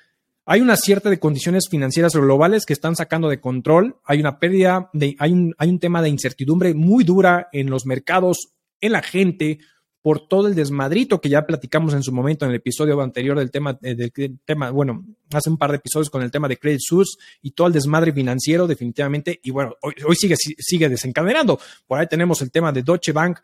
hay 0.45 0.61
una 0.61 0.75
cierta 0.75 1.11
de 1.11 1.19
condiciones 1.19 1.69
financieras 1.69 2.15
globales 2.15 2.65
que 2.65 2.73
están 2.73 2.95
sacando 2.95 3.29
de 3.29 3.39
control, 3.39 3.97
hay 4.03 4.19
una 4.19 4.39
pérdida, 4.39 4.89
de, 4.93 5.15
hay, 5.19 5.31
un, 5.31 5.53
hay 5.59 5.69
un 5.69 5.79
tema 5.79 6.01
de 6.01 6.09
incertidumbre 6.09 6.73
muy 6.73 7.03
dura 7.03 7.49
en 7.53 7.69
los 7.69 7.85
mercados, 7.85 8.49
en 8.79 8.93
la 8.93 9.03
gente, 9.03 9.59
por 10.01 10.27
todo 10.27 10.47
el 10.47 10.55
desmadrito 10.55 11.21
que 11.21 11.29
ya 11.29 11.45
platicamos 11.45 11.93
en 11.93 12.01
su 12.01 12.11
momento 12.11 12.45
en 12.45 12.51
el 12.51 12.57
episodio 12.57 12.99
anterior 13.01 13.37
del 13.37 13.51
tema, 13.51 13.77
eh, 13.83 13.95
del 13.95 14.11
tema, 14.43 14.71
bueno, 14.71 15.05
hace 15.31 15.49
un 15.49 15.57
par 15.57 15.71
de 15.71 15.77
episodios 15.77 16.09
con 16.09 16.23
el 16.23 16.31
tema 16.31 16.47
de 16.47 16.57
Credit 16.57 16.79
Suisse 16.81 17.17
y 17.41 17.51
todo 17.51 17.67
el 17.67 17.73
desmadre 17.73 18.11
financiero 18.11 18.65
definitivamente. 18.65 19.39
Y 19.43 19.51
bueno, 19.51 19.75
hoy, 19.81 20.15
sigue, 20.15 20.35
sigue 20.35 20.89
desencadenando. 20.89 21.59
Por 21.85 21.99
ahí 21.99 22.07
tenemos 22.07 22.41
el 22.41 22.51
tema 22.51 22.71
de 22.71 22.83
Deutsche 22.83 23.11
Bank. 23.11 23.39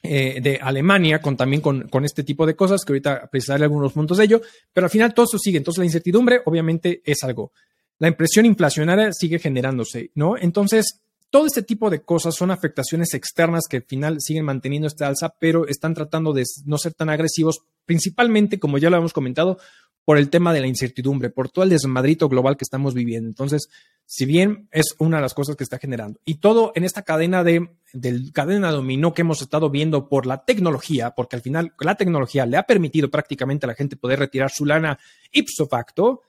Eh, 0.00 0.40
de 0.40 0.60
Alemania, 0.62 1.20
con 1.20 1.36
también 1.36 1.60
con, 1.60 1.88
con, 1.88 2.04
este 2.04 2.22
tipo 2.22 2.46
de 2.46 2.54
cosas, 2.54 2.84
que 2.84 2.92
ahorita 2.92 3.28
precisaré 3.32 3.64
algunos 3.64 3.92
puntos 3.92 4.18
de 4.18 4.26
ello, 4.26 4.40
pero 4.72 4.84
al 4.84 4.90
final 4.92 5.12
todo 5.12 5.24
eso 5.24 5.40
sigue. 5.40 5.58
Entonces, 5.58 5.80
la 5.80 5.86
incertidumbre, 5.86 6.40
obviamente, 6.44 7.02
es 7.04 7.24
algo. 7.24 7.50
La 7.98 8.06
impresión 8.06 8.46
inflacionaria 8.46 9.12
sigue 9.12 9.40
generándose, 9.40 10.12
¿no? 10.14 10.36
Entonces, 10.36 11.00
todo 11.30 11.46
este 11.46 11.62
tipo 11.62 11.90
de 11.90 12.02
cosas 12.02 12.34
son 12.34 12.50
afectaciones 12.50 13.14
externas 13.14 13.64
que 13.68 13.78
al 13.78 13.82
final 13.84 14.16
siguen 14.20 14.44
manteniendo 14.44 14.88
esta 14.88 15.06
alza, 15.06 15.34
pero 15.38 15.66
están 15.66 15.94
tratando 15.94 16.32
de 16.32 16.44
no 16.64 16.78
ser 16.78 16.94
tan 16.94 17.10
agresivos, 17.10 17.60
principalmente, 17.84 18.58
como 18.58 18.78
ya 18.78 18.90
lo 18.90 18.96
hemos 18.96 19.12
comentado, 19.12 19.58
por 20.04 20.16
el 20.16 20.30
tema 20.30 20.54
de 20.54 20.60
la 20.60 20.66
incertidumbre, 20.66 21.28
por 21.28 21.50
todo 21.50 21.64
el 21.64 21.70
desmadrito 21.70 22.30
global 22.30 22.56
que 22.56 22.64
estamos 22.64 22.94
viviendo. 22.94 23.28
Entonces, 23.28 23.68
si 24.06 24.24
bien 24.24 24.66
es 24.70 24.94
una 24.98 25.18
de 25.18 25.22
las 25.22 25.34
cosas 25.34 25.54
que 25.54 25.64
está 25.64 25.78
generando, 25.78 26.18
y 26.24 26.36
todo 26.36 26.72
en 26.74 26.84
esta 26.84 27.02
cadena 27.02 27.44
de 27.44 27.68
del 27.92 28.32
cadena 28.32 28.70
dominó 28.70 29.14
que 29.14 29.22
hemos 29.22 29.40
estado 29.40 29.70
viendo 29.70 30.08
por 30.08 30.26
la 30.26 30.44
tecnología, 30.44 31.10
porque 31.12 31.36
al 31.36 31.42
final 31.42 31.72
la 31.80 31.94
tecnología 31.96 32.46
le 32.46 32.56
ha 32.56 32.64
permitido 32.64 33.10
prácticamente 33.10 33.66
a 33.66 33.68
la 33.68 33.74
gente 33.74 33.96
poder 33.96 34.18
retirar 34.18 34.50
su 34.50 34.66
lana 34.66 34.98
ipso 35.32 35.66
facto, 35.66 36.22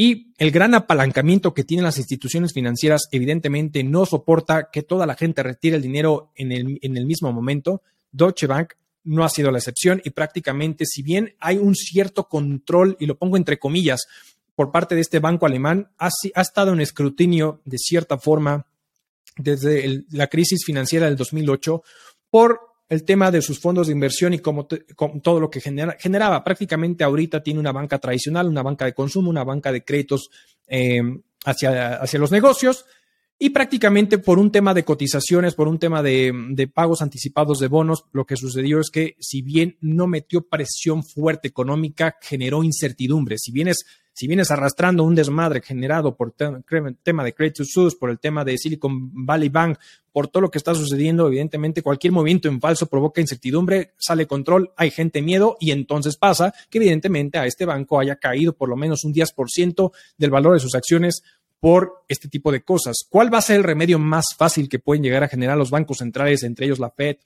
y 0.00 0.32
el 0.38 0.52
gran 0.52 0.76
apalancamiento 0.76 1.52
que 1.52 1.64
tienen 1.64 1.82
las 1.82 1.98
instituciones 1.98 2.52
financieras 2.52 3.08
evidentemente 3.10 3.82
no 3.82 4.06
soporta 4.06 4.70
que 4.70 4.84
toda 4.84 5.06
la 5.06 5.16
gente 5.16 5.42
retire 5.42 5.74
el 5.74 5.82
dinero 5.82 6.30
en 6.36 6.52
el, 6.52 6.78
en 6.82 6.96
el 6.96 7.04
mismo 7.04 7.32
momento. 7.32 7.82
Deutsche 8.12 8.46
Bank 8.46 8.74
no 9.02 9.24
ha 9.24 9.28
sido 9.28 9.50
la 9.50 9.58
excepción 9.58 10.00
y 10.04 10.10
prácticamente, 10.10 10.86
si 10.86 11.02
bien 11.02 11.34
hay 11.40 11.58
un 11.58 11.74
cierto 11.74 12.28
control, 12.28 12.96
y 13.00 13.06
lo 13.06 13.18
pongo 13.18 13.36
entre 13.36 13.58
comillas, 13.58 14.06
por 14.54 14.70
parte 14.70 14.94
de 14.94 15.00
este 15.00 15.18
banco 15.18 15.46
alemán, 15.46 15.90
ha, 15.98 16.10
ha 16.34 16.40
estado 16.42 16.72
en 16.72 16.80
escrutinio 16.80 17.60
de 17.64 17.78
cierta 17.78 18.18
forma 18.18 18.68
desde 19.36 20.04
la 20.12 20.28
crisis 20.28 20.64
financiera 20.64 21.06
del 21.06 21.16
2008 21.16 21.82
por 22.30 22.67
el 22.88 23.04
tema 23.04 23.30
de 23.30 23.42
sus 23.42 23.60
fondos 23.60 23.86
de 23.86 23.92
inversión 23.92 24.32
y 24.34 24.38
cómo, 24.38 24.66
todo 24.66 25.40
lo 25.40 25.50
que 25.50 25.60
generaba. 25.60 26.42
Prácticamente 26.42 27.04
ahorita 27.04 27.42
tiene 27.42 27.60
una 27.60 27.72
banca 27.72 27.98
tradicional, 27.98 28.48
una 28.48 28.62
banca 28.62 28.84
de 28.84 28.94
consumo, 28.94 29.30
una 29.30 29.44
banca 29.44 29.70
de 29.72 29.84
créditos 29.84 30.30
eh, 30.66 31.02
hacia, 31.44 31.96
hacia 31.96 32.18
los 32.18 32.30
negocios 32.30 32.86
y 33.38 33.50
prácticamente 33.50 34.18
por 34.18 34.38
un 34.38 34.50
tema 34.50 34.74
de 34.74 34.84
cotizaciones, 34.84 35.54
por 35.54 35.68
un 35.68 35.78
tema 35.78 36.02
de, 36.02 36.32
de, 36.50 36.66
pagos 36.66 37.02
anticipados 37.02 37.60
de 37.60 37.68
bonos, 37.68 38.04
lo 38.12 38.24
que 38.24 38.36
sucedió 38.36 38.80
es 38.80 38.90
que 38.90 39.14
si 39.20 39.42
bien 39.42 39.76
no 39.80 40.08
metió 40.08 40.48
presión 40.48 41.04
fuerte 41.04 41.46
económica, 41.46 42.16
generó 42.20 42.64
incertidumbre. 42.64 43.36
Si 43.38 43.52
bien 43.52 43.68
es 43.68 43.84
si 44.18 44.26
vienes 44.26 44.50
arrastrando 44.50 45.04
un 45.04 45.14
desmadre 45.14 45.60
generado 45.60 46.16
por 46.16 46.34
el 46.36 46.96
tema 46.96 47.22
de 47.22 47.34
Credit 47.34 47.58
Suisse, 47.62 47.94
por 47.94 48.10
el 48.10 48.18
tema 48.18 48.44
de 48.44 48.58
Silicon 48.58 49.24
Valley 49.24 49.48
Bank, 49.48 49.78
por 50.10 50.26
todo 50.26 50.40
lo 50.40 50.50
que 50.50 50.58
está 50.58 50.74
sucediendo, 50.74 51.28
evidentemente 51.28 51.82
cualquier 51.82 52.12
movimiento 52.12 52.48
en 52.48 52.60
falso 52.60 52.86
provoca 52.86 53.20
incertidumbre, 53.20 53.92
sale 53.96 54.26
control, 54.26 54.72
hay 54.76 54.90
gente 54.90 55.22
miedo 55.22 55.56
y 55.60 55.70
entonces 55.70 56.16
pasa 56.16 56.52
que 56.68 56.78
evidentemente 56.78 57.38
a 57.38 57.46
este 57.46 57.64
banco 57.64 58.00
haya 58.00 58.16
caído 58.16 58.54
por 58.54 58.68
lo 58.68 58.74
menos 58.74 59.04
un 59.04 59.14
10% 59.14 59.92
del 60.16 60.30
valor 60.30 60.54
de 60.54 60.58
sus 60.58 60.74
acciones 60.74 61.22
por 61.60 62.02
este 62.08 62.26
tipo 62.26 62.50
de 62.50 62.62
cosas. 62.62 62.96
¿Cuál 63.08 63.32
va 63.32 63.38
a 63.38 63.42
ser 63.42 63.58
el 63.58 63.62
remedio 63.62 64.00
más 64.00 64.26
fácil 64.36 64.68
que 64.68 64.80
pueden 64.80 65.04
llegar 65.04 65.22
a 65.22 65.28
generar 65.28 65.56
los 65.56 65.70
bancos 65.70 65.98
centrales, 65.98 66.42
entre 66.42 66.66
ellos 66.66 66.80
la 66.80 66.90
Fed? 66.90 67.18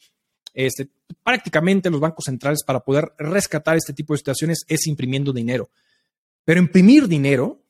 Este, 0.53 0.91
prácticamente 1.23 1.89
los 1.89 2.01
bancos 2.01 2.27
centrales 2.27 2.63
para 2.63 2.81
poder 2.81 3.15
rescatar 3.17 3.79
este 3.79 3.95
tipo 3.95 4.13
de 4.13 4.19
situaciones 4.19 4.67
es 4.69 4.87
imprimiendo 4.87 5.33
dinero. 5.33 5.71
Pero 6.45 6.61
imprimir 6.61 7.09
dinero 7.09 7.63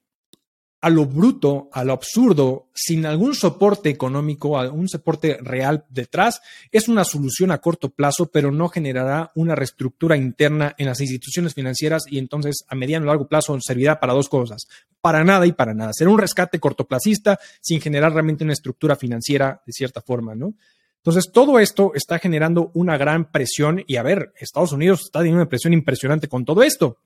a 0.83 0.91
lo 0.91 1.07
bruto, 1.07 1.69
a 1.73 1.85
lo 1.85 1.93
absurdo, 1.93 2.69
sin 2.75 3.07
algún 3.07 3.37
soporte 3.37 3.89
económico, 3.89 4.59
algún 4.59 4.89
soporte 4.89 5.39
real 5.41 5.85
detrás, 5.89 6.43
es 6.73 6.89
una 6.89 7.05
solución 7.05 7.53
a 7.53 7.59
corto 7.59 7.91
plazo, 7.91 8.27
pero 8.33 8.51
no 8.51 8.69
generará 8.69 9.31
una 9.37 9.55
reestructura 9.55 10.17
interna 10.17 10.75
en 10.77 10.87
las 10.87 11.01
instituciones 11.01 11.55
financieras 11.55 12.03
y 12.09 12.19
entonces 12.19 12.65
a 12.67 12.75
mediano 12.75 13.07
y 13.07 13.09
largo 13.09 13.29
plazo 13.29 13.57
servirá 13.61 14.01
para 14.01 14.13
dos 14.13 14.29
cosas, 14.29 14.67
para 15.01 15.23
nada 15.23 15.46
y 15.46 15.53
para 15.53 15.73
nada. 15.73 15.92
Será 15.92 16.11
un 16.11 16.19
rescate 16.19 16.59
cortoplacista 16.59 17.38
sin 17.61 17.81
generar 17.81 18.13
realmente 18.13 18.42
una 18.42 18.53
estructura 18.53 18.96
financiera 18.96 19.63
de 19.65 19.73
cierta 19.73 20.01
forma, 20.01 20.35
¿no? 20.35 20.55
Entonces, 20.96 21.31
todo 21.33 21.61
esto 21.61 21.92
está 21.94 22.19
generando 22.19 22.73
una 22.75 22.96
gran 22.96 23.31
presión 23.31 23.85
y 23.87 23.96
a 23.96 24.03
ver, 24.03 24.33
Estados 24.37 24.73
Unidos 24.73 25.03
está 25.05 25.21
teniendo 25.21 25.42
una 25.42 25.49
presión 25.49 25.73
impresionante 25.73 26.29
con 26.29 26.44
todo 26.44 26.63
esto. 26.65 26.99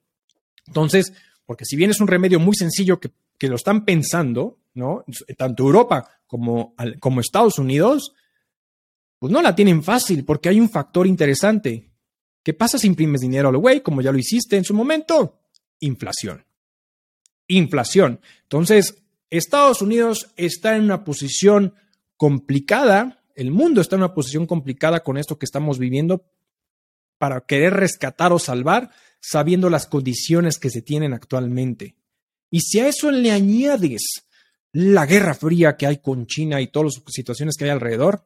Entonces, 0.67 1.13
porque 1.47 1.65
si 1.65 1.77
bien 1.77 1.91
es 1.91 2.01
un 2.01 2.09
remedio 2.09 2.41
muy 2.41 2.55
sencillo 2.55 3.01
que, 3.01 3.11
lo 3.49 3.57
están 3.57 3.85
pensando, 3.85 4.59
¿no? 4.75 5.05
Tanto 5.37 5.63
Europa 5.63 6.21
como, 6.27 6.75
como 6.99 7.21
Estados 7.21 7.59
Unidos, 7.59 8.13
pues 9.19 9.33
no 9.33 9.41
la 9.41 9.55
tienen 9.55 9.83
fácil 9.83 10.25
porque 10.25 10.49
hay 10.49 10.59
un 10.59 10.69
factor 10.69 11.07
interesante. 11.07 11.91
¿Qué 12.43 12.53
pasa 12.53 12.79
si 12.79 12.87
imprimes 12.87 13.21
dinero 13.21 13.49
al 13.49 13.57
güey, 13.59 13.81
como 13.81 14.03
ya 14.03 14.13
lo 14.13 14.19
hiciste 14.19 14.57
en 14.57 14.65
su 14.65 14.75
momento? 14.75 15.41
Inflación. 15.81 16.45
Inflación. 17.47 18.21
Entonces, 18.43 19.03
Estados 19.31 19.83
Unidos 19.83 20.33
está 20.37 20.77
en 20.77 20.85
una 20.85 21.05
posición 21.05 21.75
complicada 22.17 23.23
El 23.35 23.51
mundo 23.51 23.81
está 23.81 23.97
en 23.97 24.03
una 24.03 24.15
posición 24.15 24.47
complicada 24.47 25.03
con 25.03 25.19
esto 25.19 25.39
que 25.39 25.45
estamos 25.45 25.79
viviendo 25.79 26.25
para 27.19 27.43
querer 27.43 27.75
rescatar 27.75 28.33
o 28.33 28.39
salvar 28.39 28.91
sabiendo 29.29 29.71
las 29.71 29.89
condiciones 29.89 30.57
que 30.57 30.71
se 30.71 30.83
tienen 30.83 31.13
actualmente. 31.13 31.97
Y 32.49 32.61
si 32.61 32.79
a 32.79 32.87
eso 32.87 33.11
le 33.11 33.33
añades 33.33 34.25
la 34.71 35.05
guerra 35.05 35.35
fría 35.35 35.77
que 35.77 35.85
hay 35.85 35.97
con 35.99 36.27
China 36.29 36.61
y 36.61 36.69
todas 36.69 36.95
las 36.95 37.13
situaciones 37.13 37.57
que 37.57 37.65
hay 37.65 37.71
alrededor, 37.71 38.25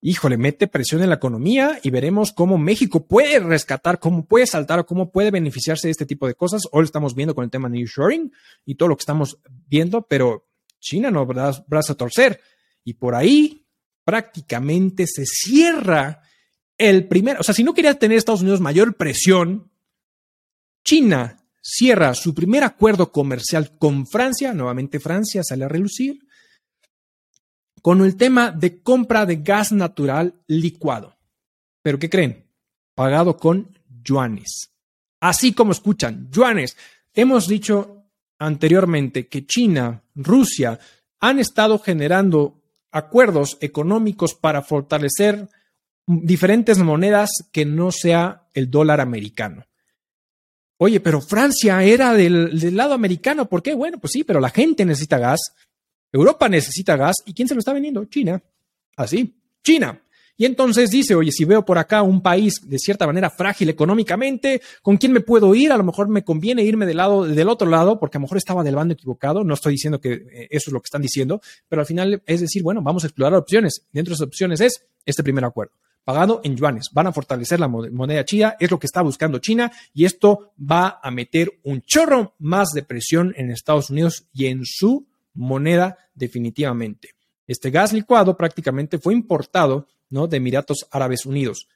híjole, 0.00 0.38
mete 0.38 0.66
presión 0.66 1.04
en 1.04 1.08
la 1.08 1.14
economía 1.14 1.78
y 1.84 1.90
veremos 1.90 2.32
cómo 2.32 2.58
México 2.58 3.06
puede 3.06 3.38
rescatar, 3.38 4.00
cómo 4.00 4.26
puede 4.26 4.48
saltar 4.48 4.80
o 4.80 4.86
cómo 4.86 5.12
puede 5.12 5.30
beneficiarse 5.30 5.86
de 5.86 5.92
este 5.92 6.06
tipo 6.06 6.26
de 6.26 6.34
cosas. 6.34 6.62
Hoy 6.72 6.80
lo 6.80 6.86
estamos 6.86 7.14
viendo 7.14 7.36
con 7.36 7.44
el 7.44 7.50
tema 7.50 7.68
New 7.68 7.86
Shoring 7.86 8.32
y 8.64 8.74
todo 8.74 8.88
lo 8.88 8.96
que 8.96 9.02
estamos 9.02 9.38
viendo, 9.46 10.02
pero 10.02 10.48
China 10.80 11.12
no 11.12 11.24
brazo 11.26 11.92
a 11.92 11.96
torcer. 11.96 12.40
Y 12.82 12.94
por 12.94 13.14
ahí 13.14 13.64
prácticamente 14.04 15.06
se 15.06 15.24
cierra 15.26 16.23
el 16.78 17.06
primer, 17.06 17.38
o 17.38 17.42
sea, 17.42 17.54
si 17.54 17.64
no 17.64 17.74
quería 17.74 17.98
tener 17.98 18.18
Estados 18.18 18.42
Unidos 18.42 18.60
mayor 18.60 18.96
presión, 18.96 19.70
China 20.84 21.44
cierra 21.62 22.14
su 22.14 22.34
primer 22.34 22.62
acuerdo 22.62 23.10
comercial 23.10 23.76
con 23.78 24.06
Francia, 24.06 24.52
nuevamente 24.52 25.00
Francia 25.00 25.42
sale 25.42 25.64
a 25.64 25.68
relucir, 25.68 26.26
con 27.80 28.02
el 28.02 28.16
tema 28.16 28.50
de 28.50 28.82
compra 28.82 29.26
de 29.26 29.36
gas 29.36 29.72
natural 29.72 30.42
licuado. 30.46 31.16
¿Pero 31.82 31.98
qué 31.98 32.08
creen? 32.08 32.46
Pagado 32.94 33.36
con 33.36 33.78
yuanes. 34.02 34.70
Así 35.20 35.52
como 35.52 35.72
escuchan, 35.72 36.28
yuanes. 36.30 36.76
Hemos 37.12 37.46
dicho 37.46 38.04
anteriormente 38.38 39.26
que 39.28 39.46
China, 39.46 40.02
Rusia 40.14 40.78
han 41.20 41.38
estado 41.38 41.78
generando 41.78 42.62
acuerdos 42.90 43.58
económicos 43.60 44.34
para 44.34 44.62
fortalecer 44.62 45.48
diferentes 46.06 46.78
monedas 46.78 47.30
que 47.52 47.64
no 47.64 47.90
sea 47.92 48.48
el 48.52 48.70
dólar 48.70 49.00
americano. 49.00 49.66
Oye, 50.76 51.00
pero 51.00 51.20
Francia 51.20 51.82
era 51.82 52.12
del, 52.14 52.76
lado 52.76 52.94
americano, 52.94 53.48
¿por 53.48 53.62
qué? 53.62 53.74
Bueno, 53.74 53.98
pues 53.98 54.12
sí, 54.12 54.24
pero 54.24 54.40
la 54.40 54.50
gente 54.50 54.84
necesita 54.84 55.18
gas, 55.18 55.40
Europa 56.12 56.48
necesita 56.48 56.96
gas, 56.96 57.16
¿y 57.24 57.32
quién 57.32 57.48
se 57.48 57.54
lo 57.54 57.60
está 57.60 57.72
vendiendo? 57.72 58.04
China. 58.06 58.42
Así, 58.96 59.34
China. 59.62 60.00
Y 60.36 60.46
entonces 60.46 60.90
dice, 60.90 61.14
oye, 61.14 61.30
si 61.30 61.44
veo 61.44 61.64
por 61.64 61.78
acá 61.78 62.02
un 62.02 62.20
país 62.20 62.54
de 62.64 62.78
cierta 62.78 63.06
manera 63.06 63.30
frágil 63.30 63.68
económicamente, 63.68 64.60
¿con 64.82 64.96
quién 64.96 65.12
me 65.12 65.20
puedo 65.20 65.54
ir? 65.54 65.70
A 65.70 65.76
lo 65.76 65.84
mejor 65.84 66.08
me 66.08 66.24
conviene 66.24 66.64
irme 66.64 66.86
del 66.86 66.96
lado, 66.96 67.24
del 67.24 67.48
otro 67.48 67.68
lado, 67.68 68.00
porque 68.00 68.18
a 68.18 68.20
lo 68.20 68.22
mejor 68.22 68.38
estaba 68.38 68.64
del 68.64 68.74
bando 68.74 68.94
equivocado. 68.94 69.44
No 69.44 69.54
estoy 69.54 69.74
diciendo 69.74 70.00
que 70.00 70.12
eh, 70.12 70.48
eso 70.50 70.70
es 70.70 70.72
lo 70.72 70.80
que 70.80 70.86
están 70.86 71.02
diciendo, 71.02 71.40
pero 71.68 71.82
al 71.82 71.86
final 71.86 72.20
es 72.26 72.40
decir, 72.40 72.64
bueno, 72.64 72.82
vamos 72.82 73.04
a 73.04 73.06
explorar 73.06 73.38
opciones. 73.38 73.86
Dentro 73.92 74.10
de 74.10 74.16
esas 74.16 74.26
opciones 74.26 74.60
es 74.60 74.84
este 75.06 75.22
primer 75.22 75.44
acuerdo 75.44 75.72
pagado 76.04 76.40
en 76.44 76.56
yuanes. 76.56 76.90
Van 76.92 77.06
a 77.06 77.12
fortalecer 77.12 77.58
la 77.58 77.68
moneda 77.68 78.24
china, 78.24 78.56
es 78.60 78.70
lo 78.70 78.78
que 78.78 78.86
está 78.86 79.02
buscando 79.02 79.38
China 79.38 79.72
y 79.92 80.04
esto 80.04 80.52
va 80.58 81.00
a 81.02 81.10
meter 81.10 81.60
un 81.64 81.82
chorro 81.82 82.34
más 82.38 82.70
de 82.72 82.82
presión 82.82 83.34
en 83.36 83.50
Estados 83.50 83.90
Unidos 83.90 84.26
y 84.32 84.46
en 84.46 84.64
su 84.64 85.06
moneda 85.34 85.98
definitivamente. 86.14 87.10
Este 87.46 87.70
gas 87.70 87.92
licuado 87.92 88.36
prácticamente 88.36 88.98
fue 88.98 89.14
importado 89.14 89.86
¿no? 90.10 90.26
de 90.26 90.36
Emiratos 90.36 90.86
Árabes 90.90 91.26
Unidos. 91.26 91.68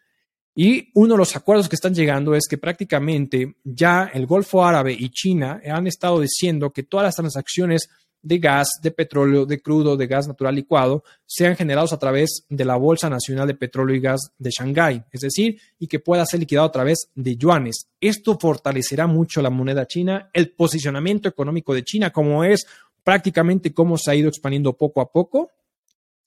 Y 0.55 0.91
uno 0.95 1.15
de 1.15 1.19
los 1.19 1.37
acuerdos 1.37 1.69
que 1.69 1.77
están 1.77 1.95
llegando 1.95 2.35
es 2.35 2.49
que 2.49 2.59
prácticamente 2.59 3.57
ya 3.63 4.11
el 4.13 4.27
Golfo 4.27 4.65
Árabe 4.65 4.93
y 4.99 5.11
China 5.11 5.61
han 5.65 5.87
estado 5.87 6.21
diciendo 6.21 6.73
que 6.73 6.83
todas 6.83 7.05
las 7.05 7.17
transacciones 7.17 7.89
de 8.23 8.39
gas, 8.39 8.69
de 8.83 8.91
petróleo, 8.91 9.47
de 9.47 9.61
crudo, 9.61 9.97
de 9.97 10.07
gas 10.07 10.27
natural 10.27 10.55
licuado, 10.55 11.05
sean 11.25 11.57
generados 11.57 11.93
a 11.93 11.99
través 11.99 12.45
de 12.49 12.65
la 12.65 12.77
Bolsa 12.77 13.09
Nacional 13.09 13.47
de 13.47 13.55
Petróleo 13.55 13.97
y 13.97 14.01
Gas 14.01 14.33
de 14.39 14.51
Shanghái, 14.51 15.05
es 15.13 15.21
decir, 15.21 15.61
y 15.79 15.87
que 15.87 16.01
pueda 16.01 16.27
ser 16.27 16.41
liquidado 16.41 16.67
a 16.67 16.73
través 16.73 17.11
de 17.15 17.37
yuanes. 17.37 17.89
Esto 18.01 18.39
fortalecerá 18.39 19.07
mucho 19.07 19.41
la 19.41 19.51
moneda 19.51 19.87
china, 19.87 20.31
el 20.33 20.51
posicionamiento 20.51 21.29
económico 21.29 21.75
de 21.75 21.85
China, 21.85 22.11
como 22.11 22.45
es 22.45 22.67
prácticamente 23.05 23.73
cómo 23.73 23.97
se 23.97 24.11
ha 24.11 24.15
ido 24.15 24.29
expandiendo 24.29 24.77
poco 24.77 25.01
a 25.01 25.11
poco, 25.13 25.53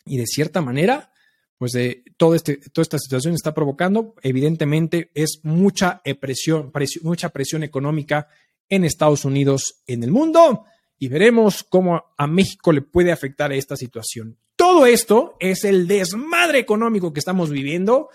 y 0.05 0.17
de 0.17 0.25
cierta 0.25 0.61
manera, 0.61 1.11
pues 1.57 1.73
de 1.73 2.03
todo 2.17 2.33
este, 2.33 2.57
toda 2.57 2.83
esta 2.83 2.97
situación 2.97 3.35
está 3.35 3.53
provocando, 3.53 4.15
evidentemente, 4.23 5.11
es 5.13 5.41
mucha 5.43 6.01
presión, 6.19 6.71
mucha 7.03 7.29
presión 7.29 7.63
económica 7.63 8.27
en 8.67 8.85
Estados 8.85 9.25
Unidos, 9.25 9.83
en 9.85 10.03
el 10.03 10.11
mundo 10.11 10.65
y 11.01 11.07
veremos 11.07 11.63
cómo 11.63 12.03
a 12.15 12.27
México 12.27 12.71
le 12.71 12.83
puede 12.83 13.11
afectar 13.11 13.51
esta 13.51 13.75
situación. 13.75 14.37
Todo 14.55 14.85
esto 14.85 15.35
es 15.39 15.63
el 15.63 15.87
desmadre 15.87 16.59
económico 16.59 17.11
que 17.11 17.19
estamos 17.19 17.49
viviendo. 17.49 18.09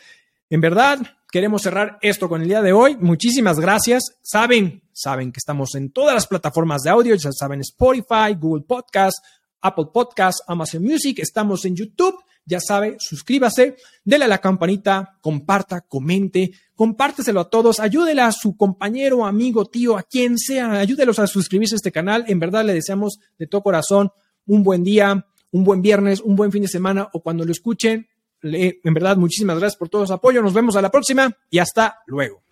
En 0.51 0.61
verdad, 0.61 1.01
queremos 1.32 1.62
cerrar 1.62 1.99
esto 2.01 2.28
con 2.28 2.43
el 2.43 2.49
día 2.49 2.62
de 2.62 2.72
hoy. 2.72 2.97
Muchísimas 3.01 3.59
gracias. 3.59 4.16
Saben, 4.22 4.84
saben 4.93 5.32
que 5.32 5.39
estamos 5.39 5.74
en 5.74 5.91
todas 5.91 6.14
las 6.14 6.28
plataformas 6.28 6.82
de 6.82 6.91
audio, 6.91 7.16
ya 7.16 7.32
saben 7.32 7.61
Spotify, 7.62 8.37
Google 8.39 8.62
Podcast, 8.62 9.18
Apple 9.62 9.87
Podcast, 9.93 10.39
Amazon 10.47 10.84
Music, 10.84 11.18
estamos 11.18 11.64
en 11.64 11.74
YouTube 11.74 12.14
ya 12.47 12.61
sabe, 12.61 12.97
suscríbase, 13.01 13.76
dele 14.05 14.24
a 14.24 14.28
la 14.28 14.39
campanita, 14.39 15.18
comparta, 15.20 15.80
comente, 15.80 16.53
compárteselo 16.76 17.40
a 17.40 17.50
todos, 17.50 17.80
ayúdele 17.80 18.20
a 18.20 18.30
su 18.30 18.56
compañero, 18.56 19.26
amigo, 19.26 19.64
tío, 19.64 19.96
a 19.96 20.02
quien 20.02 20.38
sea, 20.38 20.72
ayúdelos 20.72 21.18
a 21.18 21.26
suscribirse 21.26 21.74
a 21.74 21.76
este 21.76 21.90
canal. 21.90 22.24
En 22.28 22.38
verdad 22.38 22.64
le 22.64 22.74
deseamos 22.74 23.18
de 23.38 23.46
todo 23.46 23.62
corazón 23.62 24.10
un 24.46 24.62
buen 24.62 24.84
día, 24.84 25.26
un 25.50 25.64
buen 25.64 25.82
viernes, 25.82 26.20
un 26.20 26.36
buen 26.36 26.52
fin 26.52 26.62
de 26.62 26.68
semana 26.68 27.08
o 27.12 27.22
cuando 27.22 27.44
lo 27.44 27.50
escuchen. 27.50 28.06
en 28.42 28.94
verdad, 28.94 29.16
muchísimas 29.16 29.58
gracias 29.58 29.78
por 29.78 29.88
todo 29.88 30.06
su 30.06 30.12
apoyo. 30.12 30.42
Nos 30.42 30.54
vemos 30.54 30.76
a 30.76 30.82
la 30.82 30.90
próxima 30.90 31.34
y 31.50 31.58
hasta 31.58 31.98
luego. 32.06 32.42